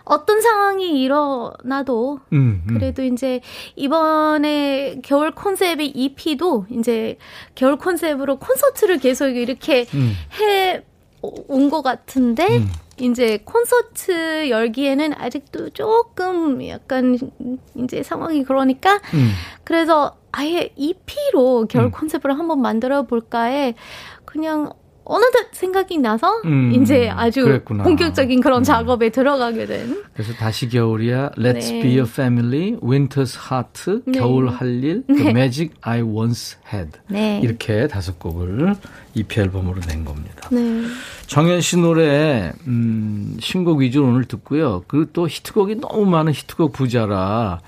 어떤 0.07 0.41
상황이 0.41 1.03
일어나도 1.03 2.21
음, 2.33 2.63
음. 2.69 2.75
그래도 2.75 3.03
이제 3.03 3.41
이번에 3.75 5.01
겨울 5.03 5.33
컨셉의 5.33 5.89
EP도 5.89 6.67
이제 6.71 7.19
겨울 7.57 7.77
컨셉으로 7.77 8.39
콘서트를 8.39 8.99
계속 8.99 9.29
이렇게 9.29 9.85
음. 9.95 10.13
해온 10.39 11.71
것 11.71 11.83
같은데 11.83 12.59
음. 12.59 12.69
이제 13.01 13.41
콘서트 13.45 14.49
열기에는 14.49 15.13
아직도 15.15 15.71
조금 15.71 16.67
약간 16.69 17.19
이제 17.75 18.05
상황이 18.05 18.45
그러니까 18.45 19.01
음. 19.13 19.33
그래서 19.65 20.17
아예 20.31 20.71
EP로 20.77 21.67
겨울 21.69 21.87
음. 21.87 21.91
콘셉트를 21.91 22.39
한번 22.39 22.63
만들어 22.63 23.03
볼까에 23.03 23.75
그냥 24.25 24.71
어느덧 25.07 25.49
생각이 25.53 25.99
나서 25.99 26.41
음, 26.45 26.73
이제 26.75 27.09
아주 27.09 27.45
그랬구나. 27.45 27.85
본격적인 27.85 28.41
그런 28.41 28.63
음. 28.63 28.65
작업에 28.65 29.11
들어가게 29.11 29.67
된. 29.67 30.03
그래서 30.13 30.33
다시 30.35 30.69
겨울이야, 30.69 31.31
Let's 31.31 31.71
네. 31.71 31.81
Be 31.83 31.93
a 31.99 32.03
Family, 32.03 32.77
Winter's 32.81 33.37
Heart, 33.39 34.03
네. 34.07 34.19
겨울 34.19 34.49
할 34.49 34.83
일, 34.85 35.05
네. 35.09 35.15
The 35.15 35.31
Magic 35.31 35.75
I 35.83 36.03
Once 36.03 36.59
Had. 36.73 36.99
네. 37.09 37.41
이렇게 37.43 37.87
다섯 37.87 38.19
곡을 38.19 38.75
EP 39.15 39.41
앨범으로 39.41 39.81
낸 39.83 40.05
겁니다. 40.05 40.49
네. 40.51 40.83
정현 41.27 41.61
씨 41.61 41.77
노래 41.79 42.53
음, 42.67 43.37
신곡 43.41 43.79
위주로 43.79 44.07
오늘 44.09 44.25
듣고요. 44.25 44.85
그리고 44.87 45.11
또 45.13 45.29
히트곡이 45.29 45.77
너무 45.77 46.07
많은 46.07 46.33
히트곡 46.33 46.73
부자라 46.73 47.61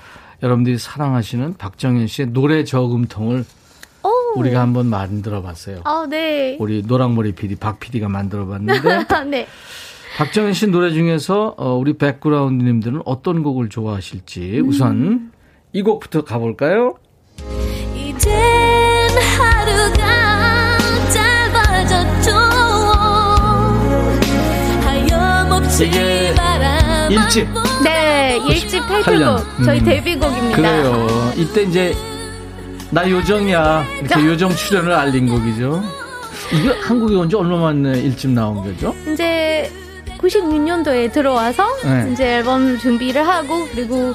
여러분들이 0.42 0.78
사랑하시는 0.78 1.54
박정현 1.56 2.06
씨의 2.06 2.28
노래 2.32 2.64
저금통을 2.64 3.40
오. 3.40 3.57
우리가 4.36 4.60
한번 4.60 4.86
만들어 4.86 5.42
봤어요. 5.42 5.80
아, 5.84 6.06
네. 6.08 6.56
우리 6.60 6.82
노랑머리 6.86 7.32
PD, 7.32 7.56
박 7.56 7.80
PD가 7.80 8.08
만들어 8.08 8.46
봤는데 8.46 8.80
네. 9.30 9.46
박정현 10.16 10.52
씨 10.52 10.66
노래 10.66 10.90
중에서 10.92 11.54
어, 11.56 11.74
우리 11.76 11.96
백그라운드님들은 11.96 13.02
어떤 13.04 13.42
곡을 13.42 13.68
좋아하실지 13.68 14.62
우선 14.66 15.32
이 15.72 15.82
곡부터 15.82 16.24
가볼까요? 16.24 16.94
이젠 17.94 18.32
하루가 19.38 20.78
짧아졌죠 21.12 22.30
하염없이 24.84 25.86
이게 25.86 26.34
일집. 27.10 27.48
네, 27.82 28.38
일집 28.48 28.80
타이틀곡. 28.82 29.64
저희 29.64 29.80
음. 29.80 29.84
데뷔곡입니다. 29.84 30.56
그래요. 30.56 31.06
이때 31.36 31.62
이제 31.62 31.94
나 32.90 33.08
요정이야 33.08 33.84
이렇게 34.02 34.26
요정 34.26 34.50
출연을 34.54 34.92
알린 34.92 35.28
곡이죠. 35.28 35.82
이게 36.52 36.68
한국에 36.80 37.14
온 37.16 37.28
지 37.28 37.36
얼마 37.36 37.56
만에 37.58 37.98
일집 38.00 38.30
나온 38.30 38.56
거죠? 38.64 38.94
이제 39.12 39.70
96년도에 40.18 41.12
들어와서 41.12 41.64
네. 41.84 42.10
이제 42.12 42.36
앨범 42.36 42.78
준비를 42.78 43.26
하고 43.26 43.66
그리고 43.72 44.14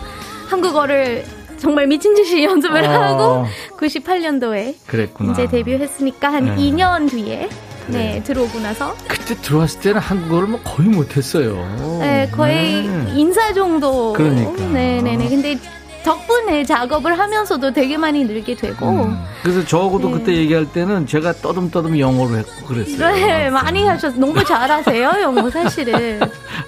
한국어를 0.49 1.23
정말 1.57 1.87
미친 1.87 2.13
듯이 2.15 2.43
연습을 2.45 2.83
어. 2.83 2.89
하고 2.89 3.47
98년도에 3.77 4.75
그랬구나. 4.87 5.31
이제 5.33 5.45
데뷔했으니까 5.47 6.33
한 6.33 6.45
네. 6.45 6.55
2년 6.55 7.09
뒤에 7.09 7.49
네, 7.87 8.23
들어오고 8.23 8.59
나서 8.61 8.95
그때 9.07 9.35
들어왔을 9.35 9.81
때는 9.81 9.99
한국어를 9.99 10.47
뭐 10.47 10.59
거의 10.63 10.87
못했어요. 10.89 11.99
네, 11.99 12.29
거의 12.31 12.87
네. 12.87 13.13
인사 13.15 13.53
정도. 13.53 14.13
그러니까. 14.13 14.51
네 14.73 15.01
네 15.01 15.17
네. 15.17 15.29
근데 15.29 15.57
덕분에 16.03 16.63
작업을 16.63 17.17
하면서도 17.17 17.71
되게 17.73 17.97
많이 17.97 18.23
늘게 18.25 18.55
되고. 18.55 18.89
음. 18.89 19.17
그래서 19.41 19.65
저하고도 19.65 20.09
네. 20.09 20.13
그때 20.13 20.35
얘기할 20.35 20.71
때는 20.71 21.07
제가 21.07 21.33
떠듬떠듬 21.33 21.99
영어로 21.99 22.37
했고 22.37 22.65
그랬어요. 22.65 23.13
네, 23.13 23.49
많이 23.49 23.85
하셨, 23.85 24.17
너무 24.17 24.43
잘하세요, 24.43 25.13
영어 25.21 25.49
사실은. 25.49 26.19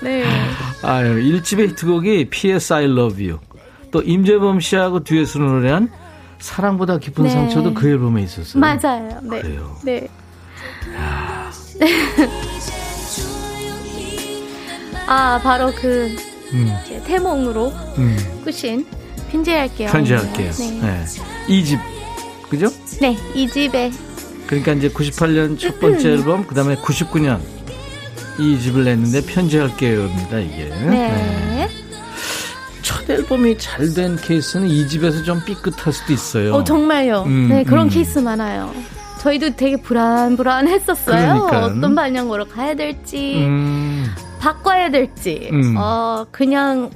네. 0.01 0.23
아유, 0.81 1.15
1집의 1.15 1.69
히트곡이 1.69 2.29
P.S. 2.29 2.73
I 2.73 2.85
Love 2.85 3.27
You. 3.27 3.39
또 3.91 4.01
임재범 4.01 4.59
씨하고 4.59 5.03
듀엣으로 5.03 5.45
노래한 5.45 5.89
사랑보다 6.39 6.99
깊은 6.99 7.23
네. 7.23 7.29
상처도 7.29 7.73
그 7.73 7.89
앨범에 7.89 8.21
있었어요. 8.23 8.59
맞아요. 8.59 9.19
네. 9.23 9.41
그래요. 9.41 9.77
네. 9.83 10.07
아, 15.07 15.39
바로 15.43 15.71
그 15.75 16.15
음, 16.53 16.77
제 16.87 17.01
태몽으로 17.03 17.67
음. 17.97 18.41
꾸신 18.43 18.85
편지할게요. 19.35 19.89
편지할게요. 19.91 20.51
네. 20.51 20.79
네. 20.81 21.05
2집. 21.47 21.79
그죠? 22.49 22.67
네, 23.01 23.17
이 23.33 23.47
집에. 23.49 23.91
그러니까 24.47 24.73
이제 24.73 24.89
98년 24.89 25.59
첫 25.59 25.79
번째 25.79 26.09
앨범, 26.13 26.45
그 26.45 26.55
다음에 26.55 26.75
99년 26.75 27.39
이 28.39 28.59
집을 28.59 28.83
냈는데 28.85 29.25
편지할게요입니다, 29.25 30.39
이게. 30.39 30.65
네. 30.89 31.69
첫 32.81 33.09
앨범이 33.09 33.57
잘 33.57 33.93
된 33.93 34.15
케이스는 34.15 34.67
이 34.69 34.87
집에서 34.87 35.23
좀 35.23 35.43
삐끗할 35.43 35.91
수도 35.91 36.13
있어요. 36.13 36.53
어, 36.55 36.63
정말요. 36.63 37.23
음, 37.25 37.49
네, 37.49 37.63
그런 37.63 37.87
음. 37.87 37.89
케이스 37.89 38.19
많아요. 38.19 38.71
저희도 39.19 39.55
되게 39.55 39.75
불안불안했었어요. 39.77 41.45
그러니까. 41.47 41.65
어떤 41.65 41.95
방향으로 41.95 42.45
가야 42.45 42.75
될지, 42.75 43.37
음, 43.39 44.05
바꿔야 44.39 44.91
될지, 44.91 45.49
음. 45.51 45.73
어, 45.77 46.25
그냥 46.29 46.91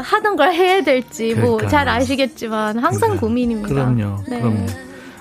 하던 0.00 0.36
걸 0.36 0.52
해야 0.52 0.82
될지, 0.82 1.34
뭐. 1.34 1.58
잘 1.68 1.88
아시겠지만, 1.88 2.78
항상 2.78 3.10
그래. 3.10 3.20
고민입니다. 3.20 3.68
그럼요. 3.68 4.18
네. 4.28 4.40
그럼요. 4.40 4.66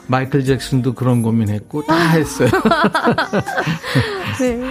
마이클 0.07 0.43
잭슨도 0.45 0.93
그런 0.93 1.21
고민했고 1.21 1.85
다 1.85 1.95
했어요. 2.11 2.49
네. 4.39 4.61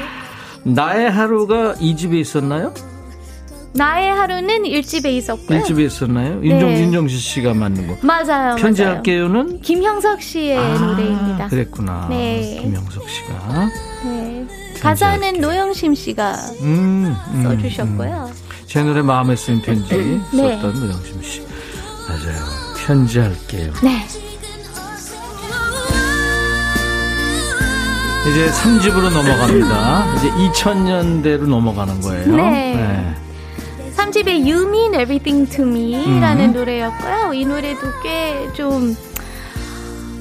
나의 0.63 1.11
하루가 1.11 1.75
이 1.81 1.97
집에 1.97 2.19
있었나요? 2.21 2.73
나의 3.73 4.11
하루는 4.11 4.65
일집에 4.67 5.11
있었고요. 5.17 5.59
일 5.59 5.65
집에 5.65 5.85
있었나요? 5.85 6.41
윤정 6.45 6.69
네. 6.69 6.81
윤정수 6.83 7.17
씨가 7.17 7.55
만든 7.55 7.89
거. 7.89 7.97
맞아요. 8.07 8.55
편지할게요는 8.57 9.61
김형석 9.63 10.23
씨의 10.23 10.57
아, 10.57 10.79
노래입니다. 10.79 11.49
그랬구나. 11.49 12.07
네. 12.09 12.61
김영석 12.63 13.09
씨가. 13.11 13.71
네. 14.05 14.47
가사는. 14.81 15.41
노영심 15.41 15.95
씨가 15.97 16.35
음, 16.61 17.17
음, 17.33 17.43
써주셨고요. 17.43 18.31
음. 18.31 18.44
제 18.67 18.83
노래 18.83 19.03
마음에 19.03 19.37
쓰인 19.37 19.61
편지 19.63 19.95
네. 20.33 20.59
썼던 20.61 20.81
노영심 20.81 21.23
씨. 21.23 21.43
맞아요. 22.09 22.45
편지 22.87 23.19
할게요. 23.19 23.73
네. 23.83 24.05
이제 28.31 28.51
3집으로 28.51 29.13
넘어갑니다. 29.13 30.15
이제 30.17 30.31
2000년대로 30.31 31.43
넘어가는 31.47 32.01
거예요. 32.01 32.37
네. 32.37 33.15
3집의 33.97 34.51
You 34.51 34.67
Mean 34.69 34.95
Everything 34.95 35.49
to 35.51 35.65
Me라는 35.67 36.47
음. 36.47 36.53
노래였고요. 36.55 37.35
이 37.35 37.45
노래도 37.45 37.81
꽤좀 38.03 38.97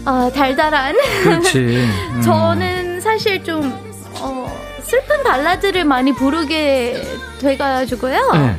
아, 0.06 0.30
달달한. 0.36 0.96
그렇지. 1.24 1.60
음. 2.12 2.22
저는 2.22 3.00
사실 3.00 3.42
좀, 3.44 3.74
어, 4.20 4.63
슬픈 4.94 5.24
발라드를 5.24 5.86
많이 5.86 6.14
부르게 6.14 7.02
돼가지고요. 7.40 8.32
네. 8.34 8.56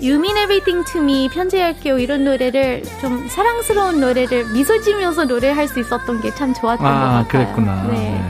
You 0.00 0.14
Mean 0.16 0.36
Everything 0.36 0.84
to 0.90 1.00
Me, 1.00 1.28
편지할게요. 1.28 1.98
이런 2.00 2.24
노래를 2.24 2.82
좀 3.00 3.28
사랑스러운 3.28 4.00
노래를 4.00 4.46
미소 4.52 4.80
지면서 4.80 5.24
노래할 5.24 5.68
수 5.68 5.78
있었던 5.78 6.20
게 6.20 6.32
참 6.34 6.52
좋았던 6.52 6.84
것 6.84 6.90
아, 6.92 7.22
같아요. 7.22 7.26
그랬구나. 7.28 7.84
네. 7.84 7.92
네. 7.92 8.20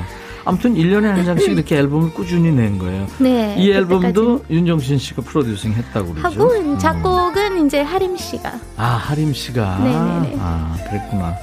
아무튼 0.45 0.75
1년에 0.75 1.05
한 1.05 1.25
장씩 1.25 1.53
이렇게 1.53 1.77
앨범을 1.79 2.13
꾸준히 2.13 2.51
낸 2.51 2.79
거예요. 2.79 3.07
네, 3.19 3.55
이 3.57 3.71
앨범도. 3.71 4.45
윤정신 4.51 4.99
씨가 4.99 5.23
프로듀싱 5.23 5.73
했다고 5.73 6.13
그러죠? 6.15 6.43
하고 6.43 6.53
음. 6.59 6.79
작곡은 6.79 7.65
이제 7.67 7.81
하림 7.81 8.17
씨가. 8.19 8.53
아, 8.77 8.85
하림 8.85 9.33
씨가. 9.33 9.79
네네네. 9.79 10.37
아, 10.41 10.77
그랬구나. 10.91 11.35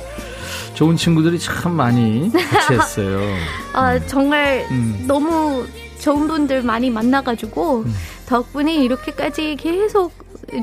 좋은 0.80 0.96
친구들이 0.96 1.38
참 1.40 1.74
많이 1.74 2.32
같이 2.32 2.74
했어요. 2.74 3.20
아, 3.74 4.00
정말 4.08 4.66
음. 4.72 5.04
너무 5.06 5.68
좋은 6.00 6.30
분들 6.30 6.64
많이 6.64 6.90
만나가지고 6.90 7.80
음. 7.80 7.94
덕분에 8.28 8.76
이렇게까지 8.76 9.58
계속 9.60 10.14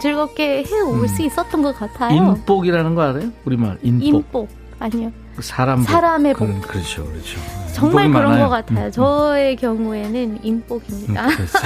즐겁게 0.00 0.64
해올 0.64 1.00
음. 1.00 1.06
수 1.06 1.20
있었던 1.20 1.60
것 1.60 1.78
같아요. 1.78 2.16
인복이라는 2.16 2.94
거 2.94 3.02
알아요? 3.02 3.30
우리말 3.44 3.76
인복. 3.82 4.06
인복 4.06 4.48
아니요. 4.78 5.12
그 5.36 5.42
사람 5.42 5.80
복. 5.80 5.90
사람의 5.92 6.32
복. 6.32 6.46
그, 6.62 6.66
그렇죠, 6.66 7.04
그렇죠. 7.04 7.38
정말 7.74 8.10
그런 8.10 8.30
많아요. 8.30 8.48
것 8.48 8.54
같아요. 8.54 8.86
음, 8.86 8.92
저의 8.92 9.56
경우에는 9.56 10.14
음, 10.14 10.38
인복입니다. 10.42 11.26
그래서. 11.26 11.58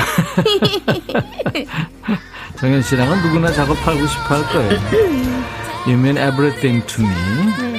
정현 2.58 2.82
씨랑은 2.82 3.22
누구나 3.22 3.52
작업하고 3.52 4.04
싶어 4.08 4.34
할 4.34 4.42
거예요. 4.52 4.80
You 5.86 5.96
mean 5.96 6.18
everything 6.18 6.84
to 6.86 7.02
me. 7.02 7.10
네. 7.58 7.69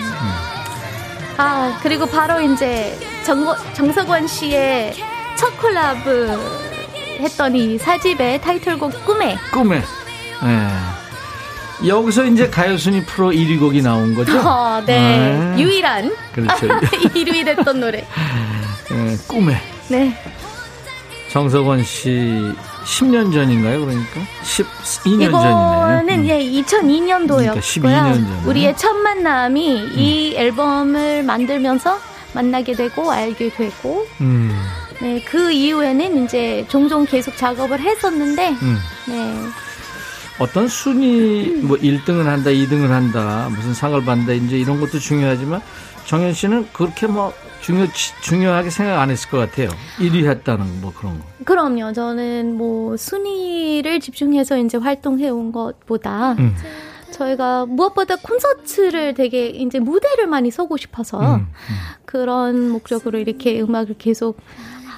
아 1.41 1.79
그리고 1.81 2.05
바로 2.05 2.39
이제 2.39 2.95
정, 3.25 3.43
정석원 3.73 4.27
씨의 4.27 4.93
첫 5.35 5.57
콜라브 5.57 6.39
했던 7.19 7.55
이 7.55 7.79
사집의 7.79 8.41
타이틀곡 8.41 9.03
꿈에 9.03 9.35
꿈에. 9.51 9.77
예. 9.77 11.87
여기서 11.87 12.25
이제 12.25 12.47
가요순위 12.47 13.05
프로 13.05 13.31
1위 13.31 13.59
곡이 13.59 13.81
나온 13.81 14.13
거죠? 14.13 14.39
어, 14.39 14.83
네. 14.85 15.55
네. 15.55 15.59
유일한 15.59 16.15
그렇죠. 16.31 16.67
1위 17.09 17.43
됐던 17.43 17.79
노래. 17.79 18.05
예, 18.91 19.17
꿈에. 19.27 19.59
네. 19.87 20.15
정석원 21.31 21.83
씨 21.83 22.53
10년 22.85 23.31
전인가요? 23.33 23.81
그러니까 23.81 24.21
12년 24.43 25.29
이거는 25.29 26.07
전이네요. 26.07 26.21
음. 26.21 26.25
예 26.27 26.61
2002년도였고요. 26.61 27.27
그러니까 27.27 27.59
12년 27.59 28.13
전에. 28.13 28.43
우리의 28.45 28.77
첫 28.77 28.93
만남이 28.93 29.89
이 29.95 30.33
앨범을 30.35 31.23
만들면서 31.23 31.99
만나게 32.33 32.73
되고 32.73 33.11
알게 33.11 33.49
되고 33.49 34.07
음, 34.21 34.57
네, 35.01 35.21
그 35.25 35.51
이후에는 35.51 36.23
이제 36.23 36.65
종종 36.69 37.05
계속 37.05 37.35
작업을 37.35 37.79
했었는데 37.79 38.49
음. 38.61 38.77
네. 39.07 39.35
어떤 40.39 40.67
순위 40.67 41.59
뭐 41.61 41.77
1등을 41.77 42.23
한다, 42.23 42.49
2등을 42.49 42.87
한다, 42.87 43.47
무슨 43.51 43.73
상을 43.73 44.03
받는다 44.03 44.33
이제 44.33 44.57
이런 44.57 44.79
것도 44.79 44.97
중요하지만 44.97 45.61
정현 46.05 46.33
씨는 46.33 46.67
그렇게 46.73 47.05
뭐 47.05 47.31
중요 47.61 47.87
중요하게 48.21 48.69
생각 48.69 48.99
안 48.99 49.09
했을 49.09 49.29
것 49.29 49.37
같아요. 49.37 49.69
1위 49.99 50.27
했다는 50.27 50.81
뭐 50.81 50.91
그런 50.95 51.19
거. 51.19 51.25
그럼요. 51.45 51.93
저는 51.93 52.57
뭐 52.57 52.97
순위를 52.97 53.99
집중해서 53.99 54.57
이제 54.57 54.77
활동해 54.77 55.29
온 55.29 55.51
것보다 55.51 56.33
음. 56.33 56.55
저희가 57.11 57.65
무엇보다 57.65 58.15
콘서트를 58.15 59.13
되게 59.13 59.47
이제 59.47 59.79
무대를 59.79 60.27
많이 60.27 60.49
서고 60.49 60.77
싶어서 60.77 61.35
음, 61.35 61.47
그런 62.05 62.69
목적으로 62.69 63.19
이렇게 63.19 63.61
음악을 63.61 63.95
계속 63.97 64.37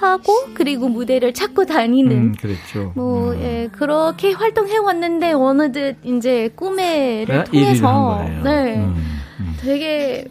하고 0.00 0.32
그리고 0.54 0.88
무대를 0.88 1.34
찾고 1.34 1.66
다니는 1.66 2.34
음. 2.42 2.92
뭐 2.94 3.32
음. 3.32 3.40
예, 3.42 3.68
그렇게 3.72 4.32
활동해 4.32 4.78
왔는데 4.78 5.32
어느덧 5.32 5.96
이제 6.02 6.50
꿈에를 6.56 7.26
네, 7.26 7.44
1위를 7.44 7.44
한 7.44 7.44
통해서 7.44 7.92
거예요. 7.92 8.42
네. 8.42 8.76
음, 8.76 9.20
음. 9.40 9.56
되게 9.60 10.26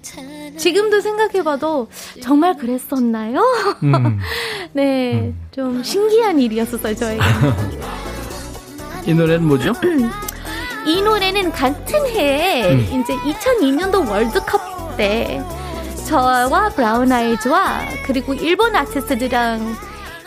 지금도 0.58 1.02
생각해봐도 1.02 1.88
정말 2.22 2.56
그랬었나요? 2.58 3.40
음. 3.84 4.20
네, 4.74 5.34
좀 5.52 5.84
신기한 5.84 6.40
일이었었어요 6.40 6.96
저에게. 6.96 7.22
이 9.06 9.14
노래는 9.14 9.48
뭐죠? 9.48 9.74
이 10.86 11.02
노래는 11.02 11.52
같은 11.52 12.08
해에 12.08 12.74
음. 12.74 13.02
이제 13.02 13.16
2002년도 13.16 14.10
월드컵 14.10 14.98
때 14.98 15.42
저와 16.06 16.70
브라운 16.70 17.12
아이즈와 17.12 17.82
그리고 18.06 18.34
일본 18.34 18.76
아티스트들이랑 18.76 19.76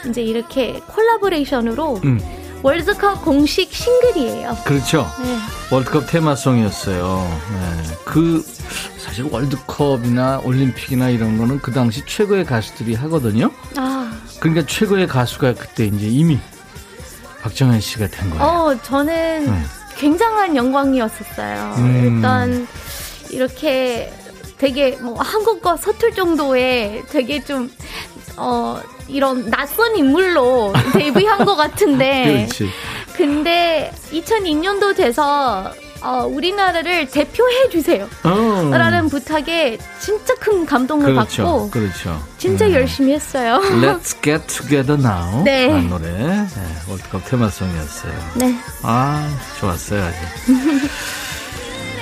이제 0.09 0.23
이렇게 0.23 0.81
콜라보레이션으로 0.87 2.01
음, 2.05 2.21
월드컵 2.63 3.25
공식 3.25 3.73
싱글이에요. 3.73 4.57
그렇죠. 4.65 5.07
네. 5.23 5.37
월드컵 5.71 6.07
테마송이었어요. 6.07 7.41
네. 7.53 7.95
그 8.05 8.45
사실 9.17 9.33
월드컵이나 9.33 10.41
올림픽이나 10.45 11.09
이런 11.09 11.39
거는 11.39 11.61
그 11.61 11.73
당시 11.73 12.05
최고의 12.05 12.45
가수들이 12.45 12.95
하거든요. 12.97 13.51
아, 13.75 14.13
그러니까 14.41 14.67
최고의 14.67 15.07
가수가 15.07 15.55
그때 15.55 15.87
이제 15.87 16.07
이미 16.07 16.39
박정현 17.41 17.81
씨가 17.81 18.09
된 18.09 18.29
거예요. 18.29 18.45
어, 18.45 18.83
저는 18.83 19.47
네. 19.47 19.63
굉장한 19.97 20.55
영광이었었어요. 20.55 21.75
음. 21.79 22.17
일단 22.17 22.69
이렇게 23.31 24.13
되게 24.59 24.99
뭐 25.01 25.15
한국과 25.19 25.79
서툴 25.79 26.13
정도의 26.13 27.05
되게 27.09 27.43
좀 27.43 27.73
어, 28.37 28.79
이런 29.09 29.49
낯선 29.49 29.97
인물로 29.97 30.75
데뷔한 30.93 31.47
것 31.47 31.57
같은데. 31.57 32.49
그렇지. 32.51 32.69
근데 33.17 33.91
2002년도 34.11 34.95
돼서 34.95 35.73
어, 36.07 36.25
우리나라를 36.27 37.11
대표해 37.11 37.69
주세요. 37.69 38.09
어. 38.23 38.71
라는 38.73 39.09
부탁에 39.09 39.77
진짜 39.99 40.35
큰 40.37 40.65
감동을 40.65 41.07
그렇죠. 41.15 41.43
받고 41.45 41.71
그렇죠. 41.71 42.23
진짜 42.39 42.67
음. 42.67 42.73
열심히 42.75 43.13
했어요. 43.13 43.61
Let's 43.63 44.23
get 44.23 44.47
together 44.47 44.95
now. 45.01 45.43
네. 45.45 45.67
노래. 45.83 46.09
네, 46.09 46.47
월드컵 46.89 47.25
테마송이었어요. 47.25 48.13
네. 48.37 48.55
아, 48.83 49.29
좋았어요, 49.59 50.05
아주. 50.05 50.17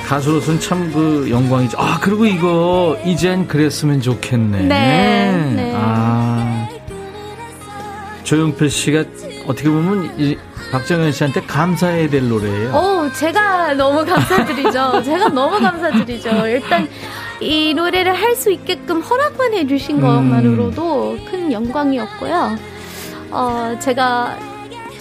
가수로서는 0.06 0.60
참 0.60 0.92
그 0.92 1.28
영광이죠. 1.30 1.78
아, 1.80 1.98
그리고 1.98 2.26
이거, 2.26 2.98
이젠 3.06 3.48
그랬으면 3.48 4.02
좋겠네. 4.02 4.58
네, 4.64 5.52
네. 5.56 5.72
아. 5.74 6.68
조용필 8.24 8.68
씨가 8.70 9.04
어떻게 9.46 9.68
보면 9.68 10.14
이 10.18 10.36
박정현 10.72 11.12
씨한테 11.12 11.42
감사해야 11.42 12.08
될 12.08 12.28
노래예요. 12.28 12.70
어, 12.72 13.10
제가 13.12 13.74
너무 13.74 14.04
감사드리죠. 14.04 15.02
제가 15.04 15.28
너무 15.28 15.60
감사드리죠. 15.60 16.46
일단 16.48 16.88
이 17.40 17.74
노래를 17.74 18.14
할 18.14 18.34
수 18.34 18.50
있게끔 18.50 19.00
허락만 19.00 19.52
해주신 19.54 19.96
음. 19.96 20.02
것만으로도 20.02 21.18
큰 21.30 21.52
영광이었고요. 21.52 22.56
어, 23.30 23.76
제가 23.80 24.36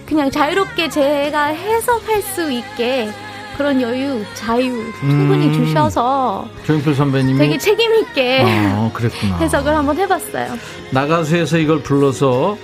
그냥 0.05 0.29
자유롭게 0.29 0.89
제가 0.89 1.45
해석할 1.45 2.21
수 2.21 2.51
있게 2.51 3.09
그런 3.57 3.81
여유, 3.81 4.23
자유 4.33 4.83
충분히 4.99 5.47
음. 5.47 5.53
주셔서 5.53 6.47
조용필 6.65 6.93
선배님이. 6.95 7.37
되게 7.39 7.57
책임 7.57 7.93
있게 7.95 8.41
어, 8.45 8.91
그랬구나. 8.93 9.37
해석을 9.37 9.75
한번 9.75 9.97
해봤어요. 9.97 10.57
나가수에서 10.91 11.57
이걸 11.57 11.81
불러서 11.81 12.57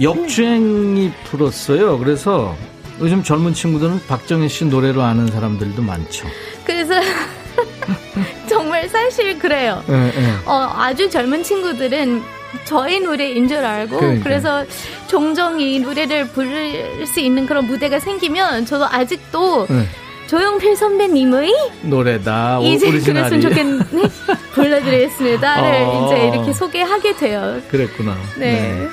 역주행이 0.00 1.12
불었어요. 1.24 1.98
그래서 1.98 2.56
요즘 3.00 3.22
젊은 3.22 3.52
친구들은 3.52 4.00
박정현 4.08 4.48
씨 4.48 4.64
노래로 4.64 5.02
아는 5.02 5.26
사람들도 5.26 5.82
많죠. 5.82 6.26
그래서 6.64 6.94
정말 8.48 8.88
사실 8.88 9.38
그래요. 9.38 9.82
예, 9.88 9.94
예. 9.94 10.32
어, 10.46 10.72
아주 10.76 11.08
젊은 11.10 11.42
친구들은 11.42 12.22
저의 12.64 13.00
노래인 13.00 13.48
줄 13.48 13.58
알고 13.58 13.96
그러니까요. 13.98 14.22
그래서 14.24 14.64
종종 15.08 15.60
이 15.60 15.78
노래를 15.78 16.28
부를 16.28 17.06
수 17.06 17.20
있는 17.20 17.46
그런 17.46 17.66
무대가 17.66 17.98
생기면 17.98 18.64
저도 18.66 18.86
아직도 18.86 19.66
예. 19.70 19.86
조용필 20.26 20.74
선배님의 20.76 21.52
노래다. 21.82 22.58
오- 22.60 22.64
이제. 22.64 22.90
그랬으면 22.90 23.40
좋겠네 23.40 23.84
불러드리겠습니다를 24.54 25.82
어. 25.86 26.06
이제 26.06 26.28
이렇게 26.28 26.52
소개하게 26.52 27.16
돼요. 27.16 27.60
그랬구나. 27.70 28.16
네. 28.38 28.88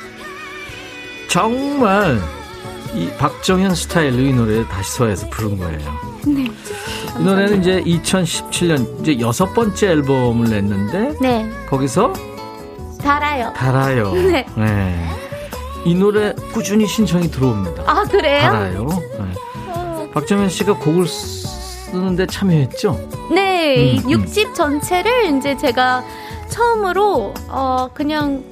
정말 1.34 2.20
이 2.94 3.10
박정현 3.18 3.74
스타일로 3.74 4.22
이 4.22 4.32
노래를 4.34 4.68
다시 4.68 4.92
소화해서 4.92 5.28
부른 5.32 5.58
거예요. 5.58 5.80
네. 6.28 6.46
이 7.20 7.24
노래는 7.24 7.60
이제 7.60 7.82
2017년 7.82 9.02
이제 9.02 9.20
여섯 9.20 9.52
번째 9.52 9.88
앨범을 9.88 10.48
냈는데 10.52 11.18
네. 11.20 11.50
거기서 11.68 12.14
달아요. 13.02 13.52
달아요. 13.56 14.14
네. 14.30 14.46
네. 14.56 15.10
이 15.86 15.96
노래 15.96 16.36
꾸준히 16.54 16.86
신청이 16.86 17.32
들어옵니다. 17.32 17.82
아 17.88 18.04
그래요? 18.04 18.42
달아요. 18.52 18.88
네. 19.18 20.12
박정현 20.14 20.50
씨가 20.50 20.76
곡을 20.78 21.08
쓰- 21.08 21.48
쓰는데 21.90 22.28
참여했죠? 22.28 23.10
네, 23.34 23.96
음, 23.98 24.04
음. 24.06 24.24
6집 24.24 24.54
전체를 24.54 25.36
이제 25.36 25.58
제가 25.58 26.04
처음으로 26.50 27.34
어 27.48 27.90
그냥 27.92 28.44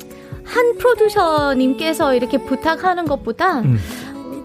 한 0.51 0.77
프로듀서님께서 0.77 2.13
이렇게 2.13 2.37
부탁하는 2.37 3.05
것보다 3.05 3.61
음. 3.61 3.79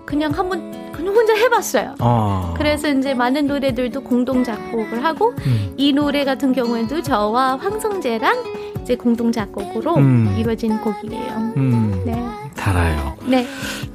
그냥 0.05 0.31
한번 0.33 0.93
그냥 0.93 1.15
혼자 1.15 1.35
해봤어요. 1.35 1.97
아. 1.99 2.55
그래서 2.57 2.89
이제 2.89 3.13
많은 3.13 3.47
노래들도 3.47 4.03
공동 4.03 4.45
작곡을 4.45 5.05
하고 5.05 5.35
음. 5.47 5.75
이 5.77 5.93
노래 5.93 6.25
같은 6.25 6.53
경우에도 6.53 7.03
저와 7.03 7.57
황성재랑 7.57 8.45
이제 8.83 8.95
공동 8.95 9.33
작곡으로 9.33 9.97
음. 9.97 10.37
이루어진 10.39 10.79
곡이에요. 10.81 11.53
음, 11.57 12.03
네, 12.07 12.25
달아요. 12.55 13.17
네, 13.27 13.47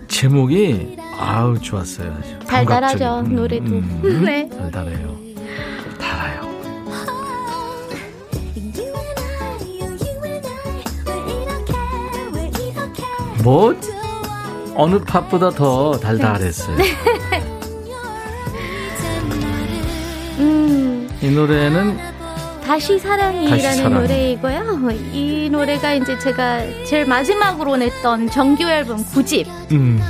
제목이 0.09 0.97
아우 1.17 1.57
좋았어요. 1.59 2.13
달달하죠 2.45 2.99
감각적인. 2.99 3.35
노래도. 3.37 3.65
음, 3.65 4.21
네. 4.25 4.49
달달해요. 4.49 5.30
뭐 13.43 13.75
어느 14.75 14.99
팝보다 14.99 15.49
더 15.51 15.99
달달했어요. 15.99 16.77
네. 16.77 16.85
음, 20.39 21.09
이 21.21 21.29
노래는 21.29 21.97
다시 22.65 22.97
사랑이라는. 22.99 23.93
노래이고요. 23.93 24.91
이 25.13 25.49
노래가 25.51 25.93
이제 25.93 26.17
제가 26.19 26.61
제일 26.85 27.05
마지막으로 27.05 27.75
냈던 27.77 28.29
정규 28.29 28.63
앨범 28.63 29.03
9집에 29.03 29.71
음, 29.71 30.01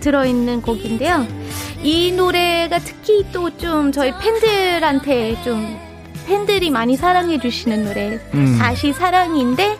들어있는 0.00 0.62
곡인데요. 0.62 1.26
이 1.82 2.12
노래가 2.12 2.78
특히 2.78 3.24
또 3.32 3.48
좀 3.58 3.90
저희 3.92 4.12
팬들한테 4.18 5.42
좀 5.42 5.78
팬들이 6.26 6.70
많이 6.70 6.96
사랑해 6.96 7.38
주시는 7.40 7.84
노래 7.84 8.18
음. 8.34 8.56
다시 8.58 8.92
사랑인데 8.92 9.76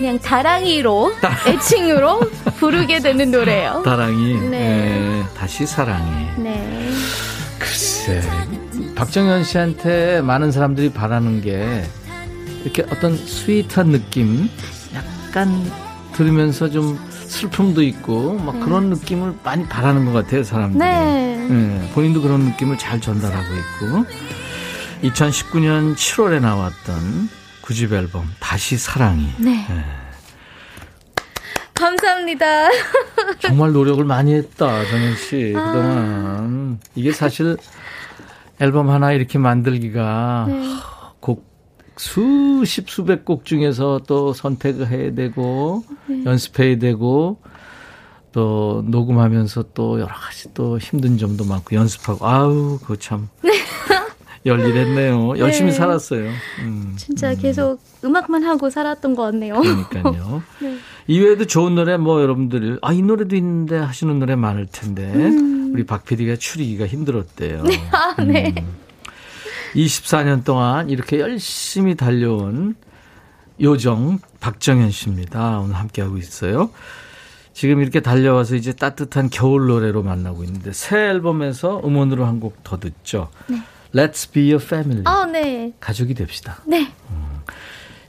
그냥 0.00 0.18
다랑이로 0.18 1.12
애칭으로 1.46 2.20
부르게 2.58 3.00
되는 3.00 3.30
노래예요. 3.30 3.82
다랑이 3.84 4.48
네. 4.48 5.20
예, 5.20 5.36
다시 5.36 5.66
사랑해. 5.66 6.32
네. 6.38 6.90
글쎄 7.58 8.22
박정현 8.94 9.44
씨한테 9.44 10.22
많은 10.22 10.52
사람들이 10.52 10.90
바라는 10.90 11.42
게 11.42 11.84
이렇게 12.64 12.82
어떤 12.90 13.14
스윗한 13.14 13.88
느낌 13.88 14.48
약간 14.94 15.70
들으면서 16.14 16.70
좀 16.70 16.98
슬픔도 17.10 17.82
있고 17.82 18.38
막 18.38 18.58
그런 18.60 18.88
느낌을 18.88 19.34
많이 19.44 19.68
바라는 19.68 20.06
것 20.06 20.12
같아요 20.12 20.42
사람들이 20.42 20.82
네. 20.82 21.48
예, 21.50 21.90
본인도 21.92 22.22
그런 22.22 22.40
느낌을 22.44 22.78
잘 22.78 23.02
전달하고 23.02 23.54
있고 23.54 24.06
2019년 25.10 25.94
7월에 25.94 26.40
나왔던 26.40 27.39
9집 27.70 27.92
앨범 27.92 28.28
다시 28.40 28.76
사랑이 28.76 29.28
네. 29.38 29.64
감사합니다. 31.72 32.68
정말 33.40 33.72
노력을 33.72 34.04
많이 34.04 34.34
했다, 34.34 34.84
정현 34.84 35.16
씨. 35.16 35.52
그동안. 35.54 36.78
이게 36.94 37.12
사실 37.12 37.56
앨범 38.58 38.90
하나 38.90 39.12
이렇게 39.12 39.38
만들기가 39.38 40.46
네. 40.48 40.62
곡 41.20 41.48
수십 41.96 42.90
수백 42.90 43.24
곡 43.24 43.44
중에서 43.44 44.00
또 44.06 44.34
선택을 44.34 44.88
해야 44.88 45.14
되고 45.14 45.84
네. 46.06 46.24
연습해야 46.24 46.78
되고 46.78 47.40
또 48.32 48.84
녹음하면서 48.86 49.66
또 49.74 50.00
여러 50.00 50.12
가지 50.12 50.52
또 50.54 50.78
힘든 50.78 51.18
점도 51.18 51.44
많고 51.44 51.76
연습하고 51.76 52.26
아우 52.26 52.78
그거 52.80 52.96
참 52.96 53.28
열일했네요. 54.46 55.38
열심히 55.38 55.70
네. 55.70 55.76
살았어요. 55.76 56.30
음, 56.60 56.94
진짜 56.96 57.34
계속 57.34 57.80
음악만 58.04 58.42
하고 58.44 58.70
살았던 58.70 59.14
것 59.14 59.22
같네요. 59.24 59.60
그러니까요. 59.60 60.42
네. 60.60 60.76
이외에도 61.06 61.44
좋은 61.46 61.74
노래 61.74 61.96
뭐 61.98 62.22
여러분들 62.22 62.78
아 62.82 62.92
이 62.92 63.02
노래도 63.02 63.36
있는데 63.36 63.76
하시는 63.76 64.18
노래 64.18 64.36
많을 64.36 64.66
텐데 64.70 65.12
우리 65.72 65.84
박 65.84 66.04
PD가 66.04 66.36
추리기가 66.36 66.86
힘들었대요. 66.86 67.60
음. 67.62 67.68
아, 67.92 68.22
네. 68.22 68.54
24년 69.74 70.42
동안 70.44 70.90
이렇게 70.90 71.20
열심히 71.20 71.94
달려온 71.94 72.74
요정 73.60 74.18
박정현 74.40 74.90
씨입니다. 74.90 75.60
오늘 75.60 75.74
함께하고 75.76 76.16
있어요. 76.16 76.70
지금 77.52 77.82
이렇게 77.82 78.00
달려와서 78.00 78.54
이제 78.56 78.72
따뜻한 78.72 79.28
겨울 79.28 79.66
노래로 79.66 80.02
만나고 80.02 80.44
있는데 80.44 80.72
새 80.72 80.96
앨범에서 80.96 81.82
음원으로 81.84 82.24
한 82.24 82.40
곡 82.40 82.62
더 82.64 82.78
듣죠. 82.78 83.28
Let's 83.94 84.32
be 84.32 84.50
a 84.50 84.56
family. 84.56 85.02
아, 85.06 85.26
네. 85.26 85.72
가족이 85.80 86.14
됩시다. 86.14 86.58
네. 86.66 86.92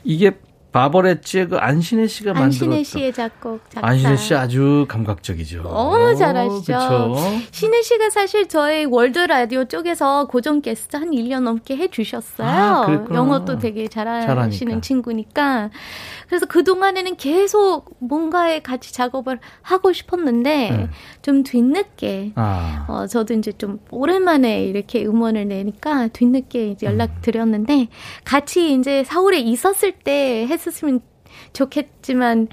이게 0.03 0.31
바버레츠의 0.71 1.49
그 1.49 1.57
안신혜 1.57 2.07
씨가 2.07 2.31
안신혜 2.31 2.65
만들었던 2.69 2.83
씨의 2.85 3.11
작곡, 3.11 3.69
작사. 3.69 3.85
안신혜 3.85 4.15
씨 4.15 4.33
아주 4.33 4.85
감각적이죠. 4.87 5.63
너무 5.63 6.15
잘하시죠. 6.15 6.63
그렇죠. 6.63 7.15
신혜 7.51 7.81
씨가 7.81 8.09
사실 8.09 8.47
저희 8.47 8.85
월드 8.85 9.19
라디오 9.19 9.65
쪽에서 9.65 10.27
고정 10.27 10.61
게스트 10.61 10.95
한 10.95 11.11
1년 11.11 11.41
넘게 11.41 11.75
해 11.75 11.89
주셨어요. 11.89 12.47
아, 12.47 12.85
그랬구나. 12.85 13.19
영어도 13.19 13.59
되게 13.59 13.89
잘하시는 13.89 14.27
잘하니까. 14.27 14.81
친구니까. 14.81 15.71
그래서 16.29 16.45
그동안에는 16.45 17.17
계속 17.17 17.93
뭔가에 17.99 18.61
같이 18.61 18.93
작업을 18.93 19.39
하고 19.61 19.91
싶었는데, 19.91 20.69
네. 20.69 20.89
좀 21.21 21.43
뒤늦게, 21.43 22.33
아, 22.35 22.85
어, 22.87 23.07
저도 23.07 23.33
이제 23.33 23.51
좀 23.51 23.79
오랜만에 23.89 24.65
이렇게 24.65 25.05
음원을 25.05 25.47
내니까 25.47 26.07
뒤늦게 26.07 26.69
이제 26.69 26.87
음. 26.87 26.91
연락 26.93 27.21
드렸는데, 27.21 27.87
같이 28.23 28.73
이제 28.73 29.03
서울에 29.03 29.39
있었을 29.39 29.91
때 29.91 30.47
했었으면 30.49 31.01
좋겠지만, 31.53 32.47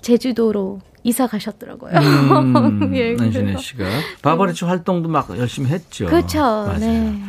제주도로 0.00 0.80
이사 1.02 1.26
가셨더라고요. 1.26 1.92
음, 1.92 2.90
예. 2.96 3.16
안신혜 3.18 3.56
씨가 3.58 3.84
바버레츠 4.22 4.64
활동도 4.64 5.08
막 5.08 5.28
열심히 5.38 5.70
했죠. 5.70 6.06
그렇죠. 6.06 6.40
맞아요. 6.40 6.78
네. 6.78 7.20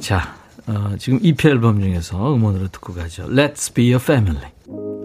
자, 0.00 0.36
어, 0.66 0.94
지금 0.98 1.18
EP 1.22 1.48
앨범 1.48 1.80
중에서 1.80 2.34
음원으로 2.34 2.68
듣고 2.68 2.92
가죠. 2.92 3.26
Let's 3.28 3.74
be 3.74 3.88
a 3.88 3.96
family. 3.96 4.97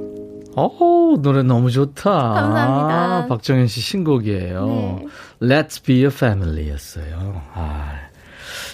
오, 0.56 1.18
노래 1.22 1.44
너무 1.44 1.72
좋다. 1.72 2.12
감사합니다. 2.12 3.28
박정현 3.28 3.68
씨 3.68 3.82
신곡이에요. 3.82 4.66
네. 4.68 5.08
Let's 5.42 5.84
be 5.84 6.00
a 6.02 6.08
family 6.08 6.70
였어요. 6.70 7.42
아, 7.54 7.94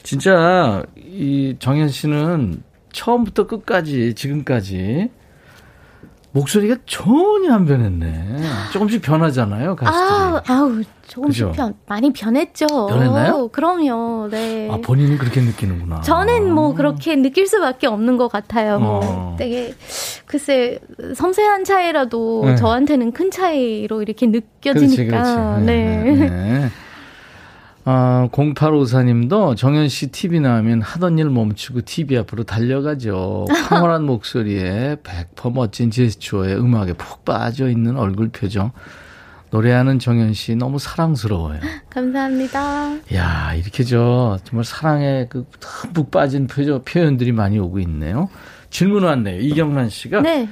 진짜, 0.04 0.84
이 0.98 1.56
정현 1.60 1.90
씨는 1.90 2.64
처음부터 2.92 3.48
끝까지, 3.48 4.14
지금까지, 4.16 5.10
목소리가 6.32 6.76
전혀 6.86 7.54
안 7.54 7.66
변했네. 7.66 8.38
조금씩 8.72 9.02
변하잖아요, 9.02 9.76
가수들이. 9.76 10.04
아, 10.04 10.44
아우, 10.48 10.82
조금씩 11.08 11.48
그죠? 11.48 11.52
변, 11.56 11.74
많이 11.88 12.14
변했죠. 12.14 12.68
변했나요? 12.68 13.48
그럼요, 13.48 14.28
네. 14.30 14.70
아, 14.72 14.78
본인은 14.78 15.18
그렇게 15.18 15.42
느끼는구나. 15.42 16.02
저는 16.02 16.54
뭐 16.54 16.76
그렇게 16.76 17.16
느낄 17.16 17.48
수밖에 17.48 17.88
없는 17.88 18.18
것 18.18 18.28
같아요. 18.32 18.80
뭐 18.80 19.00
어. 19.04 19.36
되게 19.40 19.74
글쎄 20.28 20.80
섬세한 21.16 21.64
차이라도 21.64 22.44
네. 22.46 22.56
저한테는 22.58 23.12
큰 23.12 23.32
차이로 23.32 24.04
이렇게 24.04 24.28
그렇지, 24.28 24.46
느껴지니까. 24.62 25.24
그렇지. 25.24 25.66
네. 25.66 26.04
네. 26.30 26.70
아, 27.86 28.28
0854님도 28.32 29.56
정현 29.56 29.90
씨 29.90 30.08
TV 30.08 30.40
나오면 30.40 30.82
하던 30.82 31.18
일 31.18 31.30
멈추고 31.30 31.82
TV 31.82 32.18
앞으로 32.18 32.44
달려가죠. 32.44 33.46
황홀한 33.50 34.04
목소리에 34.04 34.98
100% 35.04 35.54
멋진 35.54 35.90
제스처에 35.90 36.56
음악에 36.56 36.94
푹 36.94 37.26
빠져 37.26 37.70
있는 37.70 37.98
얼굴 37.98 38.30
표정. 38.30 38.72
노래하는 39.52 39.98
정현 39.98 40.34
씨 40.34 40.56
너무 40.56 40.78
사랑스러워요. 40.78 41.60
감사합니다. 41.90 42.98
야, 43.16 43.54
이렇게 43.56 43.84
저 43.84 44.38
정말 44.44 44.64
사랑에 44.64 45.26
그 45.28 45.46
듬뿍 45.60 46.12
빠진 46.12 46.46
표정, 46.46 46.84
표현들이 46.84 47.32
많이 47.32 47.58
오고 47.58 47.80
있네요. 47.80 48.30
질문 48.70 49.04
왔네요. 49.04 49.42
이경란 49.42 49.90
씨가 49.90 50.22
네. 50.22 50.48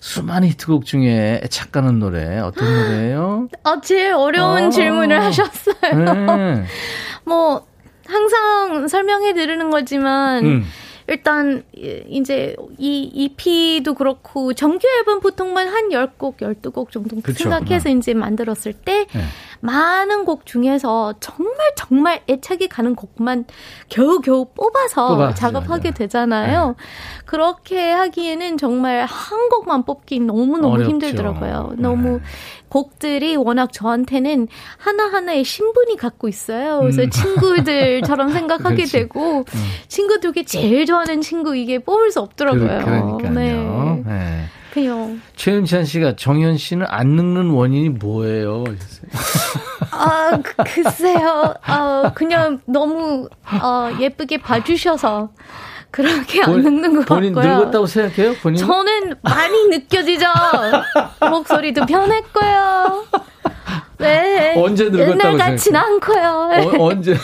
수많은 0.00 0.48
히트곡 0.48 0.84
중에 0.84 1.40
애착가는 1.44 1.98
노래 1.98 2.38
어떤 2.38 2.72
노래예요? 2.72 3.48
아, 3.64 3.80
제일 3.82 4.12
어려운 4.14 4.64
아. 4.64 4.70
질문을 4.70 5.20
하셨어요. 5.20 6.04
네. 6.36 6.64
뭐 7.24 7.66
항상 8.06 8.88
설명해 8.88 9.34
드리는 9.34 9.70
거지만 9.70 10.44
음. 10.44 10.66
일단 11.08 11.62
이- 11.76 12.02
이제 12.08 12.56
이 12.78 13.02
EP도 13.14 13.94
그렇고 13.94 14.52
정규 14.54 14.86
앨범 14.98 15.20
보통만 15.20 15.68
한 15.68 15.88
10곡, 15.90 16.38
12곡 16.38 16.90
정도 16.90 17.16
그쵸. 17.22 17.44
생각해서 17.44 17.90
이제 17.90 18.12
만들었을 18.12 18.72
때 18.72 19.06
네. 19.14 19.20
많은 19.60 20.24
곡 20.24 20.44
중에서 20.46 21.14
정말 21.20 21.56
정말 21.76 22.22
애착이 22.28 22.68
가는 22.68 22.94
곡만 22.94 23.44
겨우겨우 23.88 24.46
뽑아서 24.54 25.08
뽑아야죠, 25.08 25.34
작업하게 25.36 25.90
맞아요. 25.90 25.94
되잖아요. 25.94 26.76
그렇게 27.24 27.90
하기에는 27.92 28.58
정말 28.58 29.04
한 29.06 29.48
곡만 29.48 29.84
뽑기 29.84 30.20
너무너무 30.20 30.74
어렵죠. 30.74 30.90
힘들더라고요. 30.90 31.74
네. 31.76 31.82
너무 31.82 32.20
곡들이 32.68 33.36
워낙 33.36 33.72
저한테는 33.72 34.48
하나하나의 34.78 35.44
신분이 35.44 35.96
갖고 35.96 36.28
있어요. 36.28 36.80
그래서 36.80 37.02
음. 37.02 37.10
친구들처럼 37.10 38.30
생각하게 38.32 38.76
그렇지. 38.76 38.92
되고 38.92 39.44
친구 39.88 40.20
중에 40.20 40.44
제일 40.44 40.84
좋아하는 40.86 41.20
친구 41.20 41.56
이게 41.56 41.78
뽑을 41.78 42.10
수 42.10 42.20
없더라고요. 42.20 42.78
그, 42.78 42.84
그러니까요. 42.84 44.02
네. 44.04 44.04
네. 44.06 44.44
최은찬 45.36 45.86
씨가 45.86 46.16
정현 46.16 46.58
씨는 46.58 46.84
안 46.90 47.08
늙는 47.08 47.48
원인이 47.48 47.88
뭐예요? 47.88 48.64
아 49.90 50.38
그- 50.42 50.54
글쎄요. 50.64 51.54
아 51.62 52.12
그냥 52.14 52.60
너무 52.66 53.26
어, 53.62 53.90
예쁘게 53.98 54.36
봐주셔서 54.42 55.30
그렇게 55.90 56.42
안 56.42 56.60
늙는 56.60 56.96
것 56.96 57.06
본인 57.06 57.32
같고요. 57.34 57.54
늙었다고 57.58 57.86
생각해요? 57.86 58.34
본인? 58.42 58.58
저는 58.58 59.14
많이 59.22 59.68
느껴지죠. 59.68 60.26
목소리도 61.30 61.86
변했고요. 61.86 63.04
네. 63.98 64.54
언제 64.56 64.84
늙었다고 64.90 65.12
옛날 65.12 65.38
같진 65.38 65.74
않고요. 65.74 66.48
네. 66.48 66.66
어, 66.66 66.84
언제 66.84 67.16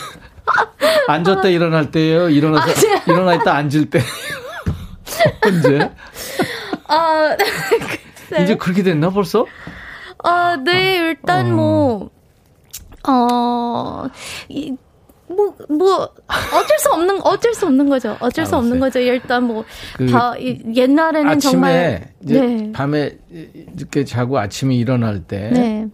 앉았다 1.07 1.47
일어날 1.49 1.91
때예요? 1.91 2.29
일어나서 2.29 2.71
아, 2.71 2.73
네. 2.73 3.01
일어나 3.07 3.33
있다 3.35 3.53
앉을 3.55 3.89
때 3.89 4.01
언제? 5.45 5.91
아, 6.87 7.35
글쎄. 7.37 8.43
이제 8.43 8.55
그렇게 8.55 8.81
됐나 8.83 9.09
벌써? 9.11 9.45
아, 10.23 10.57
네, 10.63 10.95
일단 10.95 11.51
어. 11.51 11.55
뭐, 11.55 12.09
어, 13.07 14.05
이, 14.49 14.75
뭐, 15.35 15.53
뭐, 15.69 16.09
어쩔 16.27 16.77
수 16.79 16.89
없는, 16.91 17.19
어쩔 17.23 17.53
수 17.53 17.65
없는 17.65 17.89
거죠. 17.89 18.15
어쩔 18.19 18.45
수 18.45 18.55
없는 18.55 18.79
거죠. 18.79 18.99
일단 18.99 19.43
뭐, 19.43 19.63
그 19.97 20.07
다, 20.07 20.35
이- 20.37 20.59
옛날에는 20.75 21.39
정말. 21.39 22.09
네. 22.19 22.71
밤에 22.73 23.17
늦게 23.75 24.05
자고 24.05 24.39
아침에 24.39 24.75
일어날 24.75 25.19
때한 25.21 25.53
네. 25.53 25.87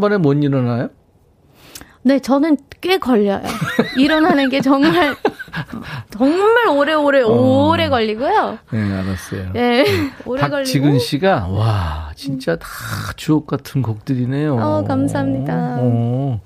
번에 0.00 0.16
못 0.18 0.34
일어나요? 0.34 0.90
네, 2.04 2.18
저는 2.18 2.56
꽤 2.80 2.98
걸려요. 2.98 3.40
일어나는 3.96 4.48
게 4.48 4.60
정말, 4.60 5.14
정말 6.10 6.66
오래오래, 6.68 7.22
어. 7.22 7.68
오래 7.70 7.88
걸리고요. 7.88 8.58
네, 8.72 8.92
알았어요. 8.92 9.52
네, 9.52 9.84
오래 10.26 10.40
걸리고. 10.40 10.56
박지근 10.56 10.98
씨가 10.98 11.46
와 11.48 12.10
진짜 12.16 12.56
다 12.56 12.66
주옥 13.16 13.46
같은 13.46 13.82
곡들이네요. 13.82 14.56
어, 14.56 14.82
감사합니다. 14.84 15.76
어. 15.78 16.40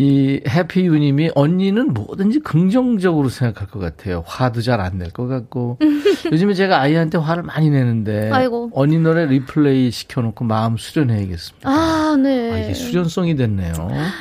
이 0.00 0.40
해피유님이 0.48 1.32
언니는 1.34 1.92
뭐든지 1.92 2.38
긍정적으로 2.38 3.28
생각할 3.28 3.68
것 3.68 3.80
같아요. 3.80 4.22
화도 4.26 4.60
잘 4.62 4.78
안 4.80 4.98
낼 4.98 5.10
것 5.10 5.26
같고 5.26 5.78
요즘에 6.30 6.54
제가 6.54 6.80
아이한테 6.80 7.18
화를 7.18 7.42
많이 7.42 7.68
내는데 7.68 8.30
아이고. 8.30 8.70
언니 8.74 8.96
노래 9.00 9.26
리플레이 9.26 9.90
시켜놓고 9.90 10.44
마음 10.44 10.76
수련해야겠습니다. 10.76 11.68
아, 11.68 12.16
네. 12.16 12.52
아, 12.52 12.58
이게 12.58 12.74
수련성이 12.74 13.34
됐네요. 13.34 13.72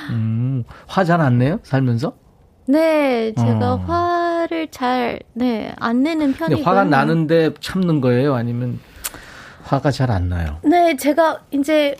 음, 0.09 0.63
화 0.87 1.03
잘 1.03 1.21
안 1.21 1.37
내요? 1.37 1.59
살면서? 1.61 2.13
네, 2.67 3.33
제가 3.37 3.73
어. 3.73 3.77
화를 3.77 4.69
잘, 4.71 5.19
네, 5.33 5.71
안 5.79 6.01
내는 6.01 6.33
근데 6.33 6.37
편이고요. 6.39 6.65
화가 6.65 6.85
나는데 6.85 7.51
참는 7.61 8.01
거예요? 8.01 8.33
아니면 8.33 8.79
화가 9.63 9.91
잘 9.91 10.09
안 10.09 10.27
나요? 10.27 10.57
네, 10.63 10.97
제가 10.97 11.41
이제 11.51 11.95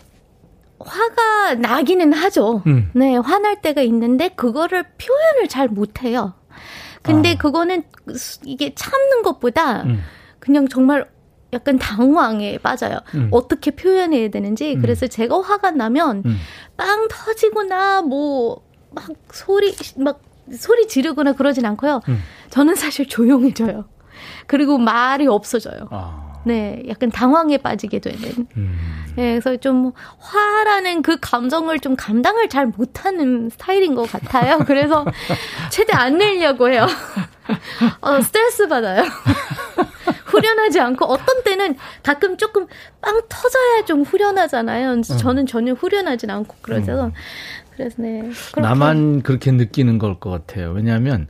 화가 0.80 1.54
나기는 1.56 2.12
하죠. 2.12 2.62
음. 2.66 2.90
네, 2.94 3.16
화날 3.16 3.60
때가 3.60 3.82
있는데 3.82 4.28
그거를 4.28 4.84
표현을 4.98 5.48
잘 5.48 5.68
못해요. 5.68 6.34
근데 7.02 7.32
아. 7.32 7.38
그거는 7.38 7.82
수- 8.14 8.40
이게 8.44 8.74
참는 8.74 9.22
것보다 9.22 9.82
음. 9.84 10.00
그냥 10.38 10.68
정말 10.68 11.08
약간 11.52 11.78
당황에 11.78 12.58
빠져요. 12.58 12.98
음. 13.14 13.28
어떻게 13.32 13.70
표현해야 13.70 14.28
되는지. 14.30 14.76
그래서 14.80 15.06
제가 15.06 15.40
화가 15.40 15.70
나면 15.72 16.22
음. 16.26 16.36
빵 16.76 17.08
터지거나 17.08 18.02
뭐 18.02 18.62
막 18.90 19.06
소리 19.32 19.74
막 19.98 20.20
소리 20.50 20.88
지르거나 20.88 21.34
그러진 21.34 21.66
않고요. 21.66 22.00
음. 22.08 22.20
저는 22.48 22.74
사실 22.74 23.06
조용해져요. 23.06 23.84
그리고 24.46 24.78
말이 24.78 25.26
없어져요. 25.26 25.88
아, 25.90 26.27
네, 26.44 26.82
약간 26.88 27.10
당황에 27.10 27.58
빠지게 27.58 27.98
되는. 27.98 28.46
음. 28.56 28.78
네, 29.16 29.38
그래서 29.38 29.56
좀 29.56 29.92
화라는 30.18 31.02
그 31.02 31.18
감정을 31.20 31.80
좀 31.80 31.96
감당을 31.96 32.48
잘 32.48 32.66
못하는 32.66 33.50
스타일인 33.50 33.94
것 33.94 34.10
같아요. 34.10 34.58
그래서 34.66 35.04
최대 35.70 35.92
안 35.94 36.18
내려고 36.18 36.68
해요. 36.70 36.86
어, 38.00 38.20
스트레스 38.20 38.68
받아요. 38.68 39.02
후련하지 40.26 40.80
않고 40.80 41.06
어떤 41.06 41.42
때는 41.42 41.76
가끔 42.02 42.36
조금 42.36 42.66
빵 43.00 43.20
터져야 43.28 43.84
좀 43.86 44.02
후련하잖아요. 44.02 44.90
그래서 44.92 45.16
저는 45.16 45.46
전혀 45.46 45.72
후련하진 45.72 46.30
않고 46.30 46.56
그러죠. 46.60 47.12
그래서 47.74 47.96
네. 48.02 48.20
그렇게. 48.52 48.60
나만 48.60 49.22
그렇게 49.22 49.50
느끼는 49.52 49.98
걸 49.98 50.18
것 50.20 50.30
같아요. 50.30 50.70
왜냐하면 50.72 51.28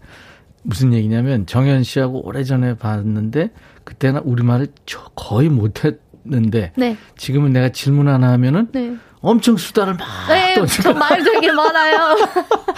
무슨 0.63 0.93
얘기냐면 0.93 1.47
정현 1.47 1.83
씨하고 1.85 2.27
오래전에 2.27 2.77
봤는데 2.77 3.51
그때는 3.89 4.21
우리말을 4.21 4.67
저- 4.85 5.01
거의 5.15 5.49
못했는데 5.49 6.73
네, 6.77 6.97
지금은 7.17 7.55
내가 7.55 7.71
질문 7.71 8.07
하나 8.07 8.33
하면은 8.33 8.69
네. 8.73 8.95
엄청 9.23 9.57
수다를 9.57 9.95
막 9.95 10.07
네, 10.29 10.55
떠지고 10.55 10.83
저말 10.83 11.25
되게 11.25 11.51
많아요. 11.51 12.15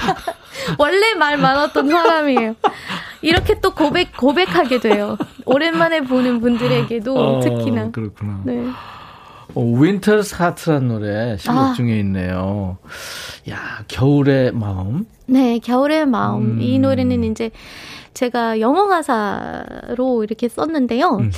원래 0.79 1.15
말 1.15 1.37
많았던 1.37 1.89
사람이에요. 1.89 2.55
이렇게 3.23 3.61
또 3.61 3.75
고백, 3.75 4.17
고백하게 4.17 4.79
돼요. 4.79 5.19
오랜만에 5.47 6.03
보는 6.03 6.41
분들에게도 6.41 7.15
어, 7.19 7.41
특히나. 7.41 7.91
그렇구나. 7.91 8.41
네. 8.45 8.65
어, 9.55 9.61
Winter's 9.61 10.37
Heart란 10.37 10.87
노래 10.89 11.37
신곡 11.39 11.61
아. 11.61 11.73
중에 11.75 11.99
있네요. 11.99 12.79
야 13.51 13.83
겨울의 13.89 14.53
마음. 14.53 15.07
네, 15.27 15.59
겨울의 15.59 16.07
마음. 16.07 16.43
음. 16.59 16.63
이 16.63 16.79
노래는 16.79 17.25
이제 17.25 17.51
제가 18.15 18.61
영어 18.61 18.87
가사로 18.89 20.25
이렇게 20.25 20.49
썼는데요. 20.49 21.17
음. 21.17 21.31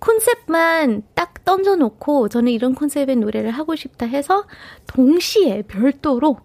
콘셉트만 0.00 1.02
딱 1.14 1.44
던져놓고 1.44 2.28
저는 2.28 2.52
이런 2.52 2.74
콘셉트의 2.74 3.16
노래를 3.16 3.50
하고 3.50 3.74
싶다 3.74 4.06
해서 4.06 4.44
동시에 4.86 5.62
별도로 5.62 6.38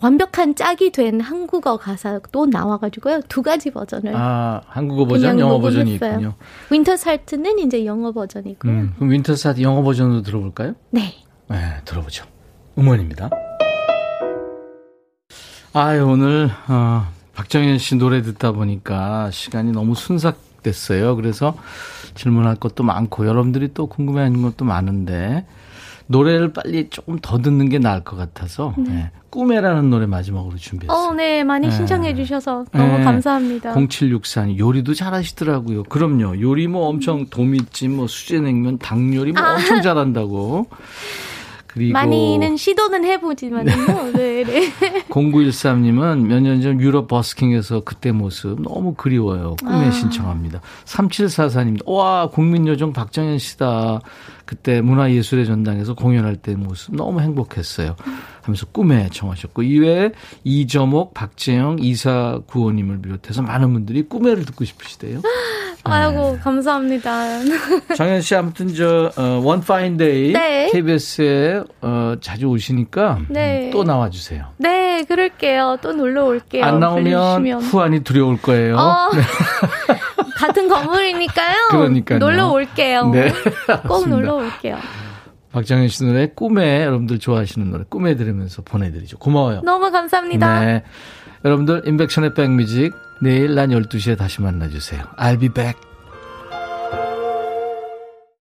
완벽한 0.00 0.54
짝이 0.54 0.90
된 0.90 1.20
한국어 1.20 1.76
가사도 1.76 2.46
나와가지고요. 2.46 3.20
두 3.28 3.42
가지 3.42 3.70
버전을 3.70 4.14
아 4.16 4.62
한국어 4.66 5.06
버전, 5.06 5.38
영어 5.38 5.60
버전이 5.60 5.92
녹음했어요. 5.92 6.10
있군요. 6.12 6.34
Winter's 6.70 6.96
Heart는 6.96 7.58
이제 7.60 7.84
영어 7.84 8.12
버전이고요. 8.12 8.72
음, 8.72 8.92
그럼 8.96 9.10
Winter's 9.10 9.48
Heart 9.48 9.62
영어 9.62 9.82
버전으로 9.82 10.22
들어볼까요? 10.22 10.74
네. 10.90 11.14
네, 11.48 11.56
들어보죠. 11.84 12.26
음원입니다. 12.78 13.30
아유, 15.72 16.06
오늘, 16.06 16.50
어, 16.68 17.06
박정현 17.38 17.78
씨 17.78 17.94
노래 17.94 18.20
듣다 18.20 18.50
보니까 18.50 19.30
시간이 19.30 19.70
너무 19.70 19.94
순삭됐어요. 19.94 21.14
그래서 21.14 21.54
질문할 22.16 22.56
것도 22.56 22.82
많고, 22.82 23.28
여러분들이 23.28 23.74
또 23.74 23.86
궁금해 23.86 24.22
하는 24.22 24.42
것도 24.42 24.64
많은데, 24.64 25.46
노래를 26.08 26.52
빨리 26.52 26.88
조금 26.90 27.20
더 27.22 27.38
듣는 27.38 27.68
게 27.68 27.78
나을 27.78 28.02
것 28.02 28.16
같아서, 28.16 28.74
네. 28.76 29.12
꿈에라는 29.30 29.88
노래 29.88 30.06
마지막으로 30.06 30.56
준비했어요. 30.56 30.98
어, 30.98 31.14
네. 31.14 31.44
많이 31.44 31.68
네. 31.68 31.76
신청해 31.76 32.16
주셔서 32.16 32.64
너무 32.72 32.98
네. 32.98 33.04
감사합니다. 33.04 33.72
0764님, 33.72 34.58
요리도 34.58 34.94
잘하시더라고요. 34.94 35.84
그럼요. 35.84 36.40
요리 36.40 36.66
뭐 36.66 36.88
엄청 36.88 37.26
도미찜, 37.26 37.98
뭐 37.98 38.08
수제냉면, 38.08 38.78
닭요리 38.78 39.30
뭐 39.30 39.42
엄청 39.44 39.80
잘한다고. 39.80 40.66
그리고 41.78 41.92
많이는 41.92 42.56
시도는 42.56 43.04
해보지만요. 43.04 44.12
네, 44.12 44.44
네. 44.44 44.70
0913님은 45.08 46.26
몇 46.26 46.40
년 46.42 46.60
전 46.60 46.80
유럽 46.80 47.08
버스킹에서 47.08 47.80
그때 47.84 48.10
모습 48.12 48.60
너무 48.62 48.94
그리워요. 48.94 49.54
꿈에 49.60 49.90
신청합니다. 49.90 50.60
3744님, 50.84 51.86
와, 51.86 52.28
국민요정 52.28 52.92
박정현 52.92 53.38
씨다. 53.38 54.00
그때 54.44 54.80
문화예술의 54.80 55.44
전당에서 55.46 55.94
공연할 55.94 56.36
때 56.36 56.54
모습 56.56 56.94
너무 56.96 57.20
행복했어요. 57.20 57.96
하면서 58.42 58.66
꿈에 58.66 59.08
청하셨고, 59.12 59.62
이외에 59.62 60.10
이점옥, 60.44 61.12
박재영, 61.12 61.76
이사구호님을 61.80 63.02
비롯해서 63.02 63.42
많은 63.42 63.72
분들이 63.74 64.02
꿈에를 64.02 64.44
듣고 64.46 64.64
싶으시대요. 64.64 65.20
아이고, 65.92 66.38
감사합니다. 66.42 67.40
정현 67.96 68.20
씨 68.20 68.34
아무튼 68.34 68.74
저 68.74 69.10
어, 69.16 69.60
Day 69.96 70.32
네. 70.32 70.70
KBS에 70.72 71.62
어, 71.80 72.14
자주 72.20 72.46
오시니까 72.46 73.20
네. 73.28 73.66
음, 73.66 73.70
또 73.70 73.84
나와 73.84 74.10
주세요. 74.10 74.46
네, 74.58 75.04
그럴게요. 75.04 75.78
또 75.82 75.92
놀러 75.92 76.24
올게요. 76.26 76.64
안 76.64 76.80
나오면 76.80 77.04
불러주시면. 77.04 77.60
후안이 77.62 78.00
두려울 78.00 78.40
거예요. 78.40 78.76
어, 78.76 79.10
같은 80.36 80.68
건물이니까요. 80.68 81.56
그러니까요. 81.70 82.18
놀러 82.18 82.48
올게요. 82.50 83.10
네, 83.10 83.32
꼭. 83.86 84.08
놀러 84.08 84.34
올게요. 84.34 84.76
박정현 85.52 85.88
씨 85.88 86.04
노래 86.04 86.26
꿈에 86.26 86.84
여러분들 86.84 87.18
좋아하시는 87.18 87.70
노래 87.70 87.84
꿈에 87.88 88.16
들으면서 88.16 88.62
보내드리죠. 88.62 89.18
고마워요. 89.18 89.62
너무 89.62 89.90
감사합니다. 89.90 90.60
네. 90.64 90.84
여러분들 91.44 91.82
인백션의 91.86 92.34
백뮤직 92.34 92.92
내일 93.20 93.54
난 93.54 93.70
12시에 93.70 94.16
다시 94.16 94.40
만나주세요. 94.40 95.02
I'll 95.16 95.40
be 95.40 95.48
back. 95.48 95.87